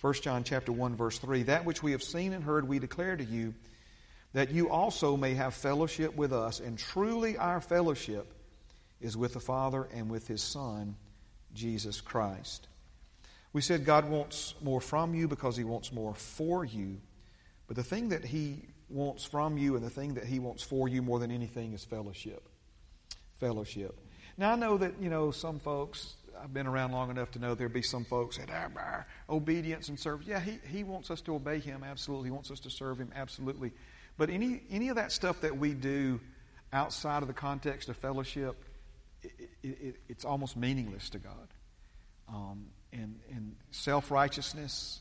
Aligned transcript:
1 0.00 0.14
John 0.14 0.44
chapter 0.44 0.72
1 0.72 0.96
verse 0.96 1.18
3, 1.18 1.44
that 1.44 1.64
which 1.64 1.82
we 1.82 1.92
have 1.92 2.02
seen 2.02 2.32
and 2.32 2.44
heard 2.44 2.68
we 2.68 2.78
declare 2.78 3.16
to 3.16 3.24
you, 3.24 3.54
that 4.32 4.50
you 4.50 4.68
also 4.70 5.16
may 5.16 5.34
have 5.34 5.54
fellowship 5.54 6.14
with 6.14 6.32
us, 6.32 6.60
and 6.60 6.78
truly 6.78 7.36
our 7.36 7.60
fellowship 7.60 8.32
is 9.00 9.16
with 9.16 9.34
the 9.34 9.40
Father 9.40 9.88
and 9.92 10.10
with 10.10 10.28
his 10.28 10.42
Son, 10.42 10.96
Jesus 11.54 12.00
Christ. 12.00 12.68
We 13.52 13.60
said 13.60 13.84
God 13.84 14.08
wants 14.08 14.54
more 14.62 14.80
from 14.80 15.14
you 15.14 15.26
because 15.26 15.56
he 15.56 15.64
wants 15.64 15.92
more 15.92 16.14
for 16.14 16.64
you. 16.64 16.98
But 17.66 17.76
the 17.76 17.82
thing 17.82 18.10
that 18.10 18.24
he 18.24 18.62
wants 18.88 19.24
from 19.24 19.58
you 19.58 19.76
and 19.76 19.84
the 19.84 19.90
thing 19.90 20.14
that 20.14 20.24
he 20.24 20.38
wants 20.38 20.62
for 20.62 20.88
you 20.88 21.02
more 21.02 21.18
than 21.18 21.30
anything 21.30 21.72
is 21.72 21.84
fellowship. 21.84 22.48
Fellowship. 23.38 23.98
Now 24.36 24.52
I 24.52 24.56
know 24.56 24.78
that, 24.78 24.94
you 25.00 25.10
know, 25.10 25.30
some 25.30 25.58
folks, 25.58 26.14
I've 26.42 26.52
been 26.54 26.66
around 26.66 26.92
long 26.92 27.10
enough 27.10 27.30
to 27.32 27.38
know 27.38 27.54
there'll 27.54 27.72
be 27.72 27.82
some 27.82 28.04
folks 28.04 28.38
that 28.38 28.50
ah, 28.52 29.04
obedience 29.28 29.88
and 29.88 29.98
service. 29.98 30.26
Yeah, 30.26 30.40
he, 30.40 30.58
he 30.70 30.84
wants 30.84 31.10
us 31.10 31.20
to 31.22 31.34
obey 31.34 31.58
him, 31.58 31.84
absolutely. 31.84 32.28
He 32.28 32.32
wants 32.32 32.50
us 32.50 32.60
to 32.60 32.70
serve 32.70 32.98
him, 32.98 33.10
absolutely. 33.14 33.72
But 34.16 34.30
any 34.30 34.62
any 34.70 34.88
of 34.88 34.96
that 34.96 35.12
stuff 35.12 35.40
that 35.42 35.56
we 35.56 35.74
do 35.74 36.20
outside 36.72 37.22
of 37.22 37.28
the 37.28 37.34
context 37.34 37.88
of 37.88 37.96
fellowship, 37.96 38.56
it, 39.22 39.50
it, 39.62 39.96
it's 40.08 40.24
almost 40.24 40.56
meaningless 40.56 41.10
to 41.10 41.18
God. 41.18 41.48
Um, 42.28 42.66
and 42.92 43.18
and 43.30 43.54
self 43.70 44.10
righteousness, 44.10 45.00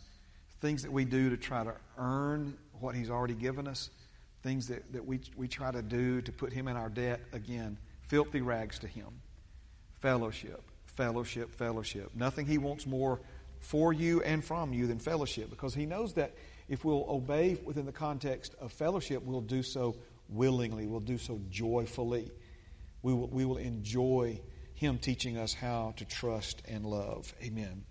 things 0.61 0.83
that 0.83 0.91
we 0.91 1.05
do 1.05 1.29
to 1.29 1.37
try 1.37 1.63
to 1.63 1.73
earn 1.97 2.57
what 2.79 2.95
He's 2.95 3.09
already 3.09 3.33
given 3.33 3.67
us, 3.67 3.89
things 4.43 4.67
that, 4.67 4.91
that 4.93 5.05
we, 5.05 5.19
we 5.35 5.47
try 5.47 5.71
to 5.71 5.81
do 5.81 6.21
to 6.21 6.31
put 6.31 6.53
Him 6.53 6.67
in 6.67 6.77
our 6.77 6.89
debt, 6.89 7.21
again, 7.33 7.77
filthy 8.07 8.41
rags 8.41 8.79
to 8.79 8.87
Him. 8.87 9.07
Fellowship, 10.01 10.61
fellowship, 10.97 11.53
fellowship. 11.55 12.11
Nothing 12.15 12.45
He 12.45 12.57
wants 12.57 12.85
more 12.85 13.21
for 13.59 13.93
you 13.93 14.21
and 14.23 14.43
from 14.43 14.73
you 14.73 14.87
than 14.87 14.99
fellowship 14.99 15.49
because 15.49 15.73
He 15.73 15.85
knows 15.85 16.13
that 16.13 16.33
if 16.67 16.83
we'll 16.83 17.05
obey 17.07 17.57
within 17.63 17.85
the 17.85 17.93
context 17.93 18.55
of 18.59 18.73
fellowship, 18.73 19.23
we'll 19.23 19.39
do 19.39 19.63
so 19.63 19.95
willingly, 20.27 20.87
we'll 20.87 20.99
do 20.99 21.17
so 21.17 21.39
joyfully. 21.49 22.29
We 23.03 23.13
will, 23.13 23.27
we 23.27 23.45
will 23.45 23.57
enjoy 23.57 24.41
Him 24.73 24.97
teaching 24.97 25.37
us 25.37 25.53
how 25.53 25.93
to 25.97 26.05
trust 26.05 26.61
and 26.67 26.85
love. 26.85 27.33
Amen. 27.41 27.85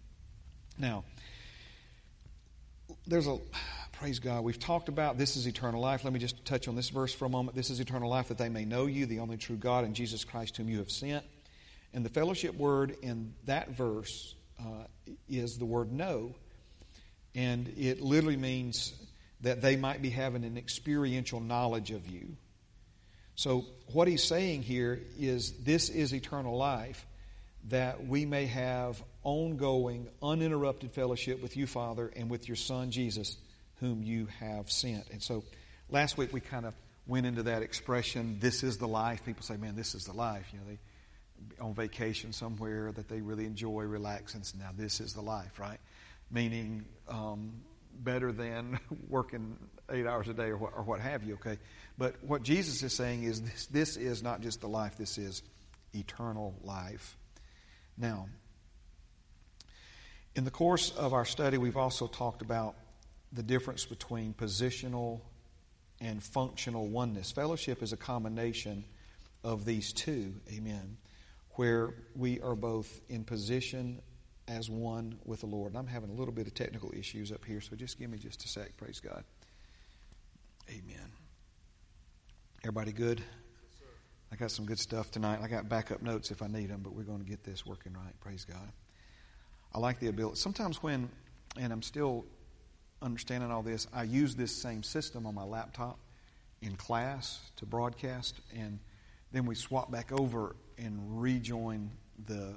Now, 0.78 1.04
there's 3.06 3.26
a 3.26 3.38
praise 3.92 4.18
God. 4.18 4.44
We've 4.44 4.58
talked 4.58 4.88
about 4.88 5.16
this 5.16 5.36
is 5.36 5.46
eternal 5.46 5.80
life. 5.80 6.04
Let 6.04 6.12
me 6.12 6.18
just 6.18 6.44
touch 6.44 6.68
on 6.68 6.76
this 6.76 6.90
verse 6.90 7.14
for 7.14 7.24
a 7.24 7.28
moment. 7.28 7.56
This 7.56 7.70
is 7.70 7.80
eternal 7.80 8.10
life 8.10 8.28
that 8.28 8.38
they 8.38 8.48
may 8.48 8.64
know 8.64 8.86
you, 8.86 9.06
the 9.06 9.20
only 9.20 9.36
true 9.36 9.56
God, 9.56 9.84
and 9.84 9.94
Jesus 9.94 10.24
Christ, 10.24 10.56
whom 10.56 10.68
you 10.68 10.78
have 10.78 10.90
sent. 10.90 11.24
And 11.92 12.04
the 12.04 12.10
fellowship 12.10 12.54
word 12.56 12.96
in 13.02 13.34
that 13.44 13.70
verse 13.70 14.34
uh, 14.60 14.84
is 15.28 15.58
the 15.58 15.64
word 15.64 15.92
know. 15.92 16.34
And 17.34 17.72
it 17.76 18.00
literally 18.00 18.36
means 18.36 18.92
that 19.42 19.60
they 19.60 19.76
might 19.76 20.02
be 20.02 20.10
having 20.10 20.44
an 20.44 20.56
experiential 20.56 21.40
knowledge 21.40 21.90
of 21.90 22.06
you. 22.08 22.36
So, 23.34 23.66
what 23.92 24.08
he's 24.08 24.24
saying 24.24 24.62
here 24.62 25.00
is 25.18 25.52
this 25.62 25.90
is 25.90 26.14
eternal 26.14 26.56
life, 26.56 27.06
that 27.68 28.06
we 28.06 28.24
may 28.24 28.46
have 28.46 29.02
ongoing, 29.22 30.08
uninterrupted 30.22 30.92
fellowship 30.92 31.42
with 31.42 31.54
you, 31.56 31.66
Father, 31.66 32.10
and 32.16 32.30
with 32.30 32.48
your 32.48 32.56
Son, 32.56 32.90
Jesus, 32.90 33.36
whom 33.80 34.02
you 34.02 34.26
have 34.40 34.70
sent. 34.70 35.10
And 35.10 35.22
so, 35.22 35.44
last 35.90 36.16
week 36.16 36.32
we 36.32 36.40
kind 36.40 36.64
of 36.64 36.72
went 37.06 37.26
into 37.26 37.44
that 37.44 37.62
expression, 37.62 38.38
this 38.40 38.62
is 38.62 38.78
the 38.78 38.88
life. 38.88 39.24
People 39.24 39.42
say, 39.42 39.56
man, 39.56 39.76
this 39.76 39.94
is 39.94 40.04
the 40.06 40.12
life. 40.12 40.46
You 40.52 40.58
know, 40.58 40.64
they 40.66 40.78
on 41.60 41.74
vacation 41.74 42.32
somewhere 42.32 42.92
that 42.92 43.08
they 43.08 43.20
really 43.20 43.44
enjoy, 43.44 43.82
relax, 43.82 44.34
and 44.34 44.44
now 44.58 44.70
this 44.76 45.00
is 45.00 45.12
the 45.12 45.20
life, 45.20 45.58
right? 45.58 45.78
Meaning 46.30 46.84
um, 47.08 47.52
better 47.98 48.32
than 48.32 48.78
working 49.08 49.56
eight 49.90 50.06
hours 50.06 50.28
a 50.28 50.34
day 50.34 50.48
or 50.48 50.56
what, 50.56 50.72
or 50.76 50.82
what 50.82 51.00
have 51.00 51.24
you, 51.24 51.34
okay? 51.34 51.58
But 51.98 52.22
what 52.22 52.42
Jesus 52.42 52.82
is 52.82 52.92
saying 52.92 53.22
is 53.22 53.42
this, 53.42 53.66
this 53.66 53.96
is 53.96 54.22
not 54.22 54.40
just 54.40 54.60
the 54.60 54.68
life, 54.68 54.96
this 54.96 55.18
is 55.18 55.42
eternal 55.94 56.54
life. 56.62 57.16
Now, 57.96 58.28
in 60.34 60.44
the 60.44 60.50
course 60.50 60.90
of 60.90 61.14
our 61.14 61.24
study, 61.24 61.56
we've 61.56 61.78
also 61.78 62.06
talked 62.06 62.42
about 62.42 62.74
the 63.32 63.42
difference 63.42 63.86
between 63.86 64.34
positional 64.34 65.20
and 66.00 66.22
functional 66.22 66.88
oneness. 66.88 67.32
Fellowship 67.32 67.82
is 67.82 67.92
a 67.92 67.96
combination 67.96 68.84
of 69.42 69.64
these 69.64 69.92
two, 69.92 70.34
amen, 70.52 70.98
where 71.56 71.94
we 72.14 72.40
are 72.40 72.54
both 72.54 73.00
in 73.08 73.24
position 73.24 74.00
as 74.48 74.70
one 74.70 75.18
with 75.24 75.40
the 75.40 75.46
Lord. 75.46 75.72
And 75.72 75.78
I'm 75.78 75.86
having 75.86 76.10
a 76.10 76.12
little 76.12 76.32
bit 76.32 76.46
of 76.46 76.54
technical 76.54 76.92
issues 76.94 77.32
up 77.32 77.44
here, 77.44 77.60
so 77.60 77.74
just 77.76 77.98
give 77.98 78.10
me 78.10 78.18
just 78.18 78.44
a 78.44 78.48
sec. 78.48 78.76
Praise 78.76 79.00
God. 79.00 79.24
Amen. 80.68 81.10
Everybody 82.62 82.92
good? 82.92 83.22
I 84.32 84.36
got 84.36 84.50
some 84.50 84.66
good 84.66 84.78
stuff 84.78 85.10
tonight. 85.10 85.40
I 85.42 85.48
got 85.48 85.68
backup 85.68 86.02
notes 86.02 86.30
if 86.30 86.42
I 86.42 86.48
need 86.48 86.68
them, 86.68 86.80
but 86.82 86.92
we're 86.92 87.04
going 87.04 87.20
to 87.20 87.24
get 87.24 87.44
this 87.44 87.64
working 87.64 87.92
right. 87.92 88.18
Praise 88.20 88.44
God. 88.44 88.72
I 89.74 89.78
like 89.78 90.00
the 90.00 90.08
ability. 90.08 90.36
Sometimes 90.36 90.82
when, 90.82 91.08
and 91.58 91.72
I'm 91.72 91.82
still 91.82 92.24
understanding 93.02 93.50
all 93.50 93.62
this, 93.62 93.86
I 93.92 94.02
use 94.02 94.34
this 94.34 94.50
same 94.50 94.82
system 94.82 95.26
on 95.26 95.34
my 95.34 95.44
laptop 95.44 95.98
in 96.60 96.74
class 96.76 97.40
to 97.56 97.66
broadcast, 97.66 98.40
and 98.56 98.78
then 99.32 99.46
we 99.46 99.54
swap 99.54 99.90
back 99.90 100.12
over 100.12 100.56
and 100.78 101.20
rejoin 101.20 101.90
the 102.26 102.54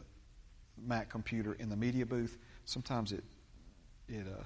Mac 0.78 1.10
computer 1.10 1.54
in 1.54 1.70
the 1.70 1.76
media 1.76 2.06
booth. 2.06 2.38
Sometimes 2.66 3.12
it 3.12 3.24
it 4.08 4.26
uh, 4.28 4.44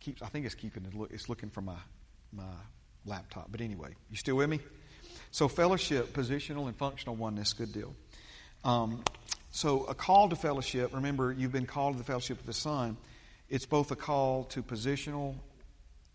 keeps. 0.00 0.22
I 0.22 0.26
think 0.26 0.46
it's 0.46 0.54
keeping 0.54 0.84
it. 0.84 0.92
It's 1.10 1.28
looking 1.28 1.50
for 1.50 1.60
my 1.60 1.78
my 2.32 2.54
laptop. 3.06 3.48
But 3.50 3.60
anyway, 3.60 3.94
you 4.10 4.16
still 4.16 4.36
with 4.36 4.48
me? 4.48 4.60
So 5.30 5.48
fellowship, 5.48 6.12
positional 6.12 6.66
and 6.66 6.76
functional 6.76 7.16
oneness, 7.16 7.52
good 7.52 7.72
deal. 7.72 7.94
Um, 8.64 9.02
so 9.50 9.84
a 9.84 9.94
call 9.94 10.28
to 10.28 10.36
fellowship. 10.36 10.94
Remember, 10.94 11.32
you've 11.32 11.52
been 11.52 11.66
called 11.66 11.94
to 11.94 11.98
the 11.98 12.04
fellowship 12.04 12.38
of 12.40 12.46
the 12.46 12.52
Son. 12.52 12.96
It's 13.48 13.66
both 13.66 13.90
a 13.90 13.96
call 13.96 14.44
to 14.44 14.62
positional 14.62 15.34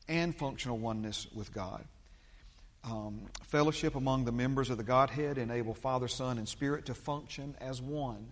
and 0.08 0.36
functional 0.36 0.78
oneness 0.78 1.28
with 1.34 1.54
God. 1.54 1.84
Um, 2.84 3.22
fellowship 3.44 3.96
among 3.96 4.26
the 4.26 4.32
members 4.32 4.70
of 4.70 4.78
the 4.78 4.84
Godhead 4.84 5.38
enable 5.38 5.74
Father, 5.74 6.08
Son, 6.08 6.38
and 6.38 6.48
Spirit 6.48 6.86
to 6.86 6.94
function 6.94 7.56
as 7.60 7.82
one. 7.82 8.28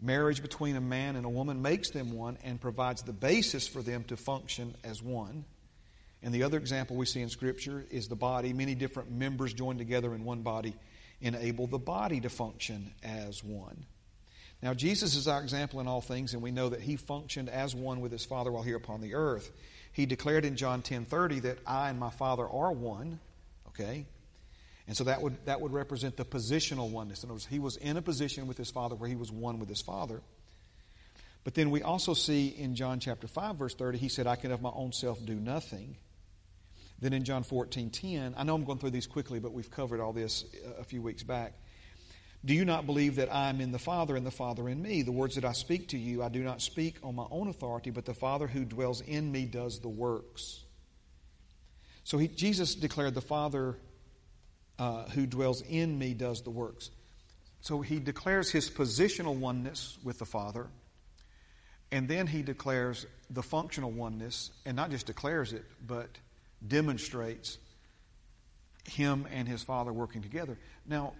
Marriage 0.00 0.42
between 0.42 0.76
a 0.76 0.80
man 0.80 1.16
and 1.16 1.24
a 1.24 1.28
woman 1.30 1.62
makes 1.62 1.90
them 1.90 2.12
one 2.12 2.36
and 2.44 2.60
provides 2.60 3.02
the 3.02 3.12
basis 3.12 3.66
for 3.66 3.82
them 3.82 4.04
to 4.04 4.16
function 4.16 4.74
as 4.84 5.02
one. 5.02 5.44
And 6.22 6.34
the 6.34 6.42
other 6.42 6.58
example 6.58 6.96
we 6.96 7.06
see 7.06 7.22
in 7.22 7.28
Scripture 7.28 7.84
is 7.90 8.08
the 8.08 8.16
body. 8.16 8.52
Many 8.52 8.74
different 8.74 9.10
members 9.10 9.54
joined 9.54 9.78
together 9.78 10.14
in 10.14 10.24
one 10.24 10.42
body 10.42 10.74
enable 11.20 11.66
the 11.66 11.78
body 11.78 12.20
to 12.20 12.28
function 12.28 12.92
as 13.02 13.42
one. 13.42 13.86
Now, 14.62 14.74
Jesus 14.74 15.16
is 15.16 15.28
our 15.28 15.40
example 15.42 15.80
in 15.80 15.86
all 15.86 16.00
things, 16.00 16.32
and 16.32 16.42
we 16.42 16.50
know 16.50 16.70
that 16.70 16.80
he 16.80 16.96
functioned 16.96 17.48
as 17.48 17.74
one 17.74 18.00
with 18.00 18.12
his 18.12 18.24
Father 18.24 18.50
while 18.50 18.62
here 18.62 18.76
upon 18.76 19.00
the 19.00 19.14
earth. 19.14 19.50
He 19.96 20.04
declared 20.04 20.44
in 20.44 20.56
John 20.56 20.82
10:30 20.82 21.40
that 21.40 21.58
I 21.66 21.88
and 21.88 21.98
my 21.98 22.10
Father 22.10 22.46
are 22.46 22.70
one. 22.70 23.18
Okay? 23.68 24.04
And 24.86 24.94
so 24.94 25.04
that 25.04 25.22
would, 25.22 25.42
that 25.46 25.62
would 25.62 25.72
represent 25.72 26.18
the 26.18 26.24
positional 26.26 26.90
oneness. 26.90 27.24
In 27.24 27.28
other 27.28 27.34
words, 27.36 27.46
he 27.46 27.58
was 27.58 27.78
in 27.78 27.96
a 27.96 28.02
position 28.02 28.46
with 28.46 28.58
his 28.58 28.70
Father 28.70 28.94
where 28.94 29.08
he 29.08 29.16
was 29.16 29.32
one 29.32 29.58
with 29.58 29.70
his 29.70 29.80
Father. 29.80 30.20
But 31.44 31.54
then 31.54 31.70
we 31.70 31.80
also 31.80 32.12
see 32.12 32.48
in 32.48 32.74
John 32.74 33.00
chapter 33.00 33.26
5, 33.26 33.56
verse 33.56 33.74
30, 33.74 33.96
he 33.96 34.10
said, 34.10 34.26
I 34.26 34.36
can 34.36 34.52
of 34.52 34.60
my 34.60 34.70
own 34.74 34.92
self 34.92 35.24
do 35.24 35.34
nothing. 35.34 35.96
Then 36.98 37.14
in 37.14 37.24
John 37.24 37.42
14, 37.42 37.88
10, 37.88 38.34
I 38.36 38.44
know 38.44 38.54
I'm 38.54 38.64
going 38.64 38.78
through 38.78 38.90
these 38.90 39.06
quickly, 39.06 39.38
but 39.38 39.54
we've 39.54 39.70
covered 39.70 40.00
all 40.00 40.12
this 40.12 40.44
a 40.78 40.84
few 40.84 41.00
weeks 41.00 41.22
back. 41.22 41.54
Do 42.46 42.54
you 42.54 42.64
not 42.64 42.86
believe 42.86 43.16
that 43.16 43.34
I 43.34 43.48
am 43.48 43.60
in 43.60 43.72
the 43.72 43.78
Father 43.78 44.14
and 44.14 44.24
the 44.24 44.30
Father 44.30 44.68
in 44.68 44.80
me? 44.80 45.02
The 45.02 45.10
words 45.10 45.34
that 45.34 45.44
I 45.44 45.50
speak 45.50 45.88
to 45.88 45.98
you, 45.98 46.22
I 46.22 46.28
do 46.28 46.44
not 46.44 46.62
speak 46.62 46.94
on 47.02 47.16
my 47.16 47.26
own 47.28 47.48
authority, 47.48 47.90
but 47.90 48.04
the 48.04 48.14
Father 48.14 48.46
who 48.46 48.64
dwells 48.64 49.00
in 49.00 49.32
me 49.32 49.46
does 49.46 49.80
the 49.80 49.88
works. 49.88 50.60
So 52.04 52.18
he, 52.18 52.28
Jesus 52.28 52.76
declared, 52.76 53.14
The 53.14 53.20
Father 53.20 53.76
uh, 54.78 55.08
who 55.08 55.26
dwells 55.26 55.60
in 55.62 55.98
me 55.98 56.14
does 56.14 56.42
the 56.42 56.50
works. 56.50 56.90
So 57.62 57.80
he 57.80 57.98
declares 57.98 58.48
his 58.48 58.70
positional 58.70 59.34
oneness 59.34 59.98
with 60.04 60.20
the 60.20 60.24
Father, 60.24 60.68
and 61.90 62.08
then 62.08 62.28
he 62.28 62.42
declares 62.42 63.06
the 63.28 63.42
functional 63.42 63.90
oneness, 63.90 64.52
and 64.64 64.76
not 64.76 64.90
just 64.90 65.06
declares 65.06 65.52
it, 65.52 65.64
but 65.84 66.10
demonstrates 66.66 67.58
him 68.84 69.26
and 69.32 69.48
his 69.48 69.64
Father 69.64 69.92
working 69.92 70.22
together. 70.22 70.58
Now, 70.86 71.14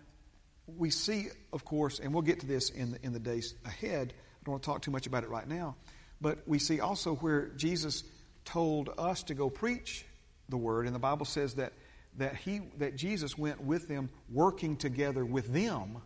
we 0.66 0.90
see, 0.90 1.28
of 1.52 1.64
course, 1.64 1.98
and 1.98 2.12
we'll 2.12 2.22
get 2.22 2.40
to 2.40 2.46
this 2.46 2.70
in 2.70 2.92
the, 2.92 2.98
in 3.02 3.12
the 3.12 3.18
days 3.18 3.54
ahead. 3.64 4.12
I 4.12 4.44
don't 4.44 4.52
want 4.52 4.62
to 4.62 4.70
talk 4.70 4.82
too 4.82 4.90
much 4.90 5.06
about 5.06 5.24
it 5.24 5.30
right 5.30 5.46
now. 5.46 5.76
But 6.20 6.38
we 6.46 6.58
see 6.58 6.80
also 6.80 7.16
where 7.16 7.48
Jesus 7.56 8.04
told 8.44 8.90
us 8.98 9.22
to 9.24 9.34
go 9.34 9.50
preach 9.50 10.04
the 10.48 10.56
word, 10.56 10.86
and 10.86 10.94
the 10.94 11.00
Bible 11.00 11.26
says 11.26 11.54
that, 11.54 11.72
that, 12.18 12.36
he, 12.36 12.60
that 12.78 12.96
Jesus 12.96 13.36
went 13.36 13.60
with 13.60 13.88
them, 13.88 14.08
working 14.32 14.76
together 14.76 15.24
with 15.24 15.52
them 15.52 15.98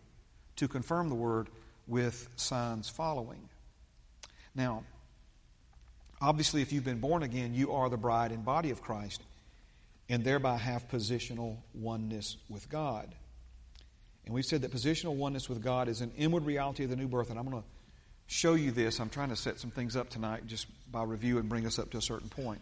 to 0.57 0.69
confirm 0.69 1.09
the 1.09 1.15
word 1.15 1.49
with 1.87 2.29
signs 2.37 2.89
following. 2.89 3.49
Now, 4.55 4.85
Obviously, 6.23 6.61
if 6.61 6.71
you've 6.71 6.85
been 6.85 7.01
born 7.01 7.23
again, 7.23 7.55
you 7.55 7.73
are 7.73 7.89
the 7.89 7.97
bride 7.97 8.31
and 8.31 8.45
body 8.45 8.71
of 8.71 8.83
Christ, 8.83 9.23
and 10.11 10.23
thereby 10.23 10.59
have 10.59 10.89
positional 10.89 11.57
oneness 11.73 12.37
with 12.51 12.69
God. 12.69 13.15
And 14.25 14.34
we've 14.34 14.44
said 14.44 14.62
that 14.62 14.72
positional 14.72 15.14
oneness 15.17 15.49
with 15.49 15.62
God 15.62 15.88
is 15.88 16.00
an 16.00 16.12
inward 16.17 16.44
reality 16.44 16.84
of 16.84 16.90
the 16.90 16.96
new 16.96 17.08
birth, 17.08 17.31
and 17.31 17.38
I'm 17.38 17.49
going 17.49 17.62
to 17.62 17.69
show 18.26 18.55
you 18.55 18.70
this. 18.70 19.00
I'm 19.00 19.11
trying 19.11 19.31
to 19.31 19.37
set 19.37 19.58
some 19.58 19.70
things 19.70 19.96
up 19.96 20.08
tonight 20.08 20.46
just 20.46 20.67
by 20.90 21.02
review 21.02 21.38
and 21.38 21.49
bring 21.49 21.67
us 21.67 21.78
up 21.78 21.90
to 21.90 21.99
a 21.99 22.02
certain 22.02 22.28
point. 22.28 22.61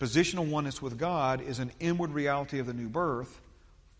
Positional 0.00 0.48
oneness 0.48 0.80
with 0.80 0.96
God 0.96 1.40
is 1.40 1.58
an 1.58 1.72
inward 1.80 2.10
reality 2.12 2.60
of 2.60 2.66
the 2.66 2.72
new 2.72 2.88
birth. 2.88 3.40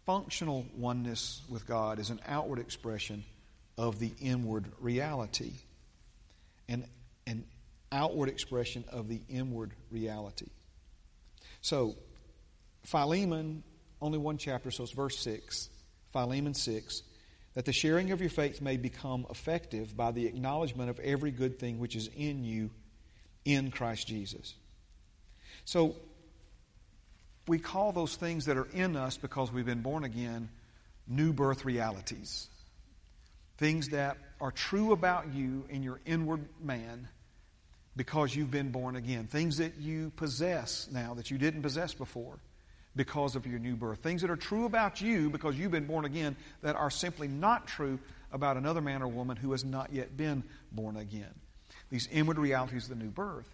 Functional 0.06 0.64
oneness 0.76 1.43
with 1.49 1.67
God 1.67 1.99
is 1.99 2.11
an 2.11 2.20
outward 2.26 2.61
expression 2.61 3.25
of 3.76 3.99
the 3.99 4.12
inward 4.20 4.64
reality. 4.81 5.52
An, 6.69 6.87
an 7.26 7.44
outward 7.93 8.29
expression 8.29 8.84
of 8.91 9.08
the 9.08 9.20
inward 9.29 9.73
reality. 9.91 10.46
So, 11.61 11.96
Philemon, 12.84 13.64
only 14.00 14.19
one 14.19 14.38
chapter, 14.38 14.70
so 14.70 14.84
it's 14.84 14.93
verse 14.93 15.19
6. 15.19 15.69
Philemon 16.12 16.55
6 16.55 17.02
that 17.55 17.64
the 17.64 17.72
sharing 17.72 18.12
of 18.12 18.20
your 18.20 18.31
faith 18.31 18.60
may 18.60 18.76
become 18.76 19.26
effective 19.31 19.96
by 19.96 20.12
the 20.12 20.26
acknowledgement 20.26 20.90
of 20.90 21.00
every 21.00 21.32
good 21.32 21.58
thing 21.58 21.81
which 21.81 21.96
is 21.96 22.08
in 22.16 22.44
you 22.44 22.70
in 23.44 23.72
Christ 23.72 24.06
Jesus. 24.06 24.55
So, 25.64 25.96
we 27.49 27.58
call 27.58 27.93
those 27.93 28.14
things 28.14 28.44
that 28.44 28.56
are 28.56 28.69
in 28.72 28.94
us 28.94 29.16
because 29.16 29.50
we've 29.50 29.66
been 29.66 29.82
born 29.82 30.05
again 30.05 30.50
new 31.08 31.32
birth 31.32 31.64
realities. 31.64 32.49
Things 33.56 33.88
that 33.88 34.19
are 34.40 34.52
true 34.52 34.93
about 34.93 35.34
you 35.34 35.64
in 35.69 35.82
your 35.82 35.99
inward 36.06 36.44
man 36.62 37.08
because 37.96 38.37
you've 38.37 38.50
been 38.50 38.70
born 38.70 38.94
again. 38.94 39.26
Things 39.26 39.56
that 39.56 39.78
you 39.81 40.12
possess 40.14 40.88
now 40.93 41.14
that 41.14 41.31
you 41.31 41.38
didn't 41.38 41.62
possess 41.62 41.93
before 41.93 42.38
because 42.96 43.37
of 43.37 43.46
your 43.46 43.58
new 43.58 43.76
birth. 43.76 44.00
Things 44.00 44.23
that 44.23 44.31
are 44.31 44.37
true 44.37 44.64
about 44.64 45.00
you 45.00 45.31
because 45.31 45.56
you've 45.56 45.70
been 45.70 45.87
born 45.87 46.05
again 46.05 46.37
that 46.62 46.76
are 46.76 46.90
simply 46.90 47.29
not 47.29 47.67
true 47.67 47.99
about 48.32 48.56
another 48.56 48.81
man 48.81 49.02
or 49.02 49.08
woman 49.08 49.37
who 49.37 49.52
has 49.52 49.64
not 49.64 49.93
yet 49.93 50.17
been 50.17 50.43
born 50.73 50.96
again. 50.96 51.35
These 51.90 52.08
inward 52.08 52.38
realities 52.38 52.85
of 52.85 52.99
the 52.99 53.05
new 53.05 53.11
birth. 53.11 53.49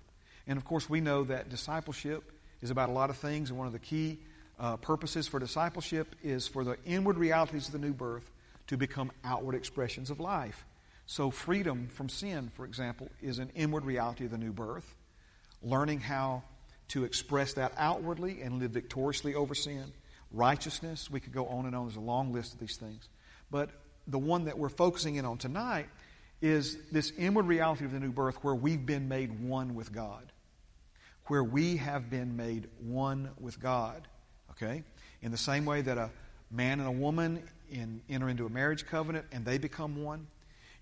And 0.46 0.56
of 0.56 0.64
course, 0.64 0.88
we 0.88 1.00
know 1.00 1.24
that 1.24 1.48
discipleship 1.48 2.32
is 2.60 2.70
about 2.70 2.88
a 2.88 2.92
lot 2.92 3.10
of 3.10 3.16
things, 3.16 3.50
and 3.50 3.58
one 3.58 3.66
of 3.66 3.72
the 3.72 3.78
key 3.78 4.18
uh, 4.58 4.76
purposes 4.76 5.28
for 5.28 5.38
discipleship 5.38 6.14
is 6.22 6.46
for 6.48 6.64
the 6.64 6.76
inward 6.84 7.18
realities 7.18 7.66
of 7.66 7.72
the 7.72 7.78
new 7.78 7.92
birth 7.92 8.30
to 8.68 8.76
become 8.76 9.10
outward 9.24 9.54
expressions 9.54 10.10
of 10.10 10.20
life. 10.20 10.64
So, 11.06 11.30
freedom 11.30 11.88
from 11.88 12.08
sin, 12.08 12.50
for 12.54 12.64
example, 12.64 13.10
is 13.20 13.38
an 13.38 13.50
inward 13.54 13.84
reality 13.84 14.24
of 14.24 14.30
the 14.30 14.38
new 14.38 14.52
birth. 14.52 14.94
Learning 15.62 16.00
how 16.00 16.42
to 16.88 17.04
express 17.04 17.54
that 17.54 17.72
outwardly 17.76 18.40
and 18.42 18.58
live 18.58 18.72
victoriously 18.72 19.34
over 19.34 19.54
sin. 19.54 19.92
Righteousness, 20.32 21.10
we 21.10 21.20
could 21.20 21.32
go 21.32 21.46
on 21.46 21.66
and 21.66 21.74
on. 21.74 21.86
There's 21.86 21.96
a 21.96 22.00
long 22.00 22.32
list 22.32 22.54
of 22.54 22.60
these 22.60 22.76
things. 22.76 23.08
But 23.50 23.70
the 24.06 24.18
one 24.18 24.44
that 24.44 24.58
we're 24.58 24.68
focusing 24.68 25.16
in 25.16 25.24
on 25.24 25.38
tonight 25.38 25.86
is 26.42 26.76
this 26.90 27.12
inward 27.16 27.46
reality 27.46 27.84
of 27.84 27.92
the 27.92 28.00
new 28.00 28.12
birth 28.12 28.42
where 28.42 28.54
we've 28.54 28.84
been 28.84 29.08
made 29.08 29.40
one 29.40 29.74
with 29.74 29.92
God 29.92 30.30
where 31.26 31.44
we 31.44 31.76
have 31.76 32.10
been 32.10 32.36
made 32.36 32.68
one 32.80 33.30
with 33.40 33.60
God. 33.60 34.06
Okay? 34.52 34.82
In 35.22 35.30
the 35.30 35.38
same 35.38 35.64
way 35.64 35.80
that 35.82 35.98
a 35.98 36.10
man 36.50 36.80
and 36.80 36.88
a 36.88 36.92
woman 36.92 37.42
in, 37.70 38.02
enter 38.08 38.28
into 38.28 38.46
a 38.46 38.50
marriage 38.50 38.86
covenant 38.86 39.26
and 39.32 39.44
they 39.44 39.58
become 39.58 40.02
one. 40.02 40.26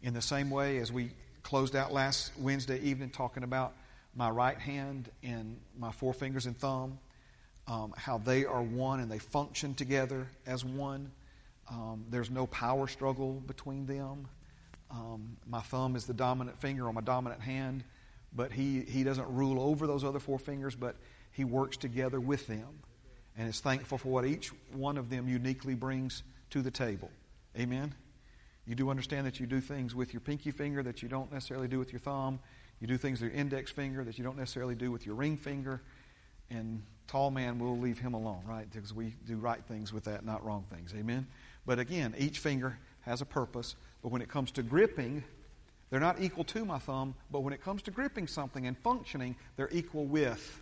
In 0.02 0.14
the 0.14 0.22
same 0.22 0.50
way 0.50 0.78
as 0.78 0.90
we 0.90 1.10
closed 1.43 1.76
out 1.76 1.93
last 1.93 2.32
Wednesday 2.38 2.81
evening 2.81 3.10
talking 3.10 3.44
about 3.44 3.72
my 4.14 4.29
right 4.31 4.59
hand 4.59 5.11
and 5.23 5.59
my 5.79 5.91
forefingers 5.91 6.47
and 6.47 6.56
thumb, 6.56 6.99
um, 7.67 7.94
how 7.97 8.19
they 8.19 8.44
are 8.44 8.62
one 8.62 9.00
and 9.00 9.11
they 9.11 9.19
function 9.19 9.75
together 9.75 10.29
as 10.47 10.64
one. 10.64 11.11
Um, 11.70 12.05
there's 12.11 12.31
no 12.31 12.47
power 12.47 12.87
struggle 12.88 13.43
between 13.47 13.87
them. 13.87 14.26
Um, 14.91 15.37
my 15.49 15.61
thumb 15.61 15.97
is 15.97 16.05
the 16.05 16.12
dominant 16.12 16.61
finger 16.61 16.88
on 16.88 16.94
my 16.94 17.00
dominant 17.00 17.41
hand 17.41 17.85
but 18.35 18.53
he, 18.53 18.81
he 18.82 19.05
doesn't 19.05 19.29
rule 19.29 19.61
over 19.61 19.87
those 19.87 20.05
other 20.05 20.19
four 20.19 20.38
fingers, 20.38 20.75
but 20.75 20.97
he 21.32 21.44
works 21.44 21.76
together 21.76 22.20
with 22.20 22.47
them 22.47 22.69
and 23.37 23.49
is 23.49 23.61
thankful 23.61 23.99
for 23.99 24.08
what 24.08 24.25
each 24.25 24.50
one 24.73 24.97
of 24.97 25.11
them 25.11 25.29
uniquely 25.29 25.75
brings 25.75 26.23
to 26.50 26.62
the 26.62 26.70
table. 26.70 27.11
Amen? 27.58 27.94
You 28.67 28.75
do 28.75 28.91
understand 28.91 29.26
that 29.26 29.41
you 29.41 29.47
do 29.47 29.61
things 29.61 29.94
with 29.94 30.12
your 30.12 30.20
pinky 30.20 30.50
finger 30.50 30.82
that 30.82 31.03
you 31.03 31.08
don't 31.08 31.32
necessarily 31.32 31.69
do 31.69 31.79
with 31.79 31.93
your 31.93 32.00
thumb. 32.00 32.38
You 32.82 32.88
do 32.88 32.99
things 32.99 33.20
with 33.20 33.31
your 33.31 33.40
index 33.40 33.70
finger 33.70 34.02
that 34.02 34.19
you 34.19 34.25
don't 34.25 34.37
necessarily 34.37 34.75
do 34.75 34.90
with 34.90 35.06
your 35.06 35.14
ring 35.14 35.37
finger. 35.37 35.81
And 36.50 36.82
tall 37.06 37.31
man, 37.31 37.61
we'll 37.61 37.79
leave 37.79 38.00
him 38.00 38.12
alone, 38.12 38.43
right? 38.44 38.69
Because 38.69 38.93
we 38.93 39.14
do 39.25 39.37
right 39.37 39.64
things 39.69 39.93
with 39.93 40.05
that, 40.05 40.25
not 40.25 40.44
wrong 40.44 40.64
things. 40.69 40.93
Amen? 40.93 41.29
But 41.64 41.79
again, 41.79 42.12
each 42.19 42.40
finger 42.40 42.76
has 43.02 43.20
a 43.20 43.25
purpose. 43.25 43.76
But 44.02 44.11
when 44.11 44.20
it 44.20 44.29
comes 44.29 44.50
to 44.52 44.64
gripping, 44.64 45.23
they're 45.90 46.00
not 46.00 46.20
equal 46.20 46.43
to 46.43 46.64
my 46.64 46.81
thumb, 46.81 47.14
but 47.31 47.44
when 47.44 47.52
it 47.52 47.62
comes 47.62 47.82
to 47.82 47.93
gripping 47.93 48.26
something 48.26 48.67
and 48.67 48.76
functioning, 48.76 49.37
they're 49.55 49.70
equal 49.70 50.06
with. 50.06 50.61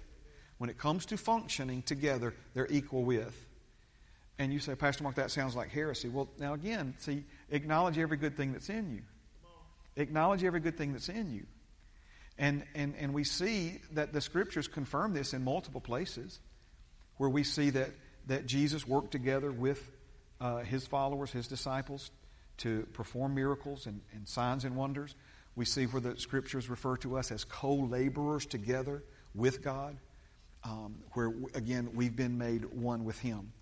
When 0.59 0.69
it 0.69 0.77
comes 0.77 1.07
to 1.07 1.17
functioning 1.17 1.81
together, 1.81 2.35
they're 2.53 2.69
equal 2.71 3.03
with. 3.03 3.47
And 4.39 4.53
you 4.53 4.59
say, 4.59 4.75
Pastor 4.75 5.05
Mark, 5.05 5.15
that 5.15 5.31
sounds 5.31 5.57
like 5.57 5.71
heresy. 5.71 6.11
Well, 6.11 6.29
now 6.39 6.53
again, 6.53 6.93
see, 6.99 7.25
acknowledge 7.49 7.97
every 7.97 8.19
good 8.19 8.37
thing 8.37 8.53
that's 8.53 8.69
in 8.69 8.91
you. 8.91 9.01
Acknowledge 9.97 10.45
every 10.45 10.61
good 10.61 10.77
thing 10.77 10.93
that's 10.93 11.09
in 11.09 11.33
you. 11.33 11.47
And, 12.39 12.65
and, 12.75 12.95
and 12.99 13.13
we 13.13 13.25
see 13.25 13.81
that 13.93 14.13
the 14.13 14.21
scriptures 14.21 14.67
confirm 14.67 15.13
this 15.13 15.35
in 15.35 15.45
multiple 15.45 15.81
places 15.81 16.41
where 17.19 17.29
we 17.29 17.45
see 17.45 17.71
that, 17.71 17.91
that 18.29 18.47
Jesus 18.47 18.87
worked 18.89 19.11
together 19.11 19.53
with 19.53 19.91
uh, 20.41 20.59
his 20.59 20.87
followers, 20.87 21.31
his 21.31 21.49
disciples, 21.49 22.11
to 22.59 22.87
perform 22.93 23.35
miracles 23.35 23.87
and, 23.87 24.01
and 24.13 24.27
signs 24.27 24.65
and 24.65 24.75
wonders. 24.75 25.15
We 25.55 25.65
see 25.65 25.85
where 25.85 26.01
the 26.01 26.19
scriptures 26.19 26.71
refer 26.71 26.97
to 26.99 27.19
us 27.19 27.31
as 27.31 27.45
co 27.45 27.75
laborers 27.75 28.47
together 28.47 29.03
with 29.35 29.63
God, 29.63 29.99
um, 30.65 30.97
where, 31.13 31.33
again, 31.55 31.91
we've 31.95 32.17
been 32.17 32.39
made 32.39 32.65
one 32.65 33.05
with 33.05 33.19
Him. 33.19 33.53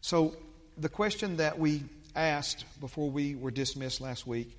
So, 0.00 0.36
the 0.76 0.88
question 0.88 1.38
that 1.38 1.58
we 1.58 1.82
asked 2.14 2.64
before 2.80 3.10
we 3.10 3.34
were 3.34 3.50
dismissed 3.50 4.00
last 4.00 4.26
week 4.26 4.56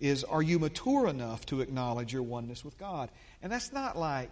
is 0.00 0.24
Are 0.24 0.42
you 0.42 0.58
mature 0.58 1.08
enough 1.08 1.46
to 1.46 1.60
acknowledge 1.60 2.12
your 2.12 2.22
oneness 2.22 2.64
with 2.64 2.78
God? 2.78 3.10
And 3.42 3.50
that's 3.50 3.72
not 3.72 3.96
like, 3.96 4.30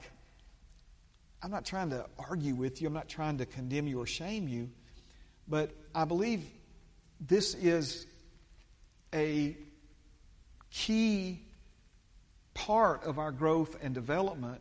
I'm 1.43 1.51
not 1.51 1.65
trying 1.65 1.91
to 1.91 2.07
argue 2.19 2.55
with 2.55 2.81
you, 2.81 2.89
I'm 2.89 2.95
not 2.95 3.09
trying 3.09 3.39
to 3.39 3.47
condemn 3.47 3.87
you 3.87 4.01
or 4.01 4.07
shame 4.07 4.49
you, 4.49 4.71
but 5.49 5.71
I 5.95 6.05
believe 6.05 6.45
this 7.21 7.55
is 7.55 8.07
a 9.15 9.57
key 10.71 11.41
part 12.55 13.05
of 13.05 13.19
our 13.19 13.33
growth 13.33 13.77
and 13.83 13.95
development 13.95 14.61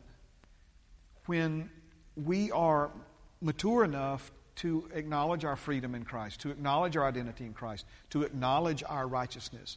when 1.26 1.70
we 2.14 2.50
are 2.50 2.90
mature 3.40 3.84
enough 3.84 4.30
to 4.56 4.88
acknowledge 4.94 5.44
our 5.44 5.56
freedom 5.56 5.94
in 5.94 6.04
Christ, 6.04 6.40
to 6.40 6.50
acknowledge 6.50 6.96
our 6.96 7.06
identity 7.06 7.44
in 7.44 7.52
Christ, 7.52 7.84
to 8.10 8.22
acknowledge 8.22 8.82
our 8.88 9.06
righteousness. 9.06 9.76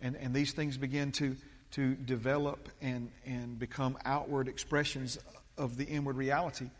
And, 0.00 0.16
and 0.16 0.34
these 0.34 0.52
things 0.52 0.76
begin 0.76 1.12
to, 1.12 1.36
to 1.72 1.94
develop 1.94 2.68
and, 2.80 3.10
and 3.26 3.58
become 3.58 3.98
outward 4.04 4.48
expressions 4.48 5.18
of 5.56 5.76
the 5.76 5.84
inward 5.84 6.16
reality. 6.16 6.70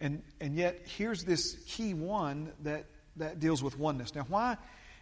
And, 0.00 0.22
and 0.40 0.56
yet, 0.56 0.80
here's 0.84 1.24
this 1.24 1.56
key 1.66 1.94
one 1.94 2.52
that, 2.62 2.86
that 3.16 3.40
deals 3.40 3.62
with 3.62 3.78
oneness. 3.78 4.14
Now, 4.14 4.26
why 4.28 4.56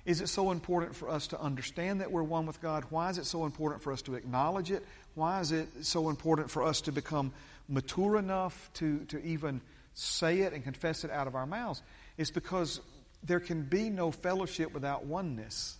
is 0.04 0.20
it 0.20 0.28
so 0.28 0.50
important 0.50 0.96
for 0.96 1.08
us 1.08 1.28
to 1.28 1.40
understand 1.40 2.00
that 2.00 2.10
we're 2.10 2.22
one 2.24 2.46
with 2.46 2.60
God? 2.60 2.84
Why 2.90 3.10
is 3.10 3.18
it 3.18 3.26
so 3.26 3.44
important 3.44 3.82
for 3.82 3.92
us 3.92 4.02
to 4.02 4.14
acknowledge 4.14 4.70
it? 4.70 4.84
Why 5.14 5.40
is 5.40 5.52
it 5.52 5.68
so 5.82 6.08
important 6.10 6.50
for 6.50 6.64
us 6.64 6.80
to 6.82 6.92
become 6.92 7.32
mature 7.68 8.16
enough 8.16 8.70
to, 8.74 9.04
to 9.06 9.24
even 9.24 9.60
say 9.94 10.40
it 10.40 10.52
and 10.52 10.64
confess 10.64 11.04
it 11.04 11.10
out 11.10 11.26
of 11.26 11.36
our 11.36 11.46
mouths? 11.46 11.82
It's 12.18 12.30
because 12.30 12.80
there 13.22 13.40
can 13.40 13.62
be 13.62 13.90
no 13.90 14.10
fellowship 14.10 14.74
without 14.74 15.04
oneness. 15.04 15.76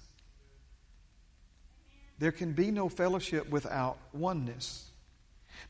There 2.23 2.31
can 2.31 2.53
be 2.53 2.71
no 2.71 2.89
fellowship 2.89 3.51
without 3.51 3.99
oneness. 4.13 4.89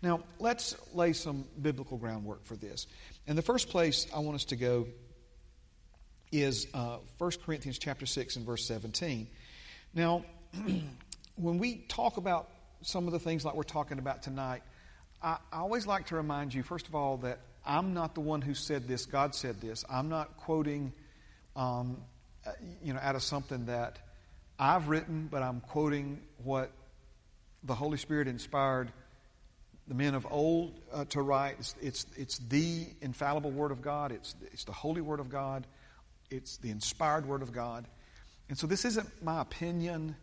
Now, 0.02 0.20
let's 0.38 0.76
lay 0.92 1.14
some 1.14 1.46
biblical 1.62 1.96
groundwork 1.96 2.44
for 2.44 2.56
this. 2.56 2.86
In 3.26 3.36
the 3.36 3.42
first 3.42 3.70
place, 3.70 4.06
I 4.14 4.18
want 4.18 4.34
us 4.34 4.44
to 4.44 4.56
go 4.56 4.86
is 6.30 6.66
uh, 6.74 6.98
1 7.16 7.30
Corinthians 7.46 7.78
chapter 7.78 8.04
6 8.04 8.36
and 8.36 8.44
verse 8.44 8.66
17. 8.66 9.28
Now, 9.94 10.26
when 11.36 11.56
we 11.56 11.86
talk 11.88 12.18
about 12.18 12.50
some 12.82 13.06
of 13.06 13.14
the 13.14 13.18
things 13.18 13.46
like 13.46 13.54
we're 13.54 13.62
talking 13.62 13.98
about 13.98 14.22
tonight, 14.22 14.60
I, 15.22 15.38
I 15.50 15.60
always 15.60 15.86
like 15.86 16.08
to 16.08 16.16
remind 16.16 16.52
you, 16.52 16.62
first 16.62 16.86
of 16.86 16.94
all, 16.94 17.16
that 17.16 17.38
I'm 17.64 17.94
not 17.94 18.14
the 18.14 18.20
one 18.20 18.42
who 18.42 18.52
said 18.52 18.86
this. 18.86 19.06
God 19.06 19.34
said 19.34 19.62
this. 19.62 19.86
I'm 19.88 20.10
not 20.10 20.36
quoting, 20.36 20.92
um, 21.56 21.96
uh, 22.46 22.50
you 22.84 22.92
know, 22.92 23.00
out 23.02 23.16
of 23.16 23.22
something 23.22 23.64
that 23.64 24.00
I've 24.58 24.88
written, 24.88 25.28
but 25.30 25.42
I'm 25.42 25.60
quoting 25.60 26.20
what 26.42 26.70
the 27.62 27.74
Holy 27.74 27.98
Spirit 27.98 28.28
inspired 28.28 28.92
the 29.88 29.94
men 29.94 30.14
of 30.14 30.26
old 30.30 30.78
uh, 30.92 31.04
to 31.06 31.22
write. 31.22 31.56
It's, 31.58 31.74
it's, 31.80 32.06
it's 32.16 32.38
the 32.38 32.86
infallible 33.00 33.50
Word 33.50 33.72
of 33.72 33.82
God, 33.82 34.12
it's, 34.12 34.34
it's 34.52 34.64
the 34.64 34.72
holy 34.72 35.00
Word 35.00 35.20
of 35.20 35.28
God, 35.28 35.66
it's 36.30 36.56
the 36.58 36.70
inspired 36.70 37.26
Word 37.26 37.42
of 37.42 37.52
God. 37.52 37.86
And 38.48 38.58
so 38.58 38.66
this 38.66 38.84
isn't 38.84 39.08
my 39.22 39.40
opinion. 39.40 40.16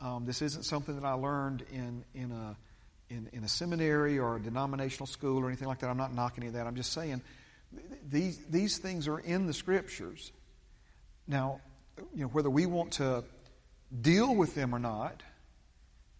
Um, 0.00 0.24
this 0.24 0.42
isn't 0.42 0.64
something 0.64 0.96
that 0.96 1.06
I 1.06 1.12
learned 1.12 1.64
in, 1.72 2.04
in, 2.14 2.32
a, 2.32 2.56
in, 3.08 3.28
in 3.32 3.44
a 3.44 3.48
seminary 3.48 4.18
or 4.18 4.36
a 4.36 4.40
denominational 4.40 5.06
school 5.06 5.38
or 5.38 5.46
anything 5.46 5.68
like 5.68 5.78
that. 5.78 5.90
I'm 5.90 5.96
not 5.96 6.12
knocking 6.12 6.42
any 6.42 6.48
of 6.48 6.54
that. 6.54 6.66
I'm 6.66 6.74
just 6.74 6.92
saying 6.92 7.22
these, 8.08 8.38
these 8.50 8.78
things 8.78 9.08
are 9.08 9.18
in 9.18 9.46
the 9.46 9.54
Scriptures. 9.54 10.32
Now, 11.26 11.60
you 12.14 12.22
know, 12.22 12.28
whether 12.28 12.50
we 12.50 12.66
want 12.66 12.92
to 12.94 13.24
deal 14.00 14.34
with 14.34 14.54
them 14.54 14.74
or 14.74 14.78
not, 14.78 15.22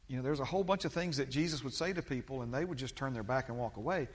you 0.08 0.16
know, 0.16 0.22
there's 0.22 0.40
a 0.40 0.44
whole 0.44 0.64
bunch 0.64 0.84
of 0.84 0.92
things 0.92 1.16
that 1.16 1.30
Jesus 1.30 1.64
would 1.64 1.72
say 1.72 1.92
to 1.92 2.02
people, 2.02 2.42
and 2.42 2.52
they 2.52 2.64
would 2.64 2.78
just 2.78 2.96
turn 2.96 3.14
their 3.14 3.22
back 3.22 3.48
and 3.48 3.56
walk 3.56 3.76
away 3.76 4.08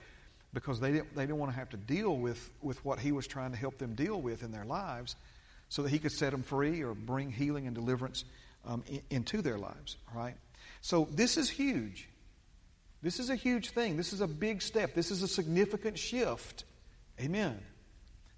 because 0.54 0.80
they 0.80 0.92
didn't, 0.92 1.14
they 1.14 1.22
didn't 1.22 1.38
want 1.38 1.52
to 1.52 1.58
have 1.58 1.70
to 1.70 1.76
deal 1.76 2.16
with, 2.16 2.50
with 2.62 2.82
what 2.84 2.98
he 2.98 3.12
was 3.12 3.26
trying 3.26 3.50
to 3.50 3.56
help 3.56 3.78
them 3.78 3.94
deal 3.94 4.20
with 4.20 4.42
in 4.42 4.52
their 4.52 4.64
lives 4.64 5.16
so 5.68 5.82
that 5.82 5.90
he 5.90 5.98
could 5.98 6.12
set 6.12 6.30
them 6.30 6.42
free 6.42 6.82
or 6.82 6.94
bring 6.94 7.30
healing 7.30 7.66
and 7.66 7.74
deliverance 7.74 8.24
um, 8.64 8.82
in, 8.88 9.02
into 9.10 9.42
their 9.42 9.58
lives, 9.58 9.96
right? 10.14 10.34
So 10.80 11.08
this 11.10 11.36
is 11.36 11.50
huge. 11.50 12.08
This 13.02 13.18
is 13.18 13.30
a 13.30 13.36
huge 13.36 13.70
thing. 13.70 13.96
This 13.96 14.12
is 14.12 14.20
a 14.20 14.26
big 14.26 14.62
step. 14.62 14.94
This 14.94 15.10
is 15.10 15.22
a 15.22 15.28
significant 15.28 15.98
shift. 15.98 16.64
Amen. 17.20 17.58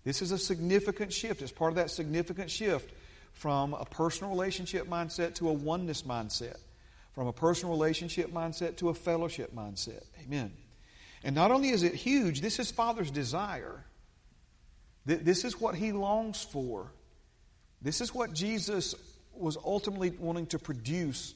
This 0.04 0.22
is 0.22 0.32
a 0.32 0.38
significant 0.38 1.12
shift. 1.12 1.42
It's 1.42 1.52
part 1.52 1.72
of 1.72 1.76
that 1.76 1.90
significant 1.90 2.50
shift 2.50 2.90
from 3.40 3.72
a 3.72 3.86
personal 3.86 4.30
relationship 4.30 4.86
mindset 4.86 5.34
to 5.34 5.48
a 5.48 5.52
oneness 5.52 6.02
mindset, 6.02 6.58
from 7.14 7.26
a 7.26 7.32
personal 7.32 7.74
relationship 7.74 8.30
mindset 8.30 8.76
to 8.76 8.90
a 8.90 8.94
fellowship 8.94 9.56
mindset. 9.56 10.04
Amen. 10.22 10.52
And 11.24 11.34
not 11.34 11.50
only 11.50 11.70
is 11.70 11.82
it 11.82 11.94
huge, 11.94 12.42
this 12.42 12.58
is 12.58 12.70
Father's 12.70 13.10
desire. 13.10 13.82
This 15.06 15.46
is 15.46 15.58
what 15.58 15.74
He 15.74 15.90
longs 15.92 16.42
for. 16.42 16.92
This 17.80 18.02
is 18.02 18.14
what 18.14 18.34
Jesus 18.34 18.94
was 19.32 19.56
ultimately 19.64 20.10
wanting 20.10 20.44
to 20.48 20.58
produce 20.58 21.34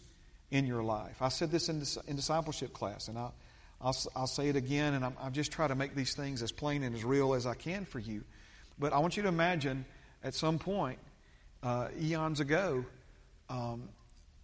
in 0.51 0.67
your 0.67 0.83
life. 0.83 1.23
I 1.23 1.31
said 1.31 1.51
this 1.51 1.71
in, 1.71 1.81
discipleship 2.15 2.75
class, 2.75 3.09
and 3.09 3.17
I'll, 3.17 3.35
I'll, 3.81 3.97
I'll 4.15 4.27
say 4.27 4.51
it 4.51 4.57
again, 4.57 4.93
and 4.93 5.07
I'm, 5.07 5.17
I'm 5.19 5.33
just 5.33 5.53
trying 5.53 5.71
to 5.71 5.75
make 5.75 5.95
these 5.95 6.13
things 6.13 6.43
as 6.43 6.53
plain 6.53 6.83
and 6.83 6.95
as 6.95 7.03
real 7.03 7.33
as 7.33 7.47
I 7.47 7.55
can 7.55 7.87
for 7.87 7.99
you. 7.99 8.25
But 8.79 8.93
I 8.93 8.99
want 8.99 9.17
you 9.17 9.23
to 9.23 9.31
imagine 9.31 9.87
at 10.23 10.35
some 10.35 10.59
point, 10.59 10.99
uh, 11.65 11.89
eons 12.01 12.41
ago, 12.41 12.85
um, 13.49 13.89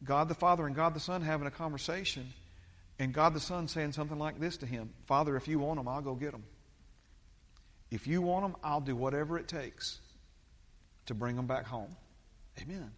God 0.02 0.28
the 0.28 0.34
Father 0.34 0.66
and 0.66 0.74
God 0.74 0.94
the 0.94 1.00
Son 1.00 1.20
having 1.20 1.46
a 1.46 1.50
conversation, 1.50 2.32
and 2.98 3.12
God 3.12 3.34
the 3.34 3.40
Son 3.40 3.68
saying 3.68 3.92
something 3.92 4.18
like 4.18 4.40
this 4.40 4.56
to 4.58 4.66
him 4.66 4.90
Father, 5.06 5.36
if 5.36 5.46
you 5.46 5.58
want 5.58 5.78
them, 5.78 5.86
I'll 5.86 6.00
go 6.00 6.14
get 6.14 6.32
them. 6.32 6.42
If 7.90 8.06
you 8.06 8.22
want 8.22 8.44
them, 8.44 8.56
I'll 8.64 8.80
do 8.80 8.96
whatever 8.96 9.38
it 9.38 9.48
takes 9.48 10.00
to 11.06 11.14
bring 11.14 11.36
them 11.36 11.46
back 11.46 11.66
home. 11.66 11.94
Amen. 12.60 12.90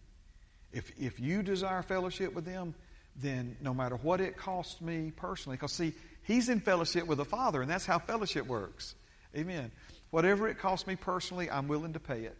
If, 0.71 0.91
if 0.99 1.19
you 1.19 1.43
desire 1.43 1.81
fellowship 1.81 2.33
with 2.33 2.45
them, 2.45 2.75
then 3.15 3.57
no 3.61 3.73
matter 3.73 3.95
what 3.95 4.21
it 4.21 4.37
costs 4.37 4.81
me 4.81 5.11
personally, 5.15 5.57
because 5.57 5.71
see, 5.71 5.93
he's 6.23 6.49
in 6.49 6.59
fellowship 6.59 7.05
with 7.07 7.17
the 7.17 7.25
Father, 7.25 7.61
and 7.61 7.69
that's 7.69 7.85
how 7.85 7.99
fellowship 7.99 8.47
works. 8.47 8.95
Amen. 9.35 9.71
Whatever 10.11 10.47
it 10.47 10.59
costs 10.59 10.87
me 10.87 10.95
personally, 10.95 11.49
I'm 11.49 11.67
willing 11.67 11.93
to 11.93 11.99
pay 11.99 12.21
it 12.21 12.39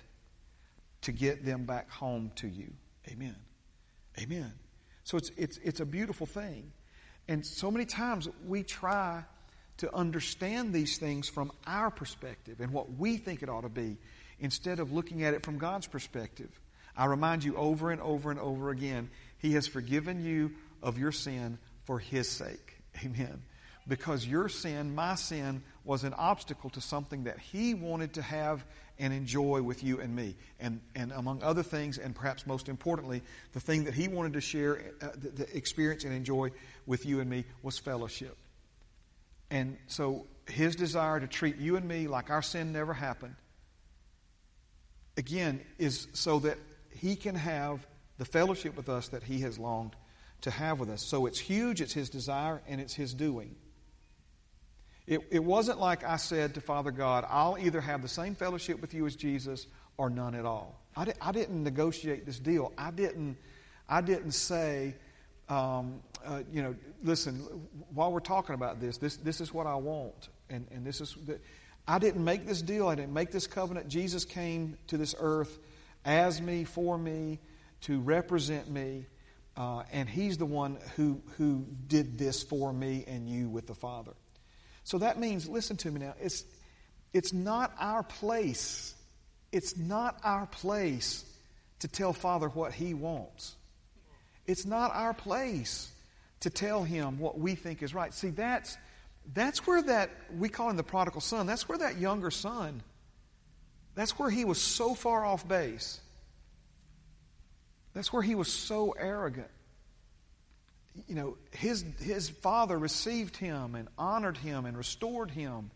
to 1.03 1.11
get 1.11 1.45
them 1.45 1.65
back 1.65 1.89
home 1.89 2.31
to 2.35 2.47
you. 2.47 2.71
Amen. 3.09 3.35
Amen. 4.19 4.51
So 5.03 5.17
it's, 5.17 5.31
it's, 5.37 5.59
it's 5.63 5.79
a 5.79 5.85
beautiful 5.85 6.25
thing. 6.25 6.71
And 7.27 7.45
so 7.45 7.71
many 7.71 7.85
times 7.85 8.27
we 8.47 8.63
try 8.63 9.23
to 9.77 9.93
understand 9.93 10.73
these 10.73 10.97
things 10.97 11.29
from 11.29 11.51
our 11.65 11.89
perspective 11.89 12.59
and 12.59 12.71
what 12.71 12.93
we 12.93 13.17
think 13.17 13.43
it 13.43 13.49
ought 13.49 13.61
to 13.61 13.69
be 13.69 13.97
instead 14.39 14.79
of 14.79 14.91
looking 14.91 15.23
at 15.23 15.33
it 15.33 15.43
from 15.43 15.57
God's 15.57 15.87
perspective. 15.87 16.49
I 16.95 17.05
remind 17.05 17.43
you 17.43 17.55
over 17.55 17.91
and 17.91 18.01
over 18.01 18.29
and 18.29 18.39
over 18.39 18.69
again, 18.69 19.09
He 19.39 19.53
has 19.53 19.67
forgiven 19.67 20.23
you 20.23 20.51
of 20.81 20.97
your 20.97 21.11
sin 21.11 21.57
for 21.85 21.99
His 21.99 22.29
sake. 22.29 22.77
Amen 23.05 23.41
because 23.87 24.25
your 24.25 24.49
sin, 24.49 24.95
my 24.95 25.15
sin, 25.15 25.61
was 25.83 26.03
an 26.03 26.13
obstacle 26.13 26.69
to 26.71 26.81
something 26.81 27.25
that 27.25 27.39
He 27.39 27.73
wanted 27.73 28.13
to 28.13 28.21
have 28.21 28.65
and 28.99 29.13
enjoy 29.13 29.61
with 29.61 29.83
you 29.83 29.99
and 29.99 30.15
me. 30.15 30.35
And, 30.59 30.79
and 30.95 31.11
among 31.11 31.43
other 31.43 31.63
things, 31.63 31.97
and 31.97 32.15
perhaps 32.15 32.45
most 32.45 32.69
importantly, 32.69 33.21
the 33.53 33.59
thing 33.59 33.85
that 33.85 33.93
He 33.93 34.07
wanted 34.07 34.33
to 34.33 34.41
share, 34.41 34.93
uh, 35.01 35.07
the, 35.15 35.29
the 35.29 35.57
experience 35.57 36.03
and 36.03 36.13
enjoy 36.13 36.51
with 36.85 37.05
you 37.05 37.19
and 37.19 37.29
me 37.29 37.45
was 37.61 37.77
fellowship. 37.77 38.37
And 39.49 39.77
so 39.87 40.27
His 40.47 40.75
desire 40.75 41.19
to 41.19 41.27
treat 41.27 41.57
you 41.57 41.75
and 41.75 41.87
me 41.87 42.07
like 42.07 42.29
our 42.29 42.41
sin 42.41 42.71
never 42.71 42.93
happened, 42.93 43.35
again, 45.17 45.61
is 45.77 46.07
so 46.13 46.39
that 46.39 46.57
He 46.95 47.15
can 47.15 47.35
have 47.35 47.85
the 48.17 48.25
fellowship 48.25 48.75
with 48.77 48.89
us 48.89 49.09
that 49.09 49.23
He 49.23 49.39
has 49.39 49.57
longed 49.57 49.95
to 50.41 50.51
have 50.51 50.79
with 50.79 50.89
us. 50.89 51.03
So 51.03 51.25
it's 51.25 51.39
huge, 51.39 51.81
it's 51.81 51.93
His 51.93 52.09
desire, 52.09 52.61
and 52.67 52.79
it's 52.79 52.93
His 52.93 53.13
doing. 53.13 53.55
It, 55.05 55.21
it 55.31 55.43
wasn't 55.43 55.79
like 55.79 56.03
I 56.03 56.15
said 56.15 56.53
to 56.55 56.61
Father 56.61 56.91
God, 56.91 57.25
I'll 57.29 57.57
either 57.59 57.81
have 57.81 58.01
the 58.01 58.07
same 58.07 58.35
fellowship 58.35 58.79
with 58.81 58.93
you 58.93 59.05
as 59.05 59.15
Jesus 59.15 59.67
or 59.97 60.09
none 60.09 60.35
at 60.35 60.45
all. 60.45 60.79
I, 60.95 61.05
di- 61.05 61.13
I 61.21 61.31
didn't 61.31 61.63
negotiate 61.63 62.25
this 62.25 62.39
deal. 62.39 62.71
I 62.77 62.91
didn't, 62.91 63.37
I 63.89 64.01
didn't 64.01 64.31
say, 64.31 64.95
um, 65.49 66.01
uh, 66.25 66.41
you 66.51 66.61
know, 66.61 66.75
listen, 67.03 67.35
while 67.93 68.11
we're 68.11 68.21
talking 68.21 68.55
about 68.55 68.79
this, 68.79 68.97
this, 68.97 69.17
this 69.17 69.41
is 69.41 69.53
what 69.53 69.67
I 69.67 69.75
want. 69.75 70.29
And, 70.49 70.67
and 70.71 70.85
this 70.85 71.01
is, 71.01 71.15
the, 71.25 71.39
I 71.87 71.99
didn't 71.99 72.23
make 72.23 72.45
this 72.47 72.61
deal. 72.61 72.87
I 72.87 72.95
didn't 72.95 73.13
make 73.13 73.31
this 73.31 73.47
covenant. 73.47 73.89
Jesus 73.89 74.23
came 74.23 74.77
to 74.87 74.97
this 74.97 75.15
earth 75.19 75.59
as 76.05 76.41
me, 76.41 76.63
for 76.63 76.97
me, 76.97 77.39
to 77.81 77.99
represent 77.99 78.69
me. 78.69 79.07
Uh, 79.57 79.83
and 79.91 80.09
he's 80.09 80.37
the 80.37 80.45
one 80.45 80.77
who, 80.95 81.21
who 81.37 81.65
did 81.87 82.17
this 82.17 82.41
for 82.41 82.71
me 82.71 83.03
and 83.05 83.27
you 83.27 83.49
with 83.49 83.67
the 83.67 83.75
Father. 83.75 84.13
So 84.83 84.97
that 84.99 85.19
means, 85.19 85.47
listen 85.47 85.77
to 85.77 85.91
me 85.91 86.01
now, 86.01 86.15
it's, 86.21 86.43
it's 87.13 87.33
not 87.33 87.73
our 87.79 88.03
place. 88.03 88.93
It's 89.51 89.77
not 89.77 90.19
our 90.23 90.45
place 90.47 91.23
to 91.79 91.87
tell 91.87 92.13
Father 92.13 92.49
what 92.49 92.73
He 92.73 92.93
wants. 92.93 93.55
It's 94.45 94.65
not 94.65 94.93
our 94.93 95.13
place 95.13 95.89
to 96.41 96.49
tell 96.49 96.83
Him 96.83 97.19
what 97.19 97.39
we 97.39 97.55
think 97.55 97.81
is 97.81 97.93
right. 97.93 98.13
See, 98.13 98.29
that's, 98.29 98.77
that's 99.31 99.65
where 99.65 99.81
that, 99.83 100.09
we 100.37 100.49
call 100.49 100.69
him 100.69 100.77
the 100.77 100.83
prodigal 100.83 101.21
son, 101.21 101.47
that's 101.47 101.69
where 101.69 101.77
that 101.77 101.97
younger 101.97 102.31
son, 102.31 102.81
that's 103.95 104.17
where 104.19 104.29
he 104.29 104.43
was 104.43 104.59
so 104.59 104.95
far 104.95 105.23
off 105.23 105.47
base. 105.47 105.99
That's 107.93 108.11
where 108.11 108.23
he 108.23 108.33
was 108.33 108.51
so 108.51 108.95
arrogant 108.97 109.49
you 111.07 111.15
know, 111.15 111.37
his, 111.51 111.83
his 111.99 112.29
father 112.29 112.77
received 112.77 113.37
him 113.37 113.75
and 113.75 113.87
honored 113.97 114.37
him 114.37 114.65
and 114.65 114.77
restored 114.77 115.31
him. 115.31 115.71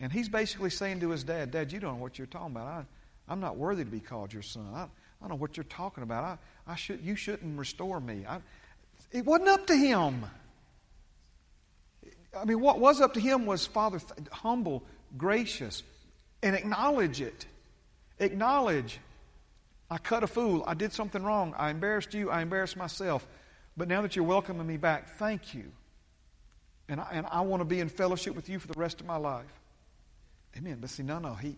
And 0.00 0.10
he's 0.10 0.28
basically 0.28 0.70
saying 0.70 1.00
to 1.00 1.10
his 1.10 1.24
dad, 1.24 1.50
Dad, 1.50 1.72
you 1.72 1.78
don't 1.78 1.96
know 1.96 2.02
what 2.02 2.18
you're 2.18 2.26
talking 2.26 2.56
about. 2.56 2.66
I, 2.66 2.84
I'm 3.28 3.40
not 3.40 3.56
worthy 3.56 3.84
to 3.84 3.90
be 3.90 4.00
called 4.00 4.32
your 4.32 4.42
son. 4.42 4.66
I, 4.74 4.82
I 4.82 4.88
don't 5.20 5.30
know 5.30 5.36
what 5.36 5.56
you're 5.56 5.64
talking 5.64 6.02
about. 6.02 6.24
I, 6.24 6.72
I 6.72 6.74
should, 6.74 7.00
you 7.02 7.14
shouldn't 7.14 7.58
restore 7.58 8.00
me. 8.00 8.24
I, 8.28 8.40
it 9.12 9.24
wasn't 9.24 9.50
up 9.50 9.66
to 9.66 9.76
him. 9.76 10.24
I 12.36 12.44
mean, 12.44 12.60
what 12.60 12.78
was 12.78 13.00
up 13.00 13.14
to 13.14 13.20
him 13.20 13.44
was, 13.44 13.66
Father, 13.66 14.00
humble, 14.30 14.82
gracious, 15.18 15.82
and 16.42 16.56
acknowledge 16.56 17.20
it. 17.20 17.46
Acknowledge, 18.18 18.98
I 19.90 19.98
cut 19.98 20.22
a 20.22 20.26
fool. 20.26 20.64
I 20.66 20.74
did 20.74 20.92
something 20.92 21.22
wrong. 21.22 21.54
I 21.58 21.70
embarrassed 21.70 22.14
you. 22.14 22.30
I 22.30 22.42
embarrassed 22.42 22.76
myself. 22.76 23.26
But 23.76 23.88
now 23.88 24.02
that 24.02 24.16
you're 24.16 24.24
welcoming 24.24 24.66
me 24.66 24.76
back, 24.76 25.16
thank 25.16 25.54
you. 25.54 25.72
And 26.88 27.00
I, 27.00 27.08
and 27.12 27.26
I 27.30 27.42
want 27.42 27.60
to 27.60 27.64
be 27.64 27.80
in 27.80 27.88
fellowship 27.88 28.34
with 28.34 28.48
you 28.48 28.58
for 28.58 28.66
the 28.68 28.78
rest 28.78 29.00
of 29.00 29.06
my 29.06 29.16
life. 29.16 29.46
Amen. 30.56 30.78
But 30.80 30.90
see, 30.90 31.04
no, 31.04 31.18
no. 31.18 31.34
He, 31.34 31.56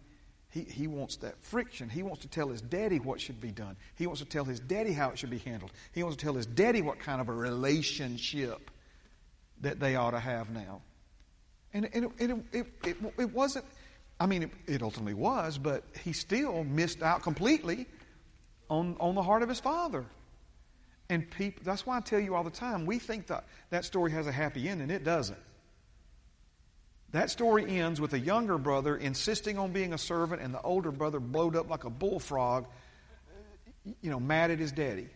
he, 0.51 0.61
he 0.65 0.87
wants 0.87 1.17
that 1.17 1.43
friction. 1.43 1.89
He 1.89 2.03
wants 2.03 2.23
to 2.23 2.29
tell 2.29 2.49
his 2.49 2.61
daddy 2.61 2.99
what 2.99 3.21
should 3.21 3.41
be 3.41 3.51
done. 3.51 3.77
He 3.97 4.07
wants 4.07 4.21
to 4.21 4.27
tell 4.27 4.45
his 4.45 4.61
daddy 4.61 4.93
how 4.93 5.11
it 5.11 5.19
should 5.19 5.31
be 5.31 5.39
handled. 5.39 5.73
He 5.93 6.03
wants 6.03 6.19
to 6.19 6.25
tell 6.25 6.35
his 6.35 6.45
daddy 6.47 6.83
what 6.83 6.99
kind 6.99 7.21
of 7.21 7.31
a 7.31 7.33
relationship 7.33 8.71
that 9.63 9.81
they 9.81 9.97
ought 9.97 10.11
to 10.11 10.21
have 10.21 10.51
now. 10.51 10.83
And, 11.73 11.89
and 11.95 12.05
it, 12.05 12.11
it, 12.19 12.31
it, 12.53 12.67
it, 12.85 12.97
it 13.19 13.33
wasn't, 13.33 13.65
I 14.21 14.27
mean, 14.27 14.43
it, 14.43 14.51
it 14.67 14.83
ultimately 14.83 15.15
was, 15.15 15.57
but 15.57 15.85
he 16.05 16.13
still 16.13 16.65
missed 16.65 17.03
out 17.03 17.23
completely 17.23 17.87
on, 18.69 18.97
on 19.01 19.15
the 19.15 19.23
heart 19.23 19.43
of 19.43 19.49
his 19.49 19.61
father. 19.61 20.05
And 21.13 21.31
people, 21.31 21.61
that's 21.63 21.85
why 21.85 21.99
I 21.99 22.01
tell 22.01 22.21
you 22.21 22.35
all 22.35 22.43
the 22.43 22.51
time, 22.51 22.87
we 22.87 22.99
think 22.99 23.27
that 23.27 23.45
that 23.69 23.85
story 23.85 24.13
has 24.13 24.27
a 24.27 24.33
happy 24.33 24.67
ending. 24.67 24.89
It 24.89 25.05
doesn't. 25.05 25.39
That 27.11 27.29
story 27.29 27.67
ends 27.67 28.01
with 28.01 28.15
a 28.15 28.19
younger 28.19 28.57
brother 28.57 28.97
insisting 28.97 29.59
on 29.59 29.73
being 29.73 29.93
a 29.93 29.99
servant 29.99 30.41
and 30.41 30.55
the 30.55 30.63
older 30.63 30.91
brother 30.91 31.21
blowed 31.21 31.55
up 31.55 31.69
like 31.69 31.85
a 31.85 31.91
bullfrog, 31.91 32.65
you 33.85 34.09
know, 34.11 34.19
mad 34.19 34.51
at 34.51 34.59
his 34.59 34.73
daddy. 34.73 35.09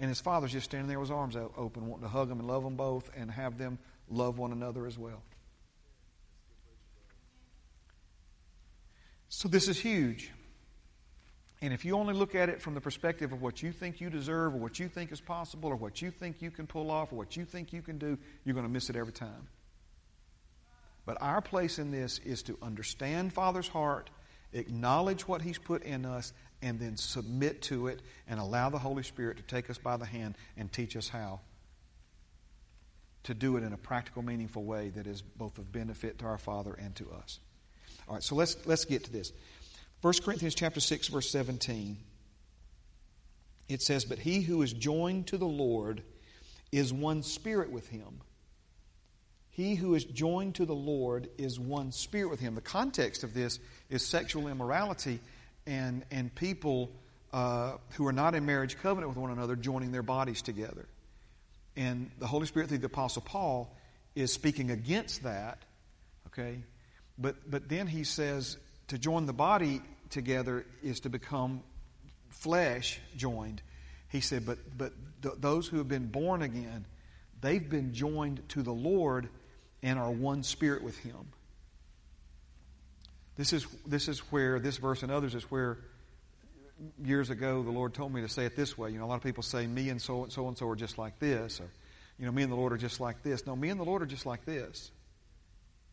And 0.00 0.08
his 0.08 0.20
father's 0.20 0.50
just 0.50 0.64
standing 0.64 0.88
there 0.88 0.98
with 0.98 1.10
his 1.10 1.16
arms 1.16 1.36
open, 1.36 1.86
wanting 1.86 2.02
to 2.02 2.08
hug 2.08 2.28
them 2.28 2.40
and 2.40 2.48
love 2.48 2.64
them 2.64 2.74
both 2.74 3.12
and 3.16 3.30
have 3.30 3.58
them 3.58 3.78
love 4.10 4.38
one 4.38 4.50
another 4.50 4.88
as 4.88 4.98
well. 4.98 5.22
So 9.28 9.46
this 9.46 9.68
is 9.68 9.78
huge. 9.78 10.32
And 11.62 11.72
if 11.72 11.84
you 11.84 11.96
only 11.96 12.12
look 12.12 12.34
at 12.34 12.48
it 12.48 12.60
from 12.60 12.74
the 12.74 12.80
perspective 12.80 13.32
of 13.32 13.40
what 13.40 13.62
you 13.62 13.70
think 13.70 14.00
you 14.00 14.10
deserve 14.10 14.52
or 14.52 14.58
what 14.58 14.80
you 14.80 14.88
think 14.88 15.12
is 15.12 15.20
possible 15.20 15.70
or 15.70 15.76
what 15.76 16.02
you 16.02 16.10
think 16.10 16.42
you 16.42 16.50
can 16.50 16.66
pull 16.66 16.90
off 16.90 17.12
or 17.12 17.16
what 17.16 17.36
you 17.36 17.44
think 17.44 17.72
you 17.72 17.82
can 17.82 17.98
do, 17.98 18.18
you're 18.44 18.54
going 18.54 18.66
to 18.66 18.72
miss 18.72 18.90
it 18.90 18.96
every 18.96 19.12
time. 19.12 19.46
But 21.06 21.22
our 21.22 21.40
place 21.40 21.78
in 21.78 21.92
this 21.92 22.18
is 22.18 22.42
to 22.44 22.58
understand 22.60 23.32
Father's 23.32 23.68
heart, 23.68 24.10
acknowledge 24.52 25.28
what 25.28 25.40
He's 25.40 25.58
put 25.58 25.84
in 25.84 26.04
us, 26.04 26.32
and 26.62 26.80
then 26.80 26.96
submit 26.96 27.62
to 27.62 27.86
it 27.86 28.02
and 28.26 28.40
allow 28.40 28.68
the 28.68 28.78
Holy 28.78 29.04
Spirit 29.04 29.36
to 29.36 29.44
take 29.44 29.70
us 29.70 29.78
by 29.78 29.96
the 29.96 30.04
hand 30.04 30.36
and 30.56 30.70
teach 30.70 30.96
us 30.96 31.08
how 31.08 31.40
to 33.22 33.34
do 33.34 33.56
it 33.56 33.62
in 33.62 33.72
a 33.72 33.76
practical, 33.76 34.22
meaningful 34.22 34.64
way 34.64 34.88
that 34.90 35.06
is 35.06 35.22
both 35.22 35.58
of 35.58 35.70
benefit 35.70 36.18
to 36.18 36.24
our 36.24 36.38
Father 36.38 36.74
and 36.74 36.96
to 36.96 37.08
us. 37.12 37.38
All 38.08 38.14
right, 38.14 38.22
so 38.22 38.34
let's, 38.34 38.56
let's 38.66 38.84
get 38.84 39.04
to 39.04 39.12
this. 39.12 39.32
1 40.02 40.14
Corinthians 40.24 40.56
chapter 40.56 40.80
6, 40.80 41.08
verse 41.08 41.30
17. 41.30 41.96
It 43.68 43.82
says, 43.82 44.04
But 44.04 44.18
he 44.18 44.42
who 44.42 44.62
is 44.62 44.72
joined 44.72 45.28
to 45.28 45.38
the 45.38 45.46
Lord 45.46 46.02
is 46.72 46.92
one 46.92 47.22
spirit 47.22 47.70
with 47.70 47.88
him. 47.88 48.20
He 49.50 49.76
who 49.76 49.94
is 49.94 50.04
joined 50.04 50.56
to 50.56 50.66
the 50.66 50.74
Lord 50.74 51.28
is 51.38 51.60
one 51.60 51.92
spirit 51.92 52.30
with 52.30 52.40
him. 52.40 52.56
The 52.56 52.60
context 52.60 53.22
of 53.22 53.32
this 53.32 53.60
is 53.90 54.04
sexual 54.04 54.48
immorality 54.48 55.20
and, 55.66 56.04
and 56.10 56.34
people 56.34 56.90
uh, 57.32 57.76
who 57.90 58.06
are 58.08 58.12
not 58.12 58.34
in 58.34 58.44
marriage 58.44 58.78
covenant 58.82 59.08
with 59.08 59.18
one 59.18 59.30
another 59.30 59.54
joining 59.54 59.92
their 59.92 60.02
bodies 60.02 60.42
together. 60.42 60.88
And 61.76 62.10
the 62.18 62.26
Holy 62.26 62.46
Spirit, 62.46 62.70
through 62.70 62.78
the 62.78 62.86
Apostle 62.86 63.22
Paul, 63.22 63.72
is 64.16 64.32
speaking 64.32 64.72
against 64.72 65.22
that. 65.22 65.62
Okay? 66.28 66.64
But, 67.18 67.48
but 67.48 67.68
then 67.68 67.86
he 67.86 68.02
says 68.02 68.56
to 68.88 68.98
join 68.98 69.26
the 69.26 69.32
body 69.32 69.80
together 70.12 70.64
is 70.82 71.00
to 71.00 71.08
become 71.08 71.62
flesh 72.28 73.00
joined. 73.16 73.62
He 74.08 74.20
said, 74.20 74.46
but, 74.46 74.58
but 74.76 74.92
th- 75.22 75.34
those 75.40 75.66
who 75.66 75.78
have 75.78 75.88
been 75.88 76.06
born 76.06 76.42
again, 76.42 76.86
they've 77.40 77.68
been 77.68 77.94
joined 77.94 78.48
to 78.50 78.62
the 78.62 78.72
Lord 78.72 79.28
and 79.82 79.98
are 79.98 80.10
one 80.10 80.42
spirit 80.42 80.82
with 80.82 80.98
Him. 80.98 81.32
This 83.36 83.52
is, 83.52 83.66
this 83.86 84.08
is 84.08 84.20
where, 84.30 84.60
this 84.60 84.76
verse 84.76 85.02
and 85.02 85.10
others 85.10 85.34
is 85.34 85.44
where 85.50 85.78
years 87.02 87.30
ago 87.30 87.62
the 87.62 87.70
Lord 87.70 87.94
told 87.94 88.12
me 88.12 88.20
to 88.20 88.28
say 88.28 88.44
it 88.44 88.54
this 88.54 88.76
way. 88.76 88.90
You 88.90 88.98
know, 88.98 89.04
a 89.04 89.06
lot 89.06 89.16
of 89.16 89.22
people 89.22 89.42
say, 89.42 89.66
me 89.66 89.88
and 89.88 90.00
so, 90.00 90.24
and 90.24 90.32
so 90.32 90.46
and 90.48 90.56
so 90.58 90.68
are 90.68 90.76
just 90.76 90.98
like 90.98 91.18
this, 91.18 91.60
or, 91.60 91.68
you 92.18 92.26
know, 92.26 92.32
me 92.32 92.42
and 92.42 92.52
the 92.52 92.56
Lord 92.56 92.72
are 92.72 92.78
just 92.78 93.00
like 93.00 93.22
this. 93.22 93.46
No, 93.46 93.56
me 93.56 93.70
and 93.70 93.80
the 93.80 93.84
Lord 93.84 94.02
are 94.02 94.06
just 94.06 94.26
like 94.26 94.44
this. 94.44 94.90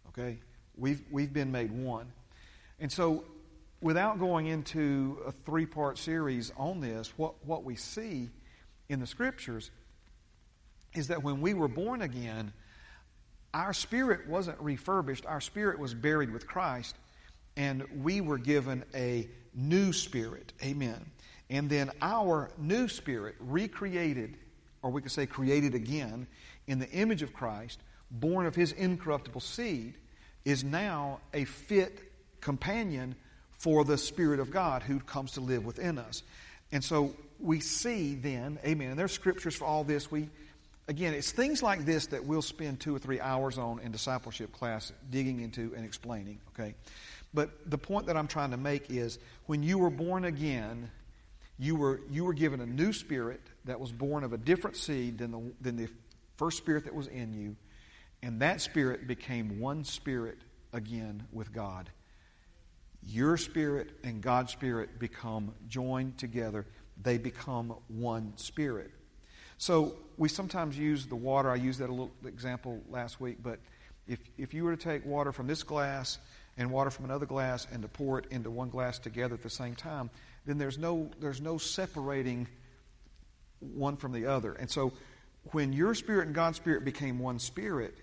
Okay? 0.10 0.38
We've, 0.78 1.02
we've 1.10 1.32
been 1.32 1.52
made 1.52 1.72
one. 1.72 2.12
And 2.80 2.92
so, 2.92 3.24
without 3.82 4.20
going 4.20 4.48
into 4.48 5.20
a 5.26 5.32
three 5.32 5.66
part 5.66 5.98
series 5.98 6.52
on 6.58 6.82
this, 6.82 7.14
what, 7.18 7.34
what 7.46 7.64
we 7.64 7.76
see 7.76 8.30
in 8.90 9.00
the 9.00 9.08
scriptures 9.08 9.72
is 10.94 11.08
that 11.08 11.24
when 11.24 11.42
we 11.42 11.54
were 11.54 11.68
born 11.68 12.02
again, 12.02 12.52
our 13.54 13.74
spirit 13.74 14.28
wasn't 14.28 14.60
refurbished, 14.60 15.26
our 15.26 15.42
spirit 15.42 15.80
was 15.80 15.94
buried 15.94 16.32
with 16.32 16.48
Christ, 16.48 16.96
and 17.56 17.84
we 18.04 18.22
were 18.22 18.38
given 18.38 18.84
a 18.94 19.28
new 19.54 19.92
spirit. 19.94 20.54
Amen. 20.64 21.06
And 21.50 21.70
then 21.70 21.92
our 22.02 22.52
new 22.58 22.88
spirit, 22.88 23.36
recreated, 23.40 24.38
or 24.82 24.92
we 24.92 25.02
could 25.02 25.12
say 25.12 25.26
created 25.26 25.74
again, 25.74 26.28
in 26.68 26.80
the 26.80 26.90
image 26.92 27.24
of 27.24 27.34
Christ, 27.34 27.80
born 28.12 28.46
of 28.46 28.56
his 28.56 28.72
incorruptible 28.72 29.42
seed, 29.42 29.96
is 30.46 30.64
now 30.64 31.20
a 31.34 31.46
fit 31.46 32.12
companion 32.42 33.16
for 33.60 33.86
the 33.86 33.98
Spirit 33.98 34.40
of 34.40 34.52
God 34.52 34.82
who 34.82 35.00
comes 35.00 35.34
to 35.34 35.42
live 35.42 35.66
within 35.66 35.98
us. 35.98 36.24
And 36.72 36.84
so 36.84 37.16
we 37.40 37.60
see 37.60 38.16
then, 38.16 38.60
amen, 38.66 38.90
and 38.90 39.00
there's 39.00 39.14
scriptures 39.14 39.56
for 39.56 39.66
all 39.66 39.84
this. 39.84 40.12
We 40.12 40.30
Again, 40.90 41.14
it's 41.14 41.32
things 41.32 41.62
like 41.62 41.86
this 41.86 42.08
that 42.08 42.26
we'll 42.26 42.42
spend 42.42 42.80
two 42.80 42.96
or 42.96 43.00
three 43.00 43.20
hours 43.20 43.60
on 43.60 43.80
in 43.80 43.92
discipleship 43.92 44.52
class 44.52 44.92
digging 45.12 45.40
into 45.40 45.72
and 45.76 45.86
explaining, 45.86 46.40
okay? 46.50 46.74
But 47.32 47.70
the 47.70 47.78
point 47.78 48.08
that 48.08 48.18
I'm 48.18 48.28
trying 48.28 48.50
to 48.52 48.58
make 48.58 48.90
is 48.90 49.20
when 49.46 49.62
you 49.62 49.78
were 49.78 49.92
born 49.92 50.26
again, 50.26 50.90
you 51.60 51.76
were, 51.76 52.02
you 52.10 52.26
were 52.26 52.34
given 52.34 52.60
a 52.60 52.66
new 52.66 52.92
spirit 52.92 53.40
that 53.66 53.80
was 53.80 53.92
born 53.92 54.24
of 54.24 54.34
a 54.34 54.38
different 54.38 54.78
seed 54.78 55.20
than 55.20 55.30
the, 55.30 55.52
than 55.62 55.76
the 55.76 55.90
first 56.38 56.58
spirit 56.58 56.86
that 56.86 56.96
was 56.96 57.06
in 57.06 57.36
you, 57.36 57.56
and 58.24 58.42
that 58.42 58.60
spirit 58.60 59.08
became 59.08 59.60
one 59.60 59.84
spirit 59.84 60.40
again 60.74 61.22
with 61.32 61.54
God. 61.54 61.88
Your 63.04 63.38
spirit 63.38 63.92
and 64.04 64.22
God's 64.22 64.52
spirit 64.52 65.00
become 65.00 65.54
joined 65.68 66.18
together, 66.18 66.66
they 67.02 67.18
become 67.18 67.76
one 67.88 68.34
spirit. 68.36 68.92
So 69.58 69.96
we 70.18 70.30
sometimes 70.30 70.78
use 70.78 71.06
the 71.06 71.16
water. 71.16 71.50
I 71.50 71.56
used 71.56 71.80
that 71.80 71.90
a 71.90 71.92
little 71.92 72.12
example 72.26 72.82
last 72.90 73.20
week, 73.20 73.38
but 73.42 73.60
if, 74.08 74.20
if 74.38 74.54
you 74.54 74.64
were 74.64 74.76
to 74.76 74.82
take 74.82 75.06
water 75.06 75.32
from 75.32 75.48
this 75.48 75.64
glass 75.64 76.18
and 76.58 76.72
water 76.72 76.90
from 76.90 77.06
another 77.06 77.26
glass 77.26 77.68
and 77.72 77.82
to 77.82 77.88
pour 77.88 78.20
it 78.20 78.26
into 78.32 78.50
one 78.50 78.70
glass 78.70 79.00
together 79.00 79.36
at 79.36 79.44
the 79.44 79.50
same 79.50 79.76
time, 79.76 80.10
then 80.46 80.58
there's 80.58 80.78
no, 80.78 81.10
there's 81.20 81.42
no 81.42 81.58
separating 81.58 82.48
one 83.60 83.98
from 83.98 84.14
the 84.14 84.26
other. 84.26 84.54
And 84.54 84.70
so 84.70 84.94
when 85.52 85.74
your 85.74 85.94
spirit 85.94 86.28
and 86.28 86.36
God's 86.36 86.58
spirit 86.58 86.84
became 86.84 87.20
one 87.20 87.40
spirit, 87.40 87.96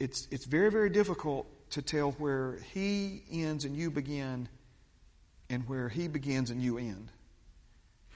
it's, 0.00 0.28
it's 0.30 0.44
very, 0.44 0.70
very 0.70 0.90
difficult 0.90 1.46
to 1.70 1.82
tell 1.82 2.12
where 2.12 2.58
He 2.72 3.22
ends 3.30 3.64
and 3.64 3.76
you 3.76 3.90
begin 3.90 4.48
and 5.50 5.68
where 5.68 5.88
He 5.88 6.08
begins 6.08 6.50
and 6.50 6.62
you 6.62 6.78
end. 6.78 7.08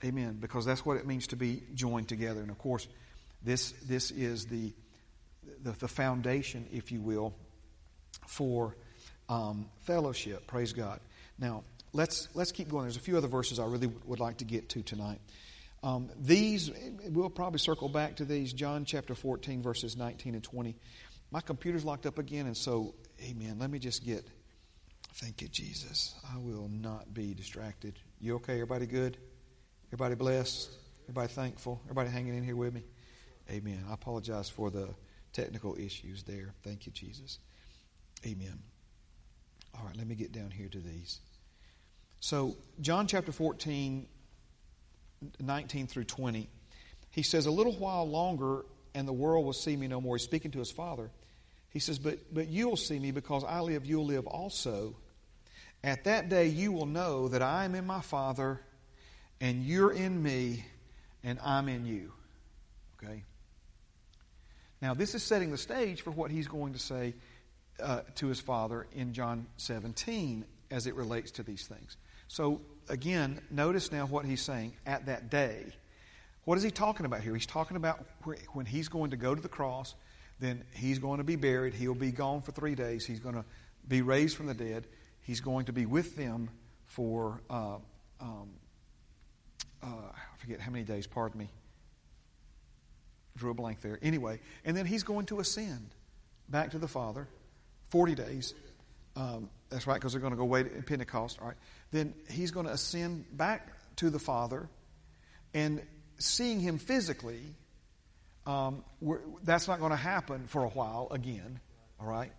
Amen. 0.05 0.38
Because 0.41 0.65
that's 0.65 0.85
what 0.85 0.97
it 0.97 1.07
means 1.07 1.29
to 1.29 1.37
be 1.37 1.62
joined 1.75 2.09
together. 2.09 2.41
And 2.41 2.51
of 2.51 2.59
course, 2.59 2.88
this, 3.45 3.73
this 3.87 4.11
is 4.11 4.47
the, 4.47 4.73
the, 5.62 5.73
the 5.73 5.88
foundation, 5.88 6.67
if 6.73 6.91
you 6.91 7.01
will, 7.01 7.35
for 8.27 8.77
um, 9.29 9.69
fellowship. 9.83 10.47
Praise 10.47 10.73
God. 10.73 11.01
Now, 11.38 11.65
let's, 11.93 12.29
let's 12.35 12.53
keep 12.53 12.69
going. 12.69 12.85
There's 12.85 12.97
a 12.97 13.01
few 13.01 13.17
other 13.17 13.29
verses 13.29 13.59
I 13.59 13.67
really 13.67 13.91
would 14.07 14.21
like 14.21 14.38
to 14.38 14.45
get 14.45 14.69
to 14.71 14.83
tonight. 14.83 15.21
Um, 15.83 16.11
these, 16.21 16.71
we'll 17.09 17.31
probably 17.31 17.59
circle 17.59 17.88
back 17.88 18.17
to 18.17 18.25
these. 18.25 18.53
John 18.53 18.85
chapter 18.85 19.15
14, 19.15 19.62
verses 19.62 19.97
19 19.97 20.35
and 20.35 20.43
20. 20.43 20.77
My 21.33 21.41
computer's 21.41 21.85
locked 21.85 22.07
up 22.07 22.19
again, 22.19 22.47
and 22.47 22.57
so, 22.57 22.95
amen. 23.23 23.59
Let 23.59 23.71
me 23.71 23.79
just 23.79 24.05
get, 24.05 24.27
thank 25.15 25.43
you, 25.43 25.49
Jesus. 25.49 26.15
I 26.33 26.39
will 26.39 26.69
not 26.69 27.13
be 27.13 27.35
distracted. 27.35 27.99
You 28.21 28.37
okay? 28.37 28.55
Everybody 28.55 28.87
good? 28.87 29.17
Everybody 29.89 30.15
blessed? 30.15 30.71
Everybody 31.05 31.29
thankful? 31.29 31.81
Everybody 31.85 32.11
hanging 32.11 32.37
in 32.37 32.45
here 32.45 32.57
with 32.57 32.75
me? 32.75 32.83
Amen. 33.51 33.85
I 33.91 33.95
apologize 33.95 34.49
for 34.49 34.71
the 34.71 34.89
technical 35.33 35.77
issues 35.79 36.23
there. 36.23 36.55
Thank 36.63 36.87
you, 36.87 36.93
Jesus. 36.93 37.39
Amen. 38.25 38.59
All 39.75 39.85
right, 39.87 39.97
let 39.97 40.07
me 40.07 40.15
get 40.15 40.33
down 40.33 40.51
here 40.51 40.69
to 40.69 40.79
these. 40.79 41.21
So, 42.21 42.57
John 42.81 43.07
chapter 43.07 43.33
14, 43.33 44.07
19 45.41 45.87
through 45.87 46.05
20, 46.05 46.49
he 47.11 47.23
says, 47.23 47.47
A 47.47 47.51
little 47.51 47.73
while 47.73 48.09
longer, 48.09 48.65
and 48.95 49.09
the 49.09 49.13
world 49.13 49.45
will 49.45 49.53
see 49.53 49.77
me 49.77 49.89
no 49.89 50.01
more. 50.01 50.17
He's 50.17 50.25
speaking 50.25 50.51
to 50.53 50.59
his 50.59 50.71
father. 50.71 51.11
He 51.73 51.79
says, 51.79 51.99
But, 51.99 52.33
but 52.33 52.49
you'll 52.49 52.77
see 52.77 52.99
me 52.99 53.11
because 53.11 53.45
I 53.45 53.61
live, 53.61 53.87
you'll 53.87 54.07
live 54.07 54.27
also. 54.27 54.97
At 55.85 56.05
that 56.05 56.29
day, 56.29 56.47
you 56.47 56.71
will 56.71 56.87
know 56.87 57.29
that 57.29 57.43
I 57.43 57.65
am 57.65 57.75
in 57.75 57.87
my 57.87 58.01
Father 58.01 58.61
and 59.41 59.65
you're 59.65 59.91
in 59.91 60.23
me, 60.23 60.65
and 61.25 61.39
I'm 61.45 61.69
in 61.69 61.85
you. 61.85 62.13
Okay? 63.03 63.25
Now, 64.81 64.95
this 64.95 65.17
is 65.17 65.25
setting 65.25 65.51
the 65.51 65.59
stage 65.59 66.03
for 66.03 66.13
what 66.13 66.31
he's 66.31 66.47
going 66.47 66.75
to 66.75 66.79
say 66.79 67.15
uh, 67.83 68.03
to 68.17 68.29
his 68.29 68.39
father 68.39 68.87
in 68.93 69.13
John 69.15 69.47
17 69.57 70.45
as 70.71 70.87
it 70.87 70.95
relates 70.95 71.33
to 71.33 71.43
these 71.43 71.67
things. 71.67 71.97
So, 72.29 72.61
again, 72.89 73.41
notice 73.51 73.91
now 73.91 74.07
what 74.07 74.25
he's 74.25 74.43
saying 74.43 74.75
at 74.87 75.07
that 75.07 75.29
day. 75.29 75.67
What 76.45 76.57
is 76.57 76.63
he 76.63 76.71
talking 76.71 77.05
about 77.05 77.21
here? 77.21 77.35
He's 77.35 77.47
talking 77.47 77.77
about 77.77 78.05
when 78.53 78.67
he's 78.67 78.89
going 78.89 79.11
to 79.11 79.17
go 79.17 79.35
to 79.35 79.41
the 79.41 79.49
cross, 79.49 79.95
then 80.40 80.64
he's 80.75 80.99
going 80.99 81.18
to 81.18 81.25
be 81.25 81.37
buried. 81.37 81.75
He'll 81.75 81.95
be 81.95 82.12
gone 82.12 82.42
for 82.42 82.53
three 82.53 82.75
days. 82.75 83.07
He's 83.07 83.21
going 83.21 83.37
to 83.37 83.45
be 83.87 84.03
raised 84.03 84.37
from 84.37 84.47
the 84.47 84.55
dead. 84.55 84.87
He's 85.21 85.40
going 85.40 85.66
to 85.66 85.73
be 85.73 85.87
with 85.87 86.16
them 86.16 86.51
for 86.85 87.40
uh, 87.49 87.77
um, 88.21 88.51
uh, 89.83 89.87
I 89.87 90.37
forget 90.38 90.61
how 90.61 90.71
many 90.71 90.85
days, 90.85 91.07
pardon 91.07 91.40
me. 91.40 91.49
Drew 93.37 93.51
a 93.51 93.55
blank 93.55 93.81
there. 93.81 93.99
Anyway, 94.03 94.40
and 94.64 94.77
then 94.77 94.87
he's 94.87 95.03
going 95.03 95.27
to 95.27 95.40
ascend 95.40 95.90
back 96.49 96.71
to 96.73 96.79
the 96.79 96.88
Father, 96.88 97.27
40 97.90 98.14
days. 98.14 98.55
Um, 99.16 99.51
that's 99.71 99.87
right, 99.87 99.95
because 99.95 100.12
they're 100.12 100.21
going 100.21 100.33
to 100.33 100.38
go 100.38 100.45
wait 100.45 100.66
at 100.66 100.87
Pentecost. 100.87 101.38
All 101.40 101.49
right. 101.49 101.57
Then 101.90 102.14
he's 102.31 102.51
going 102.51 102.66
to 102.66 102.73
ascend 102.73 103.25
back 103.37 103.68
to 103.97 104.11
the 104.11 104.18
Father. 104.18 104.68
And 105.55 105.83
seeing 106.18 106.61
him 106.61 106.79
physically, 106.79 107.40
um, 108.47 108.85
that's 109.43 109.69
not 109.69 109.79
going 109.79 109.91
to 109.91 109.97
happen 109.97 110.47
for 110.47 110.65
a 110.65 110.69
while 110.69 111.09
again. 111.11 111.61
All 112.01 112.07
right? 112.07 112.33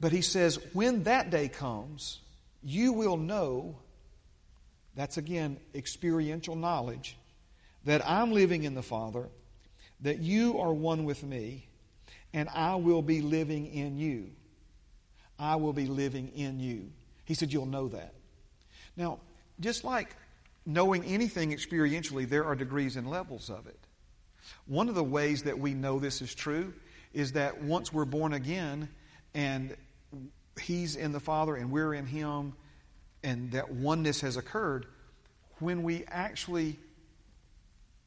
But 0.00 0.12
he 0.12 0.20
says, 0.20 0.58
when 0.72 1.04
that 1.04 1.30
day 1.30 1.48
comes, 1.48 2.20
you 2.62 2.92
will 2.92 3.16
know, 3.16 3.76
that's 4.94 5.16
again 5.16 5.58
experiential 5.74 6.56
knowledge, 6.56 7.16
that 7.84 8.06
I'm 8.08 8.32
living 8.32 8.64
in 8.64 8.74
the 8.74 8.82
Father, 8.82 9.28
that 10.00 10.18
you 10.18 10.58
are 10.58 10.72
one 10.72 11.04
with 11.04 11.22
me, 11.22 11.68
and 12.32 12.48
I 12.48 12.76
will 12.76 13.02
be 13.02 13.20
living 13.20 13.66
in 13.66 13.96
you. 13.96 14.30
I 15.38 15.56
will 15.56 15.72
be 15.72 15.86
living 15.86 16.28
in 16.34 16.60
you. 16.60 16.90
He 17.24 17.34
said, 17.34 17.52
You'll 17.52 17.66
know 17.66 17.88
that. 17.88 18.14
Now, 18.96 19.20
just 19.60 19.84
like 19.84 20.14
knowing 20.66 21.04
anything 21.04 21.52
experientially, 21.52 22.28
there 22.28 22.44
are 22.44 22.54
degrees 22.54 22.96
and 22.96 23.08
levels 23.08 23.50
of 23.50 23.66
it. 23.66 23.78
One 24.66 24.88
of 24.88 24.94
the 24.94 25.04
ways 25.04 25.44
that 25.44 25.58
we 25.58 25.74
know 25.74 25.98
this 25.98 26.22
is 26.22 26.34
true 26.34 26.72
is 27.12 27.32
that 27.32 27.62
once 27.62 27.92
we're 27.92 28.04
born 28.04 28.32
again 28.32 28.88
and 29.34 29.76
He's 30.60 30.96
in 30.96 31.12
the 31.12 31.20
Father 31.20 31.56
and 31.56 31.70
we're 31.70 31.94
in 31.94 32.06
Him, 32.06 32.54
and 33.22 33.52
that 33.52 33.70
oneness 33.70 34.20
has 34.20 34.36
occurred, 34.36 34.86
when 35.58 35.82
we 35.82 36.04
actually 36.08 36.78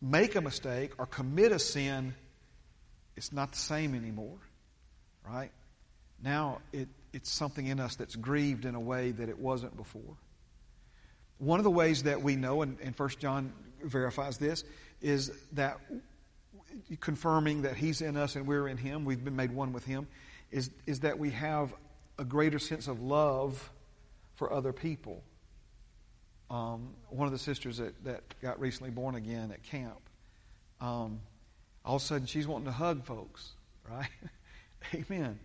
make 0.02 0.36
a 0.36 0.42
mistake 0.42 0.92
or 0.98 1.06
commit 1.06 1.52
a 1.52 1.60
sin, 1.60 2.14
it's 3.16 3.32
not 3.32 3.52
the 3.52 3.58
same 3.58 3.96
anymore, 3.96 4.38
right? 5.28 5.52
Now 6.24 6.60
it, 6.74 6.90
it's 7.14 7.32
something 7.32 7.66
in 7.66 7.80
us 7.80 7.96
that's 7.96 8.16
grieved 8.16 8.66
in 8.66 8.76
a 8.76 8.80
way 8.80 9.12
that 9.12 9.30
it 9.30 9.40
wasn't 9.40 9.76
before. 9.78 10.18
One 11.38 11.60
of 11.60 11.64
the 11.64 11.72
ways 11.72 12.04
that 12.04 12.22
we 12.22 12.36
know, 12.36 12.62
and, 12.62 12.78
and 12.82 12.98
1 12.98 13.10
John 13.20 13.54
verifies 13.84 14.38
this, 14.38 14.64
is 15.02 15.32
that 15.54 15.80
confirming 17.00 17.64
that 17.64 17.76
He's 17.76 18.02
in 18.02 18.18
us 18.18 18.36
and 18.36 18.48
we're 18.48 18.68
in 18.68 18.78
Him, 18.78 19.06
we've 19.06 19.24
been 19.24 19.36
made 19.36 19.52
one 19.52 19.74
with 19.74 19.86
Him, 19.86 20.08
is, 20.52 20.70
is 20.86 21.02
that 21.02 21.18
we 21.20 21.32
have 21.32 21.74
a 22.18 22.24
greater 22.24 22.60
sense 22.60 22.88
of 22.88 23.02
love 23.02 23.72
for 24.36 24.52
other 24.52 24.74
people. 24.74 25.24
Um, 26.50 26.94
one 27.10 27.26
of 27.26 27.32
the 27.32 27.40
sisters 27.40 27.78
that, 27.78 28.04
that 28.04 28.22
got 28.42 28.60
recently 28.60 28.92
born 28.92 29.16
again 29.16 29.52
at 29.52 29.64
camp, 29.64 30.00
um, 30.80 31.20
all 31.84 31.96
of 31.96 32.02
a 32.02 32.06
sudden 32.06 32.28
she's 32.28 32.48
wanting 32.48 32.66
to 32.66 32.72
hug 32.72 33.04
folks, 33.04 33.52
right? 33.90 34.10
Amen. 34.94 35.40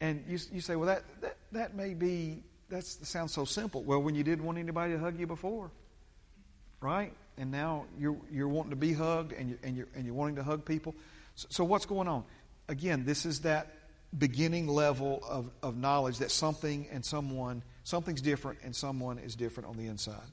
And 0.00 0.24
you, 0.28 0.38
you 0.52 0.60
say, 0.60 0.76
well, 0.76 0.86
that, 0.86 1.02
that, 1.20 1.36
that 1.52 1.74
may 1.74 1.94
be, 1.94 2.42
that 2.68 2.84
sounds 2.84 3.32
so 3.32 3.44
simple. 3.44 3.82
Well, 3.82 4.02
when 4.02 4.14
you 4.14 4.22
didn't 4.22 4.44
want 4.44 4.58
anybody 4.58 4.92
to 4.92 4.98
hug 4.98 5.18
you 5.18 5.26
before, 5.26 5.70
right? 6.80 7.12
And 7.38 7.50
now 7.50 7.84
you're, 7.98 8.16
you're 8.30 8.48
wanting 8.48 8.70
to 8.70 8.76
be 8.76 8.92
hugged 8.92 9.32
and, 9.32 9.50
you, 9.50 9.58
and, 9.62 9.76
you're, 9.76 9.88
and 9.94 10.04
you're 10.06 10.14
wanting 10.14 10.36
to 10.36 10.42
hug 10.42 10.64
people. 10.64 10.94
So, 11.34 11.48
so 11.50 11.64
what's 11.64 11.86
going 11.86 12.08
on? 12.08 12.24
Again, 12.68 13.04
this 13.04 13.26
is 13.26 13.40
that 13.40 13.72
beginning 14.16 14.66
level 14.68 15.22
of, 15.28 15.50
of 15.62 15.76
knowledge 15.76 16.18
that 16.18 16.30
something 16.30 16.86
and 16.90 17.04
someone, 17.04 17.62
something's 17.84 18.22
different 18.22 18.60
and 18.64 18.74
someone 18.74 19.18
is 19.18 19.36
different 19.36 19.68
on 19.68 19.76
the 19.76 19.86
inside. 19.86 20.26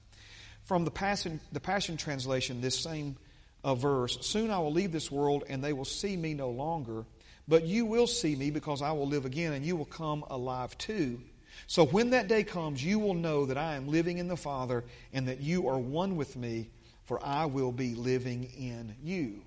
From 0.63 0.85
the 0.85 0.91
Passion, 0.91 1.39
the 1.51 1.59
Passion 1.59 1.97
Translation, 1.97 2.61
this 2.61 2.79
same 2.79 3.17
uh, 3.63 3.75
verse, 3.75 4.17
soon 4.21 4.51
I 4.51 4.59
will 4.59 4.71
leave 4.71 4.91
this 4.91 5.11
world 5.11 5.43
and 5.49 5.63
they 5.63 5.73
will 5.73 5.85
see 5.85 6.15
me 6.15 6.33
no 6.33 6.49
longer, 6.49 7.05
but 7.47 7.65
you 7.65 7.85
will 7.85 8.07
see 8.07 8.35
me 8.35 8.49
because 8.49 8.81
I 8.81 8.93
will 8.93 9.07
live 9.07 9.25
again 9.25 9.51
and 9.53 9.65
you 9.65 9.75
will 9.75 9.85
come 9.85 10.23
alive 10.29 10.77
too. 10.77 11.19
So 11.67 11.85
when 11.85 12.11
that 12.11 12.27
day 12.27 12.43
comes, 12.43 12.83
you 12.83 12.99
will 12.99 13.13
know 13.13 13.45
that 13.45 13.57
I 13.57 13.75
am 13.75 13.87
living 13.87 14.17
in 14.17 14.27
the 14.27 14.37
Father 14.37 14.83
and 15.11 15.27
that 15.27 15.41
you 15.41 15.67
are 15.67 15.77
one 15.77 16.15
with 16.15 16.35
me, 16.35 16.69
for 17.05 17.23
I 17.23 17.45
will 17.45 17.71
be 17.71 17.95
living 17.95 18.45
in 18.57 18.95
you. 19.03 19.41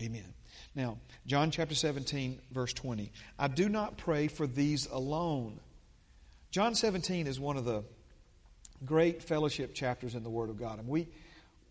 Amen. 0.00 0.34
Now, 0.74 0.98
John 1.26 1.50
chapter 1.50 1.74
17, 1.74 2.38
verse 2.52 2.72
20. 2.72 3.10
I 3.38 3.48
do 3.48 3.68
not 3.68 3.96
pray 3.96 4.28
for 4.28 4.46
these 4.46 4.86
alone. 4.86 5.58
John 6.50 6.74
17 6.74 7.26
is 7.26 7.40
one 7.40 7.56
of 7.56 7.64
the 7.64 7.82
great 8.84 9.22
fellowship 9.22 9.74
chapters 9.74 10.14
in 10.14 10.22
the 10.22 10.30
Word 10.30 10.50
of 10.50 10.58
God. 10.58 10.78
And 10.78 10.88
we, 10.88 11.08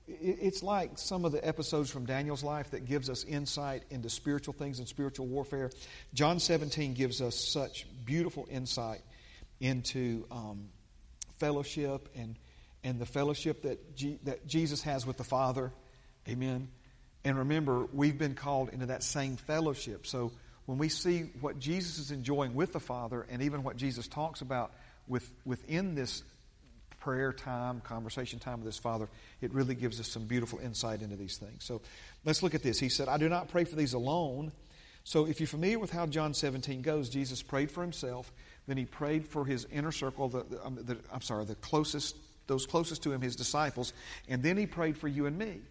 it's 0.08 0.63
like 0.63 0.97
some 0.97 1.23
of 1.23 1.32
the 1.32 1.45
episodes 1.47 1.89
from 1.91 2.06
Daniel's 2.06 2.43
life 2.43 2.71
that 2.71 2.86
gives 2.86 3.10
us 3.10 3.23
insight 3.23 3.84
into 3.91 4.10
spiritual 4.10 4.54
things 4.54 4.80
and 4.80 4.88
spiritual 4.88 5.28
warfare. 5.28 5.69
John 6.13 6.39
17 6.39 6.95
gives 6.95 7.21
us 7.21 7.36
such 7.36 7.86
beautiful 8.06 8.47
insight 8.49 9.01
into 9.60 10.25
um, 10.32 10.69
fellowship 11.38 12.10
and, 12.15 12.36
and 12.86 13.00
the 13.00 13.06
fellowship 13.06 13.63
that, 13.63 13.95
G, 13.95 14.19
that 14.24 14.48
Jesus 14.48 14.84
has 14.84 15.06
with 15.06 15.17
the 15.17 15.24
Father. 15.24 15.74
Amen. 16.30 16.69
And 17.26 17.39
remember, 17.39 17.88
we've 17.91 18.17
been 18.17 18.36
called 18.36 18.69
into 18.69 18.86
that 18.86 19.02
same 19.02 19.36
fellowship. 19.38 20.06
So 20.06 20.32
when 20.67 20.78
we 20.78 20.88
see 20.89 21.32
what 21.41 21.60
Jesus 21.60 21.98
is 21.98 22.12
enjoying 22.12 22.54
with 22.54 22.74
the 22.74 22.80
Father 22.80 23.26
and 23.30 23.41
even 23.41 23.63
what 23.63 23.76
Jesus 23.76 24.08
talks 24.08 24.41
about 24.41 24.71
with, 25.08 25.30
within 25.45 25.95
this 25.95 26.21
prayer 27.00 27.34
time, 27.34 27.82
conversation 27.82 28.38
time 28.38 28.60
with 28.60 28.67
his 28.67 28.78
Father, 28.78 29.10
it 29.41 29.52
really 29.52 29.74
gives 29.74 30.00
us 30.00 30.08
some 30.08 30.26
beautiful 30.26 30.60
insight 30.60 31.02
into 31.02 31.15
these 31.15 31.38
things. 31.38 31.63
So 31.63 31.82
let's 32.24 32.43
look 32.43 32.54
at 32.54 32.62
this. 32.62 32.80
He 32.80 32.89
said, 32.89 33.08
I 33.08 33.17
do 33.17 33.28
not 33.28 33.50
pray 33.50 33.63
for 33.63 33.76
these 33.76 33.93
alone. 33.93 34.52
So 35.04 35.26
if 35.26 35.39
you're 35.39 35.48
familiar 35.48 35.80
with 35.80 35.91
how 35.91 36.06
John 36.06 36.36
17 36.36 36.84
goes, 36.84 37.10
Jesus 37.10 37.41
prayed 37.41 37.71
for 37.71 37.82
himself, 37.82 38.32
then 38.67 38.78
he 38.78 38.86
prayed 38.86 39.28
for 39.28 39.43
his 39.43 39.65
inner 39.71 39.91
circle, 39.91 40.30
the, 40.30 40.43
the, 40.43 40.65
um, 40.65 40.80
the, 40.82 40.98
I'm 41.12 41.21
sorry, 41.21 41.45
the 41.45 41.56
closest, 41.56 42.15
those 42.47 42.65
closest 42.65 43.03
to 43.03 43.12
him, 43.12 43.21
his 43.21 43.36
disciples, 43.36 43.93
and 44.27 44.43
then 44.43 44.58
he 44.58 44.65
prayed 44.65 44.97
for 44.97 45.08
you 45.08 45.25
and 45.25 45.38
me. 45.38 45.62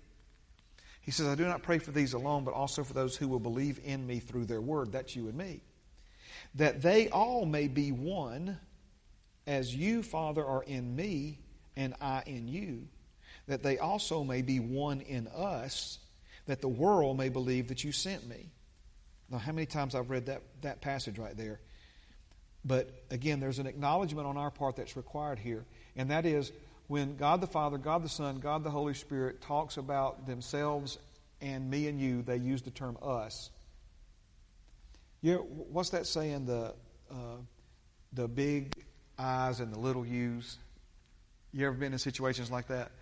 He 1.01 1.11
says, 1.11 1.27
I 1.27 1.35
do 1.35 1.45
not 1.45 1.63
pray 1.63 1.79
for 1.79 1.91
these 1.91 2.15
alone, 2.15 2.45
but 2.45 2.55
also 2.55 2.83
for 2.83 2.95
those 2.95 3.17
who 3.17 3.29
will 3.29 3.41
believe 3.41 3.79
in 3.85 4.07
me 4.07 4.21
through 4.21 4.47
their 4.47 4.61
word. 4.61 4.93
That's 4.93 5.15
you 5.15 5.29
and 5.29 5.37
me. 5.37 5.61
That 6.55 6.81
they 6.81 7.09
all 7.11 7.45
may 7.45 7.69
be 7.69 7.93
one, 7.93 8.59
as 9.47 9.75
you, 9.75 10.03
Father, 10.03 10.45
are 10.45 10.63
in 10.63 10.97
me, 10.97 11.41
and 11.77 11.95
I 12.01 12.23
in 12.27 12.49
you. 12.49 12.89
That 13.49 13.63
they 13.63 13.79
also 13.79 14.25
may 14.25 14.41
be 14.41 14.61
one 14.61 15.03
in 15.03 15.29
us, 15.29 15.99
that 16.47 16.63
the 16.63 16.69
world 16.69 17.19
may 17.19 17.29
believe 17.29 17.69
that 17.69 17.85
you 17.85 17.93
sent 17.93 18.27
me. 18.27 18.51
Now, 19.29 19.39
how 19.39 19.53
many 19.53 19.67
times 19.67 19.95
I've 19.95 20.11
read 20.11 20.27
that, 20.27 20.43
that 20.63 20.81
passage 20.81 21.19
right 21.19 21.37
there? 21.37 21.61
But 22.65 23.05
again, 23.11 23.41
there's 23.41 23.59
an 23.59 23.67
acknowledgement 23.67 24.27
on 24.27 24.39
our 24.39 24.51
part 24.51 24.77
that's 24.77 24.97
required 24.97 25.39
here, 25.39 25.67
and 25.97 26.11
that 26.11 26.25
is 26.25 26.51
when 26.87 27.17
God 27.17 27.41
the 27.41 27.47
Father, 27.47 27.79
God 27.79 28.03
the 28.03 28.09
Son, 28.09 28.39
God 28.39 28.65
the 28.65 28.71
Holy 28.71 28.95
Spirit 28.95 29.41
talks 29.41 29.77
about 29.77 30.27
themselves 30.27 30.99
and 31.41 31.69
me 31.71 31.89
and 31.89 32.01
you, 32.01 32.23
they 32.23 32.37
use 32.37 32.63
the 32.63 32.71
term 32.71 32.97
us. 33.03 33.51
You 35.21 35.35
know, 35.35 35.39
what's 35.41 35.91
that 35.91 36.07
saying? 36.07 36.47
The 36.47 36.75
uh, 37.11 37.37
the 38.13 38.29
big 38.29 38.75
I's 39.19 39.61
and 39.61 39.73
the 39.73 39.79
little 39.79 40.07
U's. 40.07 40.59
You 41.53 41.67
ever 41.67 41.77
been 41.77 41.93
in 41.93 41.99
situations 41.99 42.51
like 42.51 42.69
that? 42.69 42.93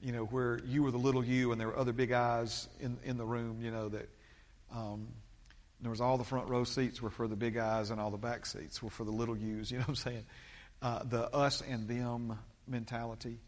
You 0.00 0.12
know, 0.12 0.24
where 0.24 0.60
you 0.64 0.82
were 0.82 0.90
the 0.90 0.98
little 0.98 1.24
you 1.24 1.52
and 1.52 1.60
there 1.60 1.68
were 1.68 1.78
other 1.78 1.92
big 1.92 2.12
I's 2.12 2.68
in 2.80 2.96
in 3.04 3.18
the 3.18 3.26
room. 3.26 3.58
You 3.60 3.70
know 3.70 3.88
that. 3.90 4.08
Um, 4.74 5.08
there 5.80 5.90
was 5.90 6.00
all 6.00 6.16
the 6.16 6.24
front 6.24 6.48
row 6.48 6.64
seats 6.64 7.02
were 7.02 7.10
for 7.10 7.28
the 7.28 7.36
big 7.36 7.58
I's 7.58 7.90
and 7.90 8.00
all 8.00 8.10
the 8.10 8.16
back 8.16 8.46
seats 8.46 8.82
were 8.82 8.90
for 8.90 9.04
the 9.04 9.10
little 9.10 9.36
U's. 9.36 9.70
You 9.70 9.76
know 9.76 9.82
what 9.82 9.88
I'm 9.90 9.94
saying? 9.96 10.26
Uh, 10.80 11.02
the 11.04 11.34
us 11.34 11.60
and 11.60 11.86
them 11.86 12.38
mentality. 12.68 13.38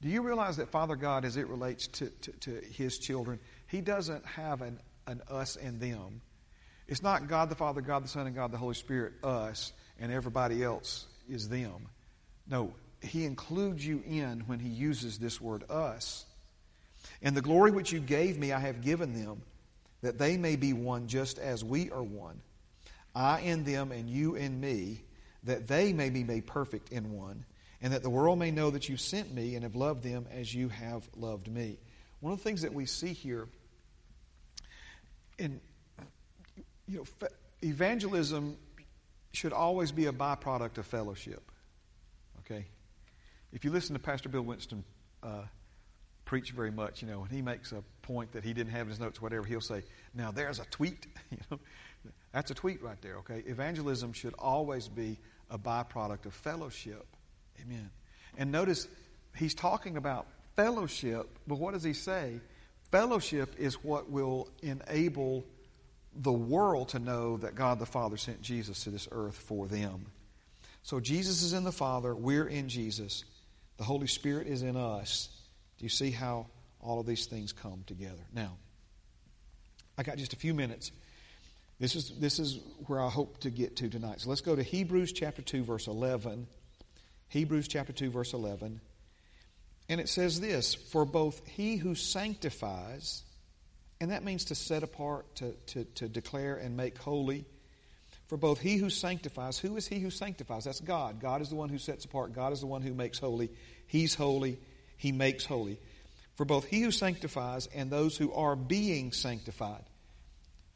Do 0.00 0.08
you 0.08 0.22
realize 0.22 0.56
that 0.56 0.70
Father 0.70 0.96
God, 0.96 1.24
as 1.24 1.36
it 1.36 1.46
relates 1.48 1.86
to, 1.88 2.06
to, 2.08 2.32
to, 2.32 2.50
His 2.72 2.98
children, 2.98 3.38
He 3.66 3.80
doesn't 3.80 4.24
have 4.24 4.62
an, 4.62 4.80
an 5.06 5.20
us 5.30 5.56
and 5.56 5.80
them. 5.80 6.22
It's 6.88 7.02
not 7.02 7.28
God 7.28 7.50
the 7.50 7.54
Father, 7.54 7.80
God 7.80 8.04
the 8.04 8.08
Son, 8.08 8.26
and 8.26 8.34
God 8.34 8.50
the 8.50 8.58
Holy 8.58 8.74
Spirit, 8.74 9.12
us, 9.22 9.72
and 9.98 10.10
everybody 10.10 10.62
else 10.62 11.06
is 11.28 11.48
them. 11.48 11.88
No, 12.48 12.72
He 13.02 13.26
includes 13.26 13.86
you 13.86 14.02
in 14.06 14.40
when 14.46 14.58
He 14.58 14.70
uses 14.70 15.18
this 15.18 15.40
word 15.40 15.64
us. 15.70 16.24
And 17.22 17.36
the 17.36 17.42
glory 17.42 17.70
which 17.70 17.92
you 17.92 18.00
gave 18.00 18.38
me, 18.38 18.52
I 18.52 18.60
have 18.60 18.80
given 18.80 19.12
them, 19.12 19.42
that 20.00 20.18
they 20.18 20.38
may 20.38 20.56
be 20.56 20.72
one 20.72 21.08
just 21.08 21.38
as 21.38 21.62
we 21.62 21.90
are 21.90 22.02
one. 22.02 22.40
I 23.14 23.40
in 23.40 23.64
them, 23.64 23.92
and 23.92 24.08
you 24.08 24.34
in 24.34 24.58
me, 24.58 25.02
that 25.44 25.68
they 25.68 25.92
may 25.92 26.08
be 26.08 26.24
made 26.24 26.46
perfect 26.46 26.90
in 26.90 27.12
one 27.12 27.44
and 27.82 27.92
that 27.92 28.02
the 28.02 28.10
world 28.10 28.38
may 28.38 28.50
know 28.50 28.70
that 28.70 28.88
you 28.88 28.96
sent 28.96 29.32
me 29.32 29.54
and 29.54 29.64
have 29.64 29.74
loved 29.74 30.02
them 30.02 30.26
as 30.30 30.54
you 30.54 30.68
have 30.68 31.08
loved 31.16 31.48
me. 31.48 31.78
One 32.20 32.32
of 32.32 32.38
the 32.38 32.44
things 32.44 32.62
that 32.62 32.74
we 32.74 32.86
see 32.86 33.12
here 33.12 33.48
in 35.38 35.60
you 36.86 36.98
know 36.98 37.28
evangelism 37.62 38.56
should 39.32 39.52
always 39.52 39.92
be 39.92 40.06
a 40.06 40.12
byproduct 40.12 40.78
of 40.78 40.86
fellowship. 40.86 41.50
Okay? 42.40 42.66
If 43.52 43.64
you 43.64 43.70
listen 43.70 43.94
to 43.94 44.00
Pastor 44.00 44.28
Bill 44.28 44.42
Winston 44.42 44.84
uh, 45.22 45.42
preach 46.24 46.50
very 46.50 46.70
much, 46.70 47.02
you 47.02 47.08
know, 47.08 47.20
when 47.20 47.30
he 47.30 47.42
makes 47.42 47.72
a 47.72 47.82
point 48.02 48.32
that 48.32 48.44
he 48.44 48.52
didn't 48.52 48.72
have 48.72 48.82
in 48.82 48.88
his 48.88 49.00
notes, 49.00 49.22
whatever, 49.22 49.44
he'll 49.44 49.60
say, 49.60 49.82
Now 50.14 50.30
there's 50.30 50.58
a 50.58 50.64
tweet. 50.66 51.06
you 51.30 51.38
know, 51.50 51.58
that's 52.32 52.50
a 52.50 52.54
tweet 52.54 52.82
right 52.82 53.00
there, 53.02 53.16
okay? 53.18 53.42
Evangelism 53.46 54.12
should 54.12 54.34
always 54.38 54.88
be 54.88 55.18
a 55.48 55.58
byproduct 55.58 56.26
of 56.26 56.34
fellowship. 56.34 57.06
Amen. 57.62 57.90
And 58.36 58.52
notice 58.52 58.88
he's 59.36 59.54
talking 59.54 59.96
about 59.96 60.26
fellowship, 60.56 61.38
but 61.46 61.58
what 61.58 61.74
does 61.74 61.82
he 61.82 61.92
say? 61.92 62.40
Fellowship 62.90 63.54
is 63.58 63.82
what 63.84 64.10
will 64.10 64.48
enable 64.62 65.44
the 66.14 66.32
world 66.32 66.88
to 66.90 66.98
know 66.98 67.36
that 67.38 67.54
God 67.54 67.78
the 67.78 67.86
Father 67.86 68.16
sent 68.16 68.42
Jesus 68.42 68.84
to 68.84 68.90
this 68.90 69.08
earth 69.12 69.36
for 69.36 69.66
them. 69.66 70.06
So 70.82 70.98
Jesus 70.98 71.42
is 71.42 71.52
in 71.52 71.64
the 71.64 71.72
Father, 71.72 72.14
we're 72.14 72.46
in 72.46 72.68
Jesus, 72.68 73.24
the 73.76 73.84
Holy 73.84 74.06
Spirit 74.06 74.46
is 74.46 74.62
in 74.62 74.76
us. 74.76 75.28
Do 75.78 75.84
you 75.84 75.90
see 75.90 76.10
how 76.10 76.46
all 76.80 77.00
of 77.00 77.06
these 77.06 77.26
things 77.26 77.52
come 77.52 77.84
together? 77.86 78.22
Now, 78.34 78.56
I 79.96 80.02
got 80.02 80.16
just 80.16 80.32
a 80.32 80.36
few 80.36 80.54
minutes. 80.54 80.92
This 81.78 81.94
is, 81.94 82.10
this 82.18 82.38
is 82.38 82.58
where 82.86 83.00
I 83.00 83.08
hope 83.08 83.38
to 83.40 83.50
get 83.50 83.76
to 83.76 83.88
tonight. 83.88 84.20
So 84.20 84.28
let's 84.28 84.42
go 84.42 84.54
to 84.54 84.62
Hebrews 84.62 85.12
chapter 85.12 85.40
2, 85.42 85.64
verse 85.64 85.86
11. 85.86 86.46
Hebrews 87.30 87.68
chapter 87.68 87.92
2, 87.92 88.10
verse 88.10 88.32
11. 88.32 88.80
And 89.88 90.00
it 90.00 90.08
says 90.08 90.40
this 90.40 90.74
For 90.74 91.04
both 91.04 91.46
he 91.46 91.76
who 91.76 91.94
sanctifies, 91.94 93.22
and 94.00 94.10
that 94.10 94.24
means 94.24 94.46
to 94.46 94.54
set 94.54 94.82
apart, 94.82 95.34
to, 95.36 95.52
to, 95.68 95.84
to 95.84 96.08
declare 96.08 96.56
and 96.56 96.76
make 96.76 96.98
holy. 96.98 97.44
For 98.26 98.36
both 98.36 98.60
he 98.60 98.76
who 98.76 98.90
sanctifies, 98.90 99.58
who 99.58 99.76
is 99.76 99.88
he 99.88 99.98
who 99.98 100.10
sanctifies? 100.10 100.64
That's 100.64 100.80
God. 100.80 101.20
God 101.20 101.40
is 101.40 101.48
the 101.48 101.56
one 101.56 101.68
who 101.68 101.78
sets 101.78 102.04
apart. 102.04 102.32
God 102.32 102.52
is 102.52 102.60
the 102.60 102.68
one 102.68 102.82
who 102.82 102.94
makes 102.94 103.18
holy. 103.18 103.50
He's 103.88 104.14
holy. 104.14 104.58
He 104.96 105.10
makes 105.10 105.44
holy. 105.44 105.80
For 106.36 106.44
both 106.44 106.64
he 106.64 106.82
who 106.82 106.92
sanctifies 106.92 107.68
and 107.74 107.90
those 107.90 108.16
who 108.16 108.32
are 108.32 108.54
being 108.54 109.10
sanctified. 109.12 109.82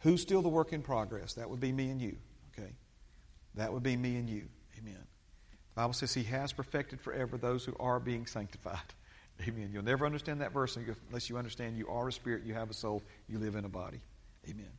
Who's 0.00 0.20
still 0.20 0.42
the 0.42 0.48
work 0.48 0.72
in 0.72 0.82
progress? 0.82 1.34
That 1.34 1.48
would 1.48 1.60
be 1.60 1.72
me 1.72 1.90
and 1.90 2.00
you. 2.02 2.16
Okay? 2.52 2.72
That 3.54 3.72
would 3.72 3.84
be 3.84 3.96
me 3.96 4.16
and 4.16 4.28
you. 4.28 4.48
Amen. 4.78 5.06
The 5.74 5.80
Bible 5.80 5.92
says 5.92 6.14
he 6.14 6.22
has 6.24 6.52
perfected 6.52 7.00
forever 7.00 7.36
those 7.36 7.64
who 7.64 7.74
are 7.80 7.98
being 7.98 8.26
sanctified. 8.26 8.78
Amen. 9.48 9.70
You'll 9.72 9.82
never 9.82 10.06
understand 10.06 10.40
that 10.40 10.52
verse 10.52 10.76
unless 10.76 11.28
you 11.28 11.36
understand 11.36 11.76
you 11.76 11.88
are 11.88 12.08
a 12.08 12.12
spirit, 12.12 12.44
you 12.44 12.54
have 12.54 12.70
a 12.70 12.74
soul, 12.74 13.02
you 13.28 13.38
live 13.38 13.56
in 13.56 13.64
a 13.64 13.68
body. 13.68 14.00
Amen. 14.48 14.70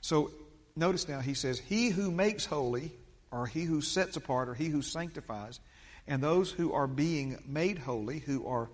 So 0.00 0.30
notice 0.76 1.08
now 1.08 1.20
he 1.20 1.34
says, 1.34 1.58
He 1.58 1.90
who 1.90 2.10
makes 2.10 2.46
holy, 2.46 2.92
or 3.30 3.46
he 3.46 3.64
who 3.64 3.82
sets 3.82 4.16
apart, 4.16 4.48
or 4.48 4.54
he 4.54 4.68
who 4.68 4.80
sanctifies, 4.80 5.60
and 6.06 6.22
those 6.22 6.50
who 6.50 6.72
are 6.72 6.86
being 6.86 7.42
made 7.46 7.78
holy, 7.78 8.20
who 8.20 8.46
are 8.46 8.70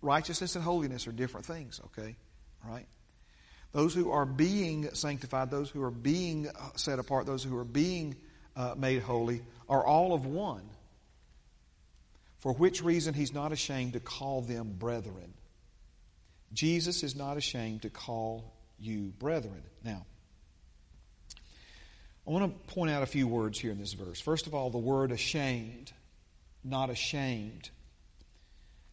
righteousness 0.00 0.56
and 0.56 0.64
holiness 0.64 1.06
are 1.06 1.12
different 1.12 1.46
things, 1.46 1.80
okay? 1.86 2.16
Right? 2.66 2.86
Those 3.72 3.94
who 3.94 4.10
are 4.10 4.26
being 4.26 4.92
sanctified, 4.94 5.50
those 5.50 5.70
who 5.70 5.82
are 5.82 5.90
being 5.90 6.48
uh, 6.48 6.52
set 6.76 6.98
apart, 6.98 7.26
those 7.26 7.44
who 7.44 7.56
are 7.56 7.64
being 7.64 8.16
uh, 8.60 8.74
made 8.76 9.00
holy, 9.00 9.40
are 9.68 9.84
all 9.84 10.12
of 10.12 10.26
one 10.26 10.68
for 12.40 12.52
which 12.52 12.82
reason 12.82 13.14
he's 13.14 13.32
not 13.32 13.52
ashamed 13.52 13.94
to 13.94 14.00
call 14.00 14.42
them 14.42 14.74
brethren. 14.78 15.32
Jesus 16.52 17.02
is 17.02 17.16
not 17.16 17.36
ashamed 17.36 17.82
to 17.82 17.90
call 17.90 18.52
you 18.78 19.12
brethren. 19.18 19.62
Now, 19.84 20.04
I 22.26 22.30
want 22.30 22.44
to 22.44 22.74
point 22.74 22.90
out 22.90 23.02
a 23.02 23.06
few 23.06 23.26
words 23.26 23.58
here 23.58 23.70
in 23.70 23.78
this 23.78 23.94
verse. 23.94 24.20
First 24.20 24.46
of 24.46 24.54
all, 24.54 24.68
the 24.68 24.78
word 24.78 25.10
ashamed, 25.10 25.92
not 26.62 26.90
ashamed. 26.90 27.70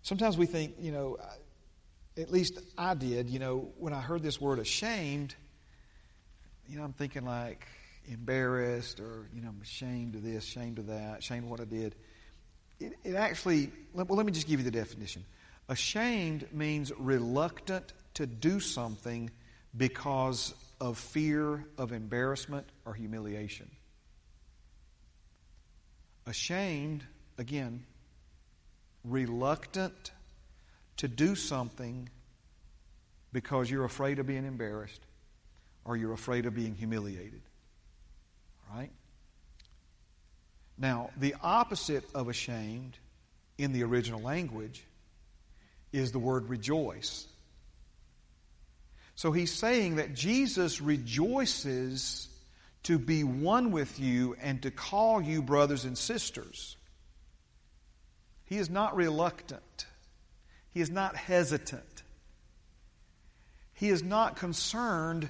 Sometimes 0.01 0.37
we 0.37 0.45
think, 0.45 0.75
you 0.79 0.93
know, 0.93 1.17
at 2.17 2.31
least 2.31 2.59
I 2.77 2.93
did, 2.93 3.29
you 3.29 3.39
know, 3.39 3.69
when 3.77 3.91
I 3.91 3.99
heard 3.99 4.23
this 4.23 4.39
word 4.39 4.59
ashamed, 4.59 5.35
you 6.69 6.77
know, 6.77 6.83
I'm 6.83 6.93
thinking 6.93 7.25
like 7.25 7.67
embarrassed 8.07 8.99
or, 8.99 9.27
you 9.33 9.41
know, 9.41 9.49
I'm 9.49 9.61
ashamed 9.61 10.15
of 10.15 10.23
this, 10.23 10.43
ashamed 10.43 10.79
of 10.79 10.87
that, 10.87 11.19
ashamed 11.19 11.45
of 11.45 11.49
what 11.49 11.61
I 11.61 11.65
did 11.65 11.95
it, 12.79 12.93
it 13.03 13.15
actually, 13.15 13.71
well, 13.93 14.05
let 14.09 14.25
me 14.25 14.31
just 14.31 14.47
give 14.47 14.59
you 14.59 14.63
the 14.63 14.71
definition. 14.71 15.25
Ashamed 15.69 16.47
means 16.53 16.91
reluctant 16.97 17.93
to 18.15 18.25
do 18.25 18.59
something 18.59 19.29
because 19.75 20.53
of 20.79 20.97
fear 20.97 21.65
of 21.77 21.91
embarrassment 21.91 22.67
or 22.85 22.93
humiliation. 22.93 23.69
Ashamed, 26.25 27.03
again, 27.37 27.85
reluctant 29.03 30.11
to 30.97 31.07
do 31.07 31.35
something 31.35 32.09
because 33.31 33.69
you're 33.69 33.85
afraid 33.85 34.19
of 34.19 34.27
being 34.27 34.45
embarrassed 34.45 35.01
or 35.85 35.95
you're 35.95 36.13
afraid 36.13 36.45
of 36.45 36.55
being 36.55 36.75
humiliated. 36.75 37.41
Right? 38.73 38.91
Now, 40.77 41.09
the 41.17 41.35
opposite 41.41 42.03
of 42.13 42.29
ashamed 42.29 42.97
in 43.57 43.73
the 43.73 43.83
original 43.83 44.21
language 44.21 44.83
is 45.91 46.11
the 46.11 46.19
word 46.19 46.49
rejoice. 46.49 47.25
So 49.15 49.31
he's 49.31 49.51
saying 49.51 49.95
that 49.95 50.13
Jesus 50.13 50.79
rejoices 50.79 52.27
to 52.83 52.99
be 52.99 53.23
one 53.23 53.71
with 53.71 53.99
you 53.99 54.35
and 54.39 54.61
to 54.61 54.71
call 54.71 55.21
you 55.21 55.41
brothers 55.41 55.85
and 55.85 55.97
sisters. 55.97 56.77
He 58.45 58.57
is 58.57 58.69
not 58.69 58.95
reluctant. 58.95 59.87
He 60.71 60.81
is 60.81 60.91
not 60.91 61.15
hesitant. 61.15 62.03
He 63.73 63.89
is 63.89 64.03
not 64.03 64.35
concerned 64.35 65.29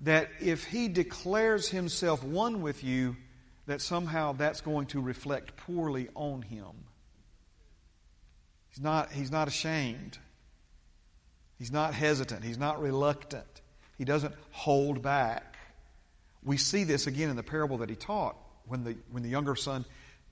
that 0.00 0.28
if 0.40 0.64
he 0.64 0.88
declares 0.88 1.68
himself 1.68 2.22
one 2.22 2.60
with 2.60 2.84
you, 2.84 3.16
that 3.66 3.80
somehow 3.80 4.32
that's 4.32 4.60
going 4.60 4.86
to 4.86 5.00
reflect 5.00 5.56
poorly 5.56 6.08
on 6.14 6.42
him. 6.42 6.86
He's 8.68 8.82
not, 8.82 9.10
he's 9.10 9.30
not 9.30 9.48
ashamed. 9.48 10.18
He's 11.58 11.72
not 11.72 11.94
hesitant. 11.94 12.44
He's 12.44 12.58
not 12.58 12.80
reluctant. 12.80 13.62
He 13.96 14.04
doesn't 14.04 14.34
hold 14.50 15.02
back. 15.02 15.56
We 16.44 16.58
see 16.58 16.84
this 16.84 17.06
again 17.06 17.30
in 17.30 17.36
the 17.36 17.42
parable 17.42 17.78
that 17.78 17.90
he 17.90 17.96
taught 17.96 18.36
when 18.66 18.84
the, 18.84 18.96
when 19.10 19.22
the 19.22 19.30
younger 19.30 19.56
son, 19.56 19.84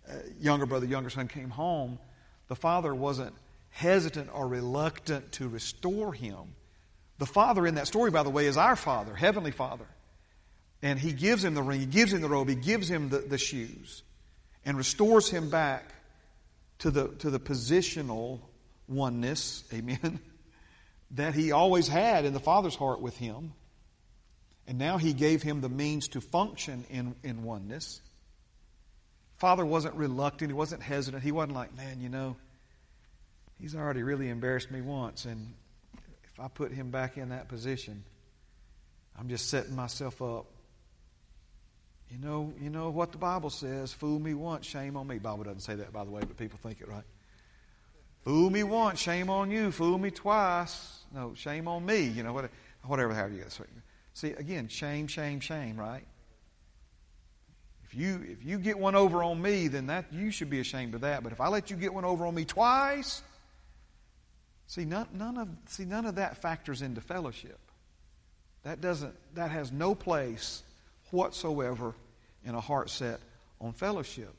uh, 0.09 0.13
younger 0.39 0.67
brother, 0.67 0.87
younger 0.87 1.11
son 1.11 1.27
came 1.27 1.51
home. 1.51 1.99
The 2.49 2.57
father 2.57 2.95
wasn't 2.95 3.35
hesitant 3.71 4.31
or 4.33 4.47
reluctant 4.47 5.33
to 5.33 5.49
restore 5.49 6.13
him. 6.13 6.55
The 7.19 7.27
father 7.27 7.67
in 7.67 7.77
that 7.77 7.87
story, 7.87 8.11
by 8.11 8.23
the 8.23 8.31
way, 8.31 8.47
is 8.47 8.57
our 8.57 8.77
father, 8.77 9.15
heavenly 9.15 9.53
father. 9.53 9.87
And 10.83 10.99
he 10.99 11.13
gives 11.13 11.45
him 11.45 11.55
the 11.55 11.63
ring, 11.63 11.81
he 11.81 11.87
gives 11.87 12.13
him 12.13 12.21
the 12.21 12.29
robe, 12.29 12.49
he 12.49 12.55
gives 12.55 12.91
him 12.91 13.09
the, 13.09 13.19
the 13.19 13.39
shoes, 13.39 14.03
and 14.65 14.77
restores 14.77 15.31
him 15.31 15.49
back 15.49 15.95
to 16.81 16.91
the, 16.91 17.09
to 17.21 17.31
the 17.31 17.41
positional 17.41 18.41
oneness, 18.89 19.65
amen, 19.73 20.21
that 21.13 21.35
he 21.35 21.53
always 21.53 21.89
had 21.89 22.25
in 22.25 22.35
the 22.35 22.41
Father's 22.41 22.75
heart 22.75 23.01
with 23.01 23.17
him. 23.17 23.55
And 24.67 24.79
now 24.79 24.99
he 24.99 25.13
gave 25.13 25.43
him 25.43 25.61
the 25.61 25.69
means 25.69 26.09
to 26.09 26.21
function 26.21 26.85
in, 26.91 27.15
in 27.23 27.45
oneness. 27.45 28.01
Father 29.37 29.65
wasn't 29.65 29.95
reluctant, 29.95 30.51
he 30.51 30.55
wasn't 30.55 30.83
hesitant, 30.83 31.23
he 31.23 31.33
wasn't 31.33 31.55
like, 31.55 31.77
man, 31.77 32.01
you 32.01 32.09
know, 32.09 32.37
he's 33.61 33.75
already 33.75 34.03
really 34.03 34.29
embarrassed 34.29 34.71
me 34.71 34.81
once, 34.81 35.25
and 35.25 35.55
if 36.35 36.41
I 36.41 36.49
put 36.49 36.73
him 36.73 36.91
back 36.91 37.17
in 37.17 37.31
that 37.31 37.49
position, 37.49 38.05
I'm 39.19 39.29
just 39.29 39.49
setting 39.49 39.75
myself 39.75 40.21
up 40.21 40.47
you 42.15 42.19
know, 42.19 42.53
you 42.61 42.71
know 42.71 42.91
what 42.91 43.13
the 43.13 43.19
Bible 43.19 43.51
says, 43.51 43.93
fool 43.93 44.19
me 44.19 44.35
once, 44.35 44.67
shame 44.67 44.97
on 44.97 45.07
me. 45.07 45.19
Bible 45.19 45.45
doesn't 45.45 45.61
say 45.61 45.75
that, 45.75 45.93
by 45.93 46.05
the 46.05 46.11
way, 46.11 46.21
but 46.21 46.37
people 46.37 46.59
think 46.63 46.81
it, 46.81 46.89
right? 46.89 47.05
Fool 48.23 48.51
me 48.51 48.63
once, 48.63 49.01
shame 49.01 49.29
on 49.31 49.51
you. 49.51 49.73
Fool 49.73 49.99
me 49.99 50.11
twice, 50.11 51.05
no, 51.13 51.35
shame 51.35 51.67
on 51.67 51.85
me. 51.85 52.03
You 52.03 52.23
know, 52.23 52.33
whatever, 52.33 53.15
however 53.15 53.35
you 53.35 53.41
get 53.41 53.59
See, 54.13 54.31
again, 54.31 54.69
shame, 54.69 55.09
shame, 55.09 55.41
shame, 55.41 55.77
right? 55.77 56.07
If 57.85 57.95
you, 57.95 58.25
if 58.29 58.45
you 58.45 58.59
get 58.59 58.79
one 58.79 58.95
over 58.95 59.23
on 59.23 59.43
me, 59.43 59.67
then 59.69 59.89
that 59.89 60.13
you 60.13 60.31
should 60.31 60.51
be 60.51 60.61
ashamed 60.61 60.95
of 60.95 61.01
that. 61.01 61.23
But 61.25 61.33
if 61.33 61.41
I 61.41 61.49
let 61.49 61.71
you 61.71 61.77
get 61.77 61.93
one 61.93 62.05
over 62.05 62.27
on 62.27 62.35
me 62.35 62.45
twice, 62.45 63.23
see, 64.75 64.85
none, 64.85 65.07
none 65.13 65.39
of, 65.39 65.49
see, 65.67 65.85
none 65.85 66.05
of 66.05 66.17
that 66.17 66.39
factors 66.39 66.83
into 66.83 67.01
fellowship. 67.01 67.59
That 68.65 68.81
doesn't, 68.81 69.15
that 69.37 69.53
has 69.53 69.71
no 69.71 69.95
place 69.95 70.65
whatsoever 71.13 71.95
in 72.45 72.57
a 72.57 72.61
heart 72.61 72.91
set 72.91 73.21
on 73.61 73.73
fellowship. 73.73 74.35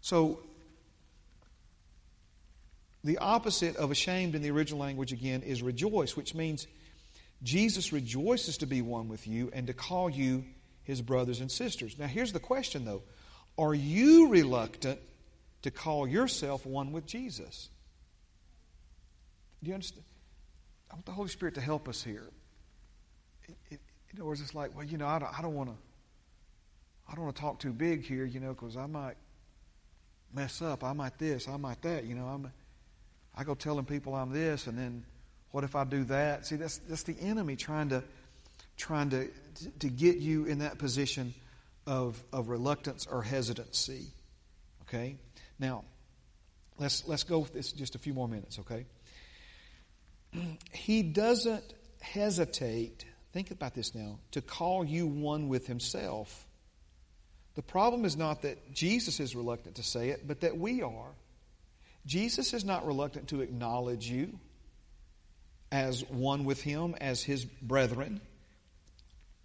So, 0.00 0.40
the 3.02 3.18
opposite 3.18 3.76
of 3.76 3.90
ashamed 3.90 4.36
in 4.36 4.42
the 4.42 4.50
original 4.50 4.80
language 4.80 5.12
again 5.12 5.42
is 5.42 5.60
rejoice, 5.60 6.16
which 6.16 6.34
means 6.34 6.68
Jesus 7.42 7.92
rejoices 7.92 8.58
to 8.58 8.66
be 8.66 8.80
one 8.80 9.08
with 9.08 9.26
you 9.26 9.50
and 9.52 9.66
to 9.66 9.72
call 9.72 10.08
you 10.08 10.44
his 10.84 11.02
brothers 11.02 11.40
and 11.40 11.50
sisters. 11.50 11.98
Now, 11.98 12.06
here's 12.06 12.32
the 12.32 12.38
question 12.38 12.84
though 12.84 13.02
Are 13.58 13.74
you 13.74 14.28
reluctant 14.28 15.00
to 15.62 15.72
call 15.72 16.06
yourself 16.06 16.64
one 16.64 16.92
with 16.92 17.06
Jesus? 17.06 17.70
Do 19.62 19.68
you 19.68 19.74
understand? 19.74 20.04
I 20.90 20.94
want 20.94 21.06
the 21.06 21.12
Holy 21.12 21.28
Spirit 21.28 21.54
to 21.56 21.60
help 21.60 21.88
us 21.88 22.02
here. 22.02 22.28
It, 23.48 23.56
it, 23.70 23.80
in 24.10 24.18
other 24.18 24.24
words, 24.24 24.40
it's 24.40 24.54
like, 24.54 24.74
well, 24.74 24.84
you 24.84 24.98
know, 24.98 25.06
I 25.06 25.18
don't, 25.18 25.38
I 25.38 25.42
don't 25.42 25.54
want 25.54 25.70
to, 25.70 25.76
I 27.08 27.14
don't 27.14 27.24
want 27.24 27.36
to 27.36 27.42
talk 27.42 27.58
too 27.60 27.72
big 27.72 28.04
here, 28.04 28.24
you 28.24 28.40
know, 28.40 28.50
because 28.50 28.76
I 28.76 28.86
might 28.86 29.16
mess 30.34 30.62
up. 30.62 30.82
I 30.82 30.92
might 30.92 31.18
this, 31.18 31.46
I 31.48 31.56
might 31.56 31.82
that, 31.82 32.04
you 32.04 32.14
know. 32.14 32.26
I'm, 32.26 32.52
I 33.36 33.44
go 33.44 33.54
telling 33.54 33.84
people 33.84 34.14
I'm 34.14 34.32
this, 34.32 34.66
and 34.66 34.76
then 34.78 35.04
What 35.52 35.64
if 35.64 35.74
I 35.74 35.84
do 35.84 36.04
that? 36.04 36.46
See, 36.46 36.56
that's, 36.56 36.78
that's 36.78 37.02
the 37.02 37.16
enemy 37.20 37.56
trying 37.56 37.88
to, 37.88 38.02
trying 38.76 39.10
to, 39.10 39.28
to 39.80 39.88
get 39.88 40.18
you 40.18 40.44
in 40.44 40.60
that 40.60 40.78
position 40.78 41.34
of, 41.86 42.22
of 42.32 42.48
reluctance 42.48 43.06
or 43.06 43.22
hesitancy. 43.22 44.06
Okay? 44.82 45.16
Now, 45.58 45.84
let's, 46.78 47.06
let's 47.08 47.24
go 47.24 47.40
with 47.40 47.52
this 47.52 47.72
just 47.72 47.94
a 47.94 47.98
few 47.98 48.14
more 48.14 48.28
minutes, 48.28 48.60
okay? 48.60 48.86
He 50.72 51.02
doesn't 51.02 51.64
hesitate, 52.00 53.04
think 53.32 53.50
about 53.50 53.74
this 53.74 53.94
now, 53.94 54.18
to 54.32 54.40
call 54.40 54.84
you 54.84 55.06
one 55.06 55.48
with 55.48 55.66
himself. 55.66 56.46
The 57.54 57.62
problem 57.62 58.04
is 58.04 58.16
not 58.16 58.42
that 58.42 58.72
Jesus 58.72 59.20
is 59.20 59.34
reluctant 59.34 59.76
to 59.76 59.82
say 59.82 60.10
it, 60.10 60.26
but 60.26 60.40
that 60.40 60.56
we 60.56 60.82
are. 60.82 61.12
Jesus 62.06 62.54
is 62.54 62.64
not 62.64 62.86
reluctant 62.86 63.28
to 63.28 63.40
acknowledge 63.40 64.08
you 64.08 64.38
as 65.72 66.04
one 66.08 66.44
with 66.44 66.62
him, 66.62 66.94
as 67.00 67.22
his 67.22 67.44
brethren. 67.44 68.20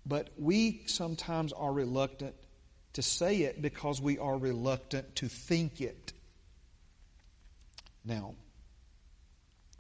But 0.06 0.30
we 0.38 0.84
sometimes 0.86 1.52
are 1.52 1.72
reluctant 1.72 2.36
to 2.94 3.02
say 3.02 3.42
it 3.42 3.62
because 3.62 4.02
we 4.02 4.18
are 4.18 4.38
reluctant 4.38 5.16
to 5.18 5.28
think 5.28 5.82
it. 5.82 6.14
Now, 8.06 8.36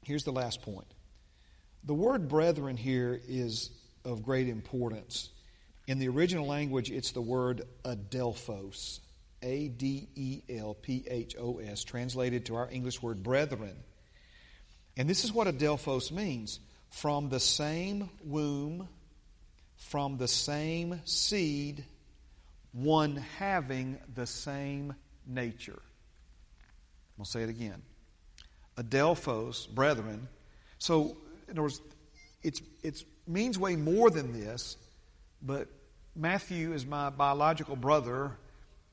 here's 0.03 0.23
the 0.23 0.31
last 0.31 0.61
point. 0.63 0.87
The 1.85 1.93
word 1.93 2.27
brethren 2.27 2.77
here 2.77 3.19
is 3.27 3.69
of 4.03 4.23
great 4.23 4.49
importance. 4.49 5.29
In 5.87 5.99
the 5.99 6.07
original 6.07 6.47
language, 6.47 6.89
it's 6.89 7.11
the 7.11 7.21
word 7.21 7.61
adelphos, 7.83 8.99
A 9.43 9.67
D 9.67 10.07
E 10.15 10.41
L 10.49 10.73
P 10.73 11.05
H 11.07 11.35
O 11.39 11.59
S, 11.59 11.83
translated 11.83 12.47
to 12.47 12.55
our 12.55 12.67
English 12.71 13.03
word 13.03 13.21
brethren. 13.21 13.75
And 14.97 15.07
this 15.07 15.25
is 15.25 15.31
what 15.31 15.47
adelphos 15.47 16.11
means 16.11 16.59
from 16.89 17.29
the 17.29 17.39
same 17.39 18.09
womb, 18.23 18.87
from 19.77 20.17
the 20.17 20.27
same 20.27 21.01
seed, 21.05 21.85
one 22.71 23.17
having 23.37 23.99
the 24.15 24.25
same 24.25 24.95
nature. 25.27 25.73
I'm 25.73 27.17
going 27.17 27.25
to 27.25 27.31
say 27.31 27.43
it 27.43 27.49
again. 27.49 27.81
Adelphos, 28.75 29.69
brethren. 29.69 30.27
So, 30.79 31.17
in 31.47 31.53
other 31.53 31.63
words, 31.63 31.81
it's, 32.43 32.61
it 32.83 33.03
means 33.27 33.57
way 33.57 33.75
more 33.75 34.09
than 34.09 34.33
this, 34.33 34.77
but 35.41 35.67
Matthew 36.15 36.73
is 36.73 36.85
my 36.85 37.09
biological 37.09 37.75
brother. 37.75 38.37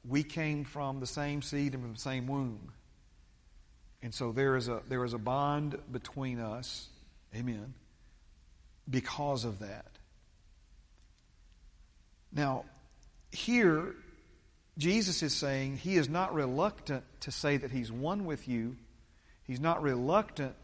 We 0.09 0.23
came 0.23 0.65
from 0.65 1.01
the 1.01 1.07
same 1.07 1.43
seed 1.43 1.75
and 1.75 1.83
from 1.83 1.93
the 1.95 2.01
same 2.01 2.27
womb. 2.27 2.73
And 4.03 4.13
so 4.13 4.33
there 4.33 4.57
is 4.57 4.69
a, 4.69 4.83
there 4.89 5.05
is 5.05 5.15
a 5.15 5.19
bond 5.19 5.79
between 5.91 6.41
us, 6.41 6.89
amen, 7.35 7.75
because 8.91 9.45
of 9.45 9.61
that. 9.61 9.87
Now, 12.33 12.65
here, 13.31 13.95
Jesus 14.79 15.23
is 15.23 15.35
saying 15.35 15.77
he 15.77 15.97
is 15.97 16.09
not 16.09 16.35
reluctant 16.35 17.05
to 17.21 17.31
say 17.31 17.59
that 17.59 17.71
he's 17.71 17.93
one 17.93 18.25
with 18.25 18.49
you. 18.49 18.77
He's 19.45 19.61
not 19.61 19.83
reluctant 19.83 20.55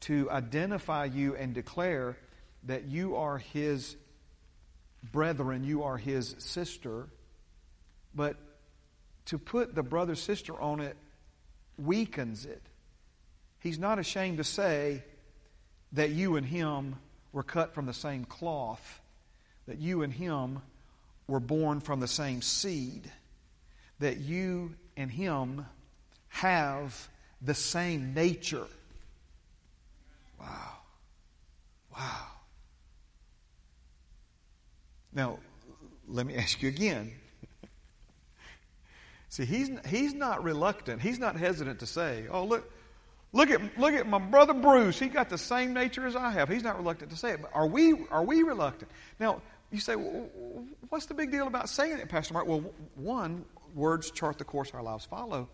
to 0.00 0.30
identify 0.30 1.04
you 1.06 1.34
and 1.36 1.54
declare 1.54 2.16
that 2.64 2.84
you 2.84 3.16
are 3.16 3.38
his 3.38 3.96
brethren, 5.12 5.64
you 5.64 5.82
are 5.82 5.96
his 5.96 6.34
sister. 6.38 7.08
But 8.14 8.36
to 9.26 9.38
put 9.38 9.74
the 9.74 9.82
brother 9.82 10.14
sister 10.14 10.58
on 10.60 10.80
it 10.80 10.96
weakens 11.76 12.46
it. 12.46 12.62
He's 13.60 13.78
not 13.78 13.98
ashamed 13.98 14.38
to 14.38 14.44
say 14.44 15.02
that 15.92 16.10
you 16.10 16.36
and 16.36 16.46
him 16.46 16.96
were 17.32 17.42
cut 17.42 17.74
from 17.74 17.86
the 17.86 17.94
same 17.94 18.24
cloth, 18.24 19.00
that 19.66 19.78
you 19.78 20.02
and 20.02 20.12
him 20.12 20.60
were 21.26 21.40
born 21.40 21.80
from 21.80 22.00
the 22.00 22.08
same 22.08 22.42
seed, 22.42 23.10
that 23.98 24.18
you 24.18 24.74
and 24.96 25.10
him 25.10 25.66
have 26.28 27.08
the 27.42 27.54
same 27.54 28.14
nature. 28.14 28.66
Wow. 30.38 30.72
Wow. 31.96 32.26
Now, 35.12 35.38
let 36.06 36.26
me 36.26 36.36
ask 36.36 36.62
you 36.62 36.68
again. 36.68 37.12
See, 39.28 39.44
he's, 39.44 39.70
he's 39.86 40.14
not 40.14 40.42
reluctant. 40.42 41.02
He's 41.02 41.18
not 41.18 41.36
hesitant 41.36 41.80
to 41.80 41.86
say, 41.86 42.26
oh, 42.30 42.44
look, 42.44 42.70
Look 43.32 43.50
at, 43.50 43.78
look 43.78 43.92
at 43.92 44.08
my 44.08 44.18
brother 44.18 44.54
Bruce. 44.54 44.98
He 44.98 45.08
got 45.08 45.28
the 45.28 45.36
same 45.36 45.74
nature 45.74 46.06
as 46.06 46.16
I 46.16 46.30
have. 46.30 46.48
He's 46.48 46.62
not 46.62 46.78
reluctant 46.78 47.10
to 47.10 47.16
say 47.16 47.32
it. 47.32 47.42
But 47.42 47.50
are 47.52 47.66
we, 47.66 48.06
are 48.10 48.24
we 48.24 48.42
reluctant? 48.42 48.90
Now, 49.20 49.42
you 49.70 49.80
say, 49.80 49.96
well, 49.96 50.28
what's 50.88 51.06
the 51.06 51.14
big 51.14 51.30
deal 51.30 51.46
about 51.46 51.68
saying 51.68 51.98
it, 51.98 52.08
Pastor 52.08 52.32
Mark? 52.32 52.46
Well, 52.46 52.64
one, 52.94 53.44
words 53.74 54.10
chart 54.10 54.38
the 54.38 54.44
course 54.44 54.70
our 54.72 54.82
lives 54.82 55.04
follow. 55.04 55.48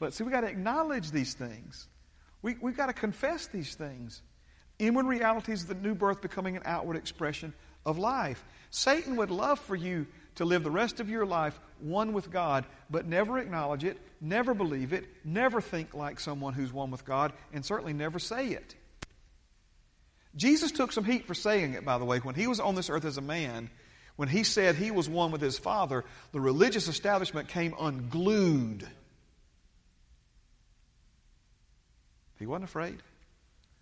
But 0.00 0.12
see, 0.12 0.24
we've 0.24 0.32
got 0.32 0.40
to 0.40 0.48
acknowledge 0.48 1.12
these 1.12 1.34
things. 1.34 1.86
We, 2.42 2.56
we've 2.60 2.76
got 2.76 2.86
to 2.86 2.92
confess 2.92 3.46
these 3.46 3.74
things. 3.74 4.22
Inward 4.78 5.06
realities 5.06 5.62
of 5.62 5.68
the 5.68 5.74
new 5.74 5.94
birth 5.94 6.22
becoming 6.22 6.56
an 6.56 6.62
outward 6.64 6.96
expression 6.96 7.52
of 7.84 7.98
life. 7.98 8.44
Satan 8.70 9.16
would 9.16 9.30
love 9.30 9.58
for 9.58 9.74
you 9.74 10.06
to 10.36 10.44
live 10.44 10.62
the 10.62 10.70
rest 10.70 11.00
of 11.00 11.10
your 11.10 11.26
life 11.26 11.58
one 11.80 12.12
with 12.12 12.30
God, 12.30 12.64
but 12.90 13.06
never 13.06 13.38
acknowledge 13.38 13.82
it, 13.84 13.98
never 14.20 14.54
believe 14.54 14.92
it, 14.92 15.04
never 15.24 15.60
think 15.60 15.94
like 15.94 16.20
someone 16.20 16.54
who's 16.54 16.72
one 16.72 16.90
with 16.90 17.04
God, 17.04 17.32
and 17.52 17.64
certainly 17.64 17.92
never 17.92 18.18
say 18.18 18.48
it. 18.48 18.74
Jesus 20.36 20.70
took 20.70 20.92
some 20.92 21.04
heat 21.04 21.26
for 21.26 21.34
saying 21.34 21.74
it, 21.74 21.84
by 21.84 21.98
the 21.98 22.04
way. 22.04 22.18
When 22.18 22.36
he 22.36 22.46
was 22.46 22.60
on 22.60 22.76
this 22.76 22.90
earth 22.90 23.04
as 23.04 23.16
a 23.16 23.22
man, 23.22 23.70
when 24.16 24.28
he 24.28 24.44
said 24.44 24.76
he 24.76 24.90
was 24.90 25.08
one 25.08 25.32
with 25.32 25.40
his 25.40 25.58
Father, 25.58 26.04
the 26.32 26.40
religious 26.40 26.86
establishment 26.88 27.48
came 27.48 27.74
unglued. 27.78 28.86
He 32.38 32.46
wasn't 32.46 32.64
afraid, 32.64 32.98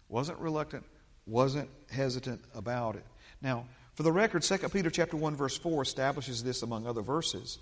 wasn't 0.08 0.38
reluctant, 0.38 0.84
wasn't 1.26 1.68
hesitant 1.90 2.40
about 2.54 2.96
it. 2.96 3.04
Now, 3.42 3.66
for 3.94 4.02
the 4.02 4.12
record, 4.12 4.42
2 4.42 4.58
Peter 4.68 4.90
chapter 4.90 5.16
1 5.16 5.36
verse 5.36 5.56
4 5.56 5.82
establishes 5.82 6.42
this 6.42 6.62
among 6.62 6.86
other 6.86 7.02
verses. 7.02 7.58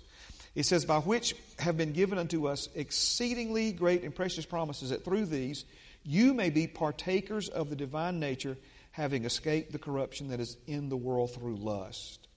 It 0.53 0.65
says, 0.65 0.85
By 0.85 0.99
which 0.99 1.35
have 1.59 1.77
been 1.77 1.91
given 1.91 2.17
unto 2.17 2.47
us 2.47 2.69
exceedingly 2.75 3.71
great 3.71 4.03
and 4.03 4.15
precious 4.15 4.45
promises, 4.45 4.89
that 4.89 5.03
through 5.03 5.25
these 5.25 5.65
you 6.03 6.33
may 6.33 6.49
be 6.49 6.67
partakers 6.67 7.49
of 7.49 7.69
the 7.69 7.75
divine 7.75 8.19
nature, 8.19 8.57
having 8.91 9.25
escaped 9.25 9.71
the 9.71 9.79
corruption 9.79 10.29
that 10.29 10.39
is 10.39 10.55
in 10.67 10.87
the 10.89 10.97
world 10.97 11.33
through 11.33 11.57
lust. 11.57 12.27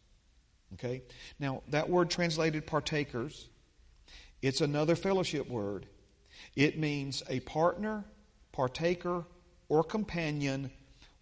Okay? 0.75 1.03
Now, 1.38 1.62
that 1.68 1.88
word 1.88 2.11
translated 2.11 2.66
partakers, 2.66 3.49
it's 4.42 4.61
another 4.61 4.97
fellowship 4.97 5.49
word. 5.49 5.87
It 6.57 6.79
means 6.79 7.23
a 7.29 7.40
partner, 7.40 8.05
partaker, 8.59 9.25
or 9.68 9.85
companion 9.85 10.68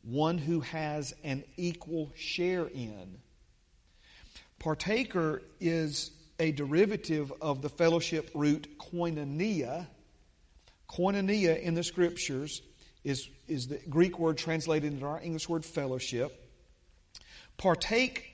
one 0.03 0.39
who 0.39 0.61
has 0.61 1.15
an 1.23 1.45
equal 1.59 2.11
share 2.17 2.65
in. 2.65 3.19
Partaker 4.59 5.43
is 5.61 6.13
a 6.41 6.51
derivative 6.53 7.31
of 7.43 7.61
the 7.61 7.69
fellowship 7.69 8.31
root 8.35 8.67
koinonia. 8.79 9.87
Koinonia 10.89 11.61
in 11.61 11.75
the 11.75 11.83
scriptures 11.83 12.63
is, 13.05 13.29
is 13.47 13.69
the 13.69 13.81
Greek 13.91 14.19
word 14.19 14.39
translated 14.39 14.91
into 14.91 15.05
our 15.05 15.21
English 15.21 15.47
word 15.47 15.63
fellowship. 15.63 16.43
Partake, 17.59 18.31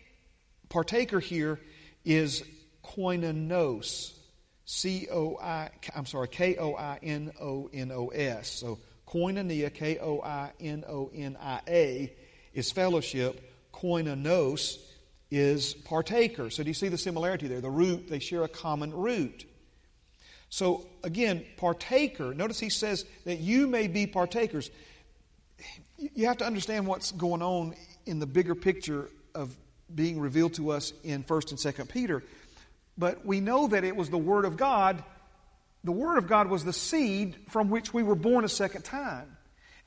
partaker 0.69 1.19
here 1.19 1.59
is 2.05 2.45
koinonos. 2.85 4.13
C 4.65 5.09
O 5.11 5.39
I, 5.43 5.71
I'm 5.95 6.07
sorry, 6.07 6.29
K 6.29 6.57
O 6.57 6.77
I 6.77 7.01
N 7.03 7.33
O 7.41 7.69
N 7.75 7.91
O 7.91 8.09
S. 8.09 8.49
So 8.49 8.79
Koinonia, 9.13 9.73
K 9.73 9.99
O 9.99 10.21
I 10.23 10.53
N 10.61 10.85
O 10.89 11.11
N 11.15 11.37
I 11.41 11.61
A, 11.69 12.13
is 12.55 12.73
fellowship. 12.73 13.41
Koinonos 13.73 14.79
is 15.31 15.75
partaker. 15.75 16.51
So 16.51 16.63
do 16.63 16.71
you 16.71 16.75
see 16.75 16.89
the 16.89 16.99
similarity 16.99 17.47
there? 17.47 17.61
The 17.61 17.71
root, 17.71 18.09
they 18.09 18.19
share 18.19 18.45
a 18.45 18.49
common 18.49 18.93
root. 18.93 19.47
So 20.49 20.87
again, 21.03 21.45
partaker, 21.57 22.35
notice 22.35 22.61
he 22.61 22.69
says 22.71 23.05
that 23.25 23.41
you 23.41 23.67
may 23.67 23.87
be 23.89 24.07
partakers. 24.07 24.71
You 25.99 26.27
have 26.27 26.39
to 26.39 26.47
understand 26.47 26.87
what's 26.87 27.13
going 27.13 27.43
on 27.43 27.75
in 28.07 28.19
the 28.19 28.27
bigger 28.27 28.55
picture 28.55 29.09
of 29.35 29.55
being 29.95 30.21
revealed 30.21 30.55
to 30.55 30.71
us 30.71 30.93
in 31.05 31.25
1st 31.25 31.51
and 31.51 31.75
2nd 31.75 31.89
Peter. 31.89 32.23
But 32.99 33.25
we 33.25 33.41
know 33.41 33.69
that 33.69 33.85
it 33.85 33.97
was 33.97 34.11
the 34.11 34.19
Word 34.19 34.45
of 34.45 34.57
God 34.57 35.03
the 35.85 35.93
Word 35.93 36.19
of 36.19 36.29
God 36.29 36.49
was 36.49 36.65
the 36.65 36.73
seed 36.73 37.37
from 37.49 37.71
which 37.71 37.93
we 37.93 38.03
were 38.03 38.15
born 38.15 38.45
a 38.45 38.49
second 38.49 38.83
time. 38.83 39.37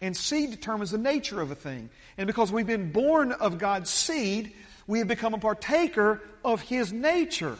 And 0.01 0.15
seed 0.15 0.51
determines 0.51 0.91
the 0.91 0.97
nature 0.97 1.39
of 1.39 1.51
a 1.51 1.55
thing. 1.55 1.89
And 2.17 2.27
because 2.27 2.51
we've 2.51 2.67
been 2.67 2.91
born 2.91 3.31
of 3.31 3.57
God's 3.57 3.89
seed, 3.89 4.53
we 4.87 4.99
have 4.99 5.07
become 5.07 5.33
a 5.33 5.37
partaker 5.37 6.21
of 6.43 6.61
His 6.61 6.91
nature. 6.91 7.57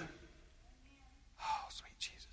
Oh, 1.42 1.68
sweet 1.70 1.98
Jesus. 1.98 2.28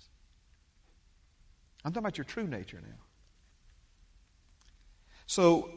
I'm 1.85 1.93
talking 1.93 2.03
about 2.03 2.17
your 2.17 2.25
true 2.25 2.47
nature 2.47 2.81
now. 2.81 2.95
So, 5.25 5.71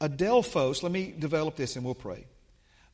Adelphos, 0.00 0.82
let 0.82 0.92
me 0.92 1.14
develop 1.18 1.56
this 1.56 1.76
and 1.76 1.84
we'll 1.84 1.94
pray. 1.94 2.26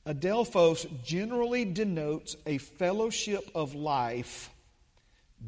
Adelphos 0.06 0.86
generally 1.02 1.64
denotes 1.64 2.36
a 2.46 2.58
fellowship 2.58 3.50
of 3.54 3.74
life 3.74 4.50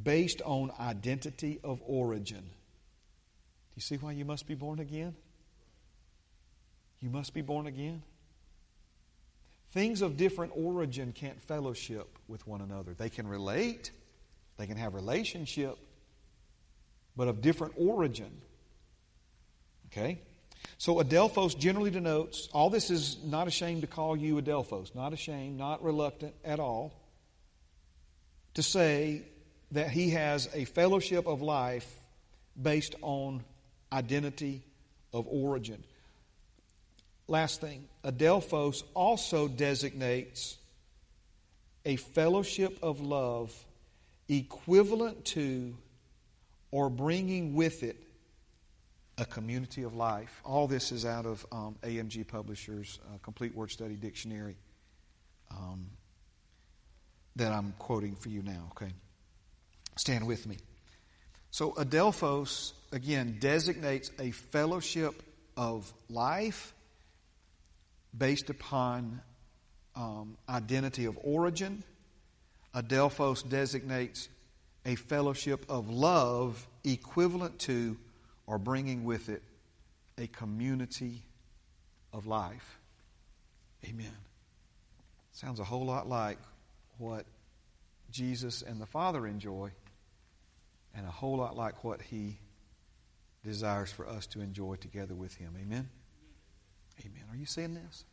based 0.03 0.43
on 0.43 0.73
identity 0.79 1.61
of 1.65 1.81
origin. 1.87 2.43
Do 2.43 3.75
you 3.77 3.83
see 3.83 3.97
why 3.97 4.13
you 4.13 4.25
must 4.25 4.47
be 4.47 4.55
born 4.55 4.79
again? 4.79 5.15
You 7.01 7.11
must 7.11 7.35
be 7.35 7.43
born 7.43 7.67
again. 7.67 8.03
Things 9.73 10.03
of 10.03 10.17
different 10.17 10.53
origin 10.55 11.13
can't 11.13 11.41
fellowship 11.43 12.19
with 12.29 12.47
one 12.47 12.63
another. 12.63 12.95
They 12.95 13.11
can 13.11 13.27
relate, 13.27 13.91
they 14.57 14.67
can 14.67 14.77
have 14.77 14.95
relationship, 14.95 15.77
but 17.17 17.29
of 17.29 17.43
different 17.43 17.75
origin. 17.77 18.31
Okay? 19.87 20.21
So 20.79 20.97
Adelphos 20.97 21.59
generally 21.59 21.91
denotes, 21.91 22.49
all 22.53 22.71
this 22.71 22.91
is 22.91 23.19
not 23.25 23.49
ashamed 23.49 23.83
to 23.83 23.87
call 23.87 24.17
you 24.17 24.37
Adelphos, 24.37 24.95
not 24.95 25.13
ashamed, 25.13 25.59
not 25.59 25.83
reluctant 25.83 26.35
at 26.45 26.61
all, 26.61 26.93
to 28.55 28.63
say 28.63 29.23
that 29.73 29.91
he 29.91 30.11
has 30.11 30.49
a 30.55 30.65
fellowship 30.65 31.27
of 31.27 31.43
life 31.43 31.91
based 32.61 32.95
on 33.03 33.43
identity 33.93 34.63
of 35.13 35.27
origin. 35.29 35.83
Last 37.29 37.61
thing, 37.61 37.89
Adelphos 38.05 38.85
also 38.95 39.49
designates 39.49 40.57
a 41.85 41.97
fellowship 41.97 42.79
of 42.83 43.01
love 43.01 43.53
equivalent 44.29 45.25
to 45.25 45.77
or 46.71 46.91
bringing 46.91 47.55
with 47.55 47.83
it 47.83 47.97
a 49.19 49.25
community 49.25 49.83
of 49.83 49.95
life. 49.95 50.41
All 50.45 50.67
this 50.67 50.93
is 50.93 51.05
out 51.05 51.27
of 51.27 51.45
um, 51.51 51.77
AMG 51.83 52.27
Publishers' 52.29 52.99
uh, 53.07 53.19
Complete 53.23 53.55
Word 53.55 53.71
Study 53.71 53.95
Dictionary 53.95 54.57
um, 55.51 55.87
that 57.37 57.53
I'm 57.53 57.73
quoting 57.79 58.15
for 58.15 58.29
you 58.29 58.43
now, 58.43 58.71
okay? 58.73 58.93
Stand 59.97 60.27
with 60.27 60.47
me. 60.47 60.59
So, 61.51 61.73
Adelphos, 61.73 62.73
again, 62.93 63.39
designates 63.41 64.11
a 64.19 64.31
fellowship 64.31 65.23
of 65.57 65.93
life 66.11 66.75
based 68.17 68.51
upon 68.51 69.21
um, 69.95 70.37
identity 70.49 71.07
of 71.07 71.19
origin. 71.23 71.83
Adelphos 72.75 73.49
designates 73.49 74.29
a 74.85 74.95
fellowship 74.95 75.65
of 75.69 75.89
love 75.89 76.67
equivalent 76.85 77.59
to 77.61 77.97
or 78.47 78.59
bringing 78.59 79.05
with 79.05 79.29
it 79.29 79.43
a 80.19 80.27
community 80.29 81.23
of 82.13 82.27
life. 82.27 82.79
Amen. 83.85 84.17
Sounds 85.33 85.61
a 85.61 85.65
whole 85.65 85.85
lot 85.85 86.09
like 86.09 86.39
what 86.99 87.27
Jesus 88.11 88.63
and 88.63 88.81
the 88.81 88.87
Father 88.87 89.27
enjoy, 89.27 89.71
and 90.97 91.07
a 91.07 91.11
whole 91.11 91.37
lot 91.37 91.57
like 91.57 91.85
what 91.85 92.03
He 92.03 92.39
desires 93.45 93.93
for 93.93 94.09
us 94.09 94.27
to 94.29 94.41
enjoy 94.41 94.77
together 94.77 95.15
with 95.15 95.35
Him. 95.35 95.55
Amen? 95.61 95.89
Amen. 97.01 97.23
Are 97.31 97.37
you 97.37 97.47
seeing 97.47 97.75
this? 97.75 98.05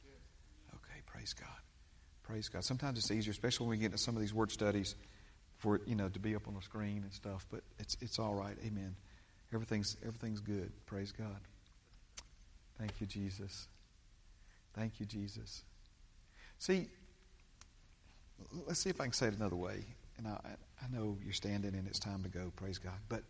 Okay, 0.75 1.01
praise 1.05 1.33
God. 1.33 1.47
Praise 2.23 2.49
God. 2.49 2.63
Sometimes 2.63 2.99
it's 2.99 3.11
easier, 3.11 3.31
especially 3.31 3.65
when 3.67 3.77
we 3.77 3.77
get 3.77 3.87
into 3.87 3.97
some 3.97 4.15
of 4.15 4.21
these 4.21 4.33
word 4.33 4.51
studies, 4.51 4.95
for 5.57 5.79
you 5.85 5.95
know, 5.95 6.09
to 6.09 6.19
be 6.19 6.35
up 6.35 6.47
on 6.47 6.55
the 6.55 6.61
screen 6.61 7.03
and 7.03 7.13
stuff, 7.13 7.45
but 7.49 7.61
it's, 7.79 7.97
it's 8.01 8.19
all 8.19 8.33
right. 8.33 8.57
Amen. 8.65 8.95
Everything's, 9.53 9.97
everything's 10.05 10.41
good. 10.41 10.71
Praise 10.85 11.11
God. 11.11 11.39
Thank 12.77 12.99
you, 12.99 13.07
Jesus. 13.07 13.67
Thank 14.73 14.99
you, 14.99 15.05
Jesus. 15.05 15.63
See, 16.59 16.87
let's 18.67 18.79
see 18.79 18.89
if 18.89 18.99
I 18.99 19.05
can 19.05 19.13
say 19.13 19.27
it 19.27 19.35
another 19.35 19.55
way. 19.55 19.85
And 20.17 20.27
I, 20.27 20.39
I 20.83 20.95
know 20.95 21.17
you're 21.23 21.33
standing 21.33 21.75
and 21.75 21.87
it's 21.87 21.99
time 21.99 22.23
to 22.23 22.29
go. 22.29 22.51
Praise 22.55 22.77
God. 22.77 22.97
But 23.07 23.23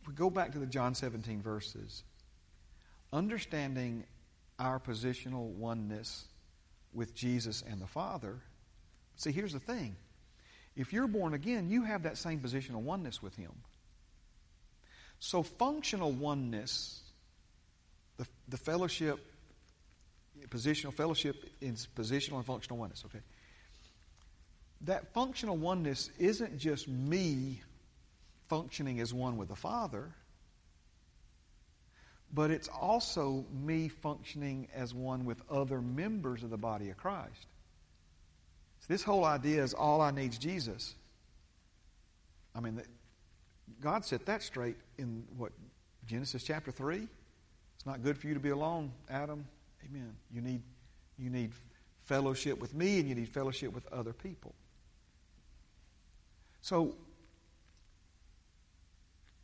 if 0.00 0.08
we 0.08 0.14
go 0.14 0.30
back 0.30 0.52
to 0.52 0.58
the 0.58 0.66
John 0.66 0.94
17 0.94 1.42
verses, 1.42 2.02
understanding 3.12 4.04
our 4.58 4.80
positional 4.80 5.50
oneness 5.50 6.24
with 6.92 7.14
Jesus 7.14 7.62
and 7.68 7.80
the 7.80 7.86
Father, 7.86 8.40
see, 9.16 9.32
here's 9.32 9.52
the 9.52 9.60
thing. 9.60 9.96
If 10.74 10.92
you're 10.92 11.06
born 11.06 11.34
again, 11.34 11.68
you 11.68 11.84
have 11.84 12.04
that 12.04 12.16
same 12.16 12.40
positional 12.40 12.80
oneness 12.80 13.22
with 13.22 13.36
Him. 13.36 13.52
So, 15.18 15.42
functional 15.42 16.10
oneness, 16.10 17.00
the, 18.16 18.26
the 18.48 18.56
fellowship, 18.56 19.20
positional 20.48 20.92
fellowship 20.92 21.48
is 21.60 21.86
positional 21.94 22.36
and 22.36 22.46
functional 22.46 22.78
oneness, 22.78 23.04
okay? 23.06 23.20
That 24.84 25.12
functional 25.12 25.56
oneness 25.56 26.10
isn't 26.18 26.58
just 26.58 26.88
me 26.88 27.60
functioning 28.48 29.00
as 29.00 29.14
one 29.14 29.36
with 29.36 29.48
the 29.48 29.56
Father, 29.56 30.10
but 32.34 32.50
it's 32.50 32.68
also 32.68 33.44
me 33.52 33.88
functioning 33.88 34.68
as 34.74 34.94
one 34.94 35.24
with 35.24 35.40
other 35.50 35.80
members 35.80 36.42
of 36.42 36.50
the 36.50 36.56
body 36.56 36.90
of 36.90 36.96
Christ. 36.96 37.46
So 38.80 38.86
this 38.88 39.02
whole 39.02 39.24
idea 39.24 39.62
is 39.62 39.74
all 39.74 40.00
I 40.00 40.10
need 40.10 40.32
is 40.32 40.38
Jesus. 40.38 40.94
I 42.54 42.60
mean, 42.60 42.82
God 43.80 44.04
set 44.04 44.26
that 44.26 44.42
straight 44.42 44.76
in 44.98 45.24
what 45.36 45.52
Genesis 46.06 46.42
chapter 46.42 46.72
3. 46.72 47.06
It's 47.76 47.86
not 47.86 48.02
good 48.02 48.18
for 48.18 48.26
you 48.26 48.34
to 48.34 48.40
be 48.40 48.50
alone, 48.50 48.90
Adam. 49.08 49.44
Amen. 49.84 50.14
You 50.32 50.40
need 50.40 50.62
you 51.18 51.30
need 51.30 51.52
fellowship 52.04 52.60
with 52.60 52.74
me 52.74 52.98
and 52.98 53.08
you 53.08 53.14
need 53.14 53.28
fellowship 53.28 53.72
with 53.72 53.86
other 53.92 54.12
people. 54.12 54.54
So 56.62 56.94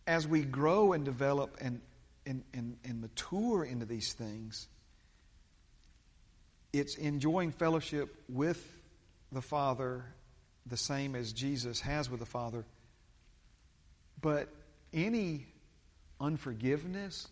as 0.07 0.27
we 0.27 0.43
grow 0.43 0.93
and 0.95 1.05
develop 1.05 1.59
and, 1.61 1.81
and, 2.25 2.43
and, 2.55 2.79
and 2.85 3.01
mature 3.01 3.65
into 3.65 3.85
these 3.85 4.15
things, 4.15 4.67
it's 6.73 6.97
enjoying 6.97 7.53
fellowship 7.53 8.15
with 8.29 8.67
the 9.33 9.43
Father 9.43 10.05
the 10.67 10.77
same 10.77 11.15
as 11.15 11.33
Jesus 11.33 11.81
has 11.81 12.11
with 12.11 12.21
the 12.21 12.27
Father 12.27 12.65
but 14.21 14.49
any 14.93 15.47
unforgiveness, 16.21 17.29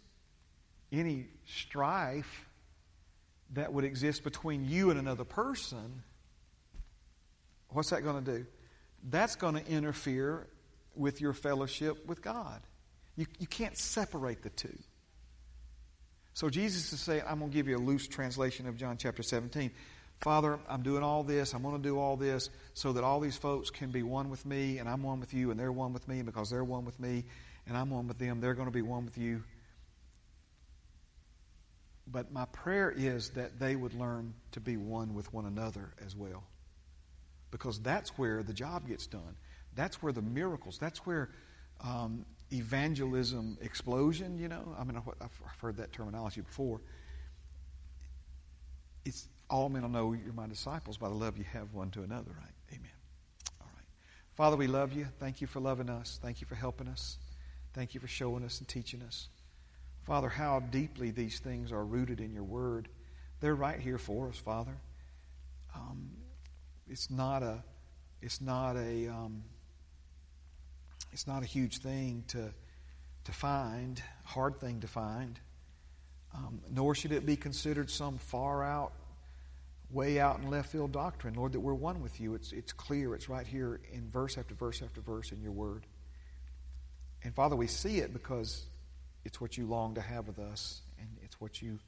any 0.93 1.27
strife 1.47 2.47
that 3.55 3.73
would 3.73 3.85
exist 3.85 4.25
between 4.25 4.69
you 4.69 4.91
and 4.91 4.99
another 4.99 5.25
person, 5.25 6.03
what's 7.71 7.91
that 7.91 8.03
going 8.03 8.25
to 8.25 8.39
do? 8.39 8.47
That's 9.09 9.37
going 9.37 9.55
to 9.55 9.67
interfere 9.67 10.47
with 10.95 11.21
your 11.21 11.33
fellowship 11.33 12.07
with 12.07 12.23
God. 12.23 12.61
You, 13.17 13.27
you 13.39 13.47
can't 13.47 13.77
separate 13.79 14.43
the 14.43 14.51
two. 14.51 14.77
So 16.35 16.51
Jesus 16.51 16.93
is 16.93 17.01
saying, 17.01 17.23
I'm 17.27 17.39
going 17.39 17.51
to 17.51 17.57
give 17.57 17.69
you 17.69 17.77
a 17.77 17.79
loose 17.79 18.07
translation 18.09 18.67
of 18.67 18.77
John 18.77 18.99
chapter 18.99 19.23
17. 19.23 19.71
Father, 20.21 20.59
I'm 20.69 20.83
doing 20.83 21.03
all 21.03 21.23
this. 21.23 21.55
I'm 21.55 21.63
going 21.63 21.77
to 21.77 21.83
do 21.83 21.99
all 21.99 22.17
this 22.17 22.51
so 22.75 22.93
that 22.93 23.05
all 23.05 23.21
these 23.21 23.37
folks 23.37 23.71
can 23.71 23.91
be 23.91 24.03
one 24.03 24.29
with 24.29 24.45
me, 24.45 24.79
and 24.79 24.89
I'm 24.89 25.03
one 25.03 25.21
with 25.21 25.33
you, 25.33 25.51
and 25.51 25.59
they're 25.59 25.73
one 25.73 25.93
with 25.93 26.07
me. 26.09 26.17
And 26.17 26.27
because 26.27 26.51
they're 26.51 26.65
one 26.65 26.85
with 26.85 26.99
me, 26.99 27.25
and 27.67 27.77
I'm 27.77 27.91
one 27.91 28.09
with 28.09 28.19
them, 28.19 28.41
they're 28.41 28.55
going 28.55 28.69
to 28.69 28.73
be 28.73 28.83
one 28.83 29.05
with 29.05 29.17
you. 29.17 29.45
But 32.07 32.33
my 32.33 32.45
prayer 32.47 32.93
is 32.95 33.31
that 33.31 33.59
they 33.59 33.75
would 33.77 33.95
learn 33.95 34.35
to 34.53 34.61
be 34.61 34.77
one 34.77 35.15
with 35.15 35.33
one 35.33 35.47
another 35.47 35.93
as 36.05 36.15
well. 36.15 36.45
Because 37.51 37.79
that's 37.81 38.11
where 38.19 38.43
the 38.43 38.53
job 38.53 38.89
gets 38.89 39.07
done. 39.07 39.37
That's 39.75 40.03
where 40.03 40.13
the 40.13 40.23
miracles, 40.23 40.79
that's 40.79 41.01
where 41.07 41.31
um, 41.81 42.25
evangelism 42.53 43.59
explosion, 43.61 44.39
you 44.39 44.49
know. 44.49 44.75
I 44.79 44.85
mean, 44.85 45.01
I've 45.21 45.61
heard 45.61 45.77
that 45.77 45.93
terminology 45.93 46.41
before. 46.41 46.81
It's, 49.05 49.29
all 49.49 49.69
men 49.69 49.83
will 49.83 49.89
know 49.91 50.13
you're 50.13 50.33
my 50.33 50.47
disciples 50.49 50.97
by 50.97 51.09
the 51.09 51.15
love 51.15 51.39
you 51.39 51.45
have 51.53 51.73
one 51.73 51.91
to 51.91 52.03
another, 52.03 52.31
right? 52.41 52.55
Amen. 52.73 52.91
All 53.61 53.69
right. 53.75 53.85
Father, 54.35 54.57
we 54.57 54.67
love 54.67 54.93
you. 54.93 55.07
Thank 55.21 55.41
you 55.41 55.47
for 55.47 55.61
loving 55.61 55.89
us. 55.89 56.19
Thank 56.23 56.41
you 56.41 56.47
for 56.47 56.57
helping 56.57 56.89
us. 56.89 57.19
Thank 57.75 57.95
you 57.95 58.01
for 58.01 58.09
showing 58.09 58.45
us 58.45 58.59
and 58.59 58.67
teaching 58.67 59.03
us. 59.03 59.29
Father, 60.03 60.29
how 60.29 60.61
deeply 60.61 61.11
these 61.11 61.41
things 61.41 61.73
are 61.73 61.85
rooted 61.85 62.21
in 62.21 62.33
your 62.33 62.45
word. 62.45 62.89
They're 63.41 63.55
right 63.55 63.79
here 63.79 63.99
for 63.99 64.29
us, 64.29 64.39
Father. 64.39 64.77
Um, 65.75 66.11
it's 66.89 67.11
not 67.11 67.43
a, 67.43 67.63
it's 68.23 68.41
not 68.41 68.77
a, 68.77 69.09
um, 69.09 69.43
it's 71.13 71.27
not 71.27 71.43
a 71.43 71.47
huge 71.47 71.79
thing 71.79 72.25
to, 72.29 72.51
to 73.25 73.33
find, 73.33 74.03
hard 74.25 74.61
thing 74.61 74.81
to 74.81 74.87
find. 74.87 75.39
Um, 76.35 76.61
nor 76.71 76.95
should 76.95 77.13
it 77.13 77.25
be 77.25 77.37
considered 77.37 77.91
some 77.91 78.19
far 78.19 78.63
out 78.63 78.93
way 79.91 80.19
out 80.19 80.41
in 80.41 80.51
left 80.51 80.71
field 80.71 80.93
doctrine, 80.93 81.35
Lord, 81.35 81.53
that 81.53 81.61
we're 81.61 81.75
one 81.75 82.01
with 82.01 82.21
you. 82.21 82.35
It's, 82.35 82.53
it's 82.53 82.73
clear. 82.73 83.15
It's 83.15 83.29
right 83.29 83.47
here 83.47 83.81
in 83.93 84.09
verse 84.09 84.37
after 84.37 84.55
verse 84.55 84.83
after 84.83 85.01
verse 85.01 85.33
in 85.33 85.41
your 85.41 85.53
word. 85.53 85.87
And 87.23 87.35
Father, 87.35 87.57
we 87.57 87.67
see 87.67 87.99
it 87.99 88.13
because 88.13 88.65
it's 89.25 89.41
what 89.41 89.57
you 89.57 89.67
long 89.67 89.95
to 89.95 90.01
have 90.01 90.27
with 90.27 90.39
us. 90.39 90.83
And, 90.99 91.09
It's 91.23 91.41
what 91.41 91.63
you 91.63 91.79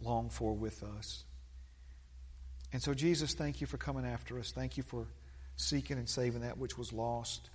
long 0.00 0.30
for 0.30 0.54
with 0.54 0.82
us. 0.82 1.24
And 2.72 2.82
so, 2.82 2.94
Jesus, 2.94 3.34
thank 3.34 3.60
you 3.60 3.66
for 3.66 3.76
coming 3.76 4.06
after 4.06 4.38
us. 4.38 4.50
Thank 4.50 4.76
you 4.76 4.82
for 4.82 5.06
seeking 5.56 5.98
and 5.98 6.08
saving 6.08 6.40
that 6.42 6.56
which 6.56 6.78
was 6.78 6.92
lost. 6.92 7.50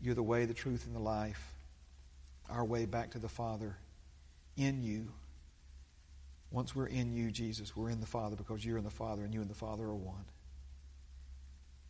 You're 0.00 0.14
the 0.14 0.22
way, 0.22 0.44
the 0.44 0.54
truth, 0.54 0.86
and 0.86 0.94
the 0.94 1.00
life. 1.00 1.54
Our 2.50 2.64
way 2.64 2.84
back 2.84 3.12
to 3.12 3.18
the 3.18 3.28
Father 3.28 3.76
in 4.56 4.82
you. 4.82 5.08
Once 6.50 6.76
we're 6.76 6.86
in 6.86 7.14
you, 7.14 7.30
Jesus, 7.30 7.74
we're 7.74 7.88
in 7.88 8.00
the 8.00 8.06
Father 8.06 8.36
because 8.36 8.64
you're 8.64 8.78
in 8.78 8.84
the 8.84 8.90
Father 8.90 9.24
and 9.24 9.32
you 9.32 9.40
and 9.40 9.48
the 9.48 9.54
Father 9.54 9.84
are 9.84 9.94
one. 9.94 10.24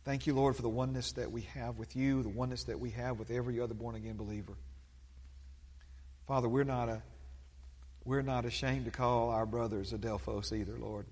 Thank 0.05 0.27
you, 0.27 0.33
Lord, 0.33 0.55
for 0.55 0.61
the 0.61 0.69
oneness 0.69 1.13
that 1.13 1.31
we 1.31 1.41
have 1.55 1.77
with 1.77 1.95
you, 1.95 2.23
the 2.23 2.29
oneness 2.29 2.63
that 2.65 2.79
we 2.79 2.91
have 2.91 3.19
with 3.19 3.31
every 3.31 3.59
other 3.59 3.73
born 3.73 3.95
again 3.95 4.15
believer. 4.15 4.53
Father, 6.27 6.47
we're 6.47 6.63
not 6.63 6.89
a 6.89 7.01
we're 8.05 8.21
not 8.21 8.45
ashamed 8.45 8.85
to 8.85 8.91
call 8.91 9.31
our 9.31 9.47
brothers 9.47 9.91
Adelphos 9.91 10.53
either, 10.53 10.77
Lord. 10.77 11.07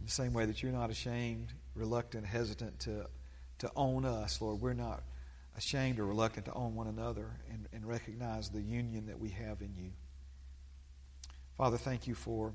In 0.00 0.06
the 0.06 0.10
same 0.10 0.32
way 0.32 0.46
that 0.46 0.62
you're 0.62 0.72
not 0.72 0.88
ashamed, 0.88 1.52
reluctant, 1.74 2.24
hesitant 2.24 2.80
to, 2.80 3.06
to 3.58 3.70
own 3.76 4.06
us, 4.06 4.40
Lord, 4.40 4.58
we're 4.58 4.72
not 4.72 5.02
ashamed 5.58 5.98
or 5.98 6.06
reluctant 6.06 6.46
to 6.46 6.54
own 6.54 6.74
one 6.74 6.86
another 6.86 7.26
and, 7.50 7.68
and 7.74 7.86
recognize 7.86 8.48
the 8.48 8.62
union 8.62 9.08
that 9.08 9.20
we 9.20 9.28
have 9.28 9.60
in 9.60 9.74
you. 9.76 9.90
Father, 11.58 11.76
thank 11.76 12.06
you 12.06 12.14
for 12.14 12.54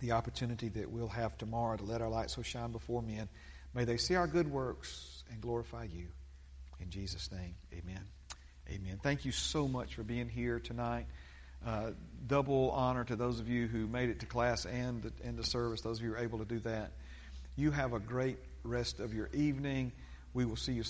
the 0.00 0.12
opportunity 0.12 0.70
that 0.70 0.90
we'll 0.90 1.08
have 1.08 1.36
tomorrow 1.36 1.76
to 1.76 1.84
let 1.84 2.00
our 2.00 2.08
light 2.08 2.30
so 2.30 2.40
shine 2.40 2.72
before 2.72 3.02
men. 3.02 3.28
May 3.74 3.84
they 3.84 3.98
see 3.98 4.14
our 4.14 4.26
good 4.26 4.50
works 4.50 5.24
and 5.30 5.42
glorify 5.42 5.84
you. 5.84 6.06
In 6.80 6.88
Jesus' 6.88 7.30
name, 7.30 7.54
amen. 7.74 8.06
Amen. 8.70 8.98
Thank 9.02 9.26
you 9.26 9.32
so 9.32 9.68
much 9.68 9.94
for 9.94 10.04
being 10.04 10.30
here 10.30 10.58
tonight. 10.58 11.04
Uh, 11.66 11.90
double 12.26 12.70
honor 12.70 13.04
to 13.04 13.16
those 13.16 13.40
of 13.40 13.48
you 13.48 13.66
who 13.66 13.86
made 13.86 14.10
it 14.10 14.20
to 14.20 14.26
class 14.26 14.64
and 14.66 15.02
the, 15.02 15.12
and 15.24 15.36
the 15.36 15.44
service, 15.44 15.80
those 15.80 15.98
of 15.98 16.04
you 16.04 16.10
who 16.10 16.16
are 16.16 16.22
able 16.22 16.38
to 16.38 16.44
do 16.44 16.58
that. 16.60 16.92
You 17.56 17.70
have 17.70 17.92
a 17.92 17.98
great 17.98 18.38
rest 18.62 19.00
of 19.00 19.14
your 19.14 19.28
evening. 19.32 19.92
We 20.34 20.44
will 20.44 20.56
see 20.56 20.72
you. 20.72 20.84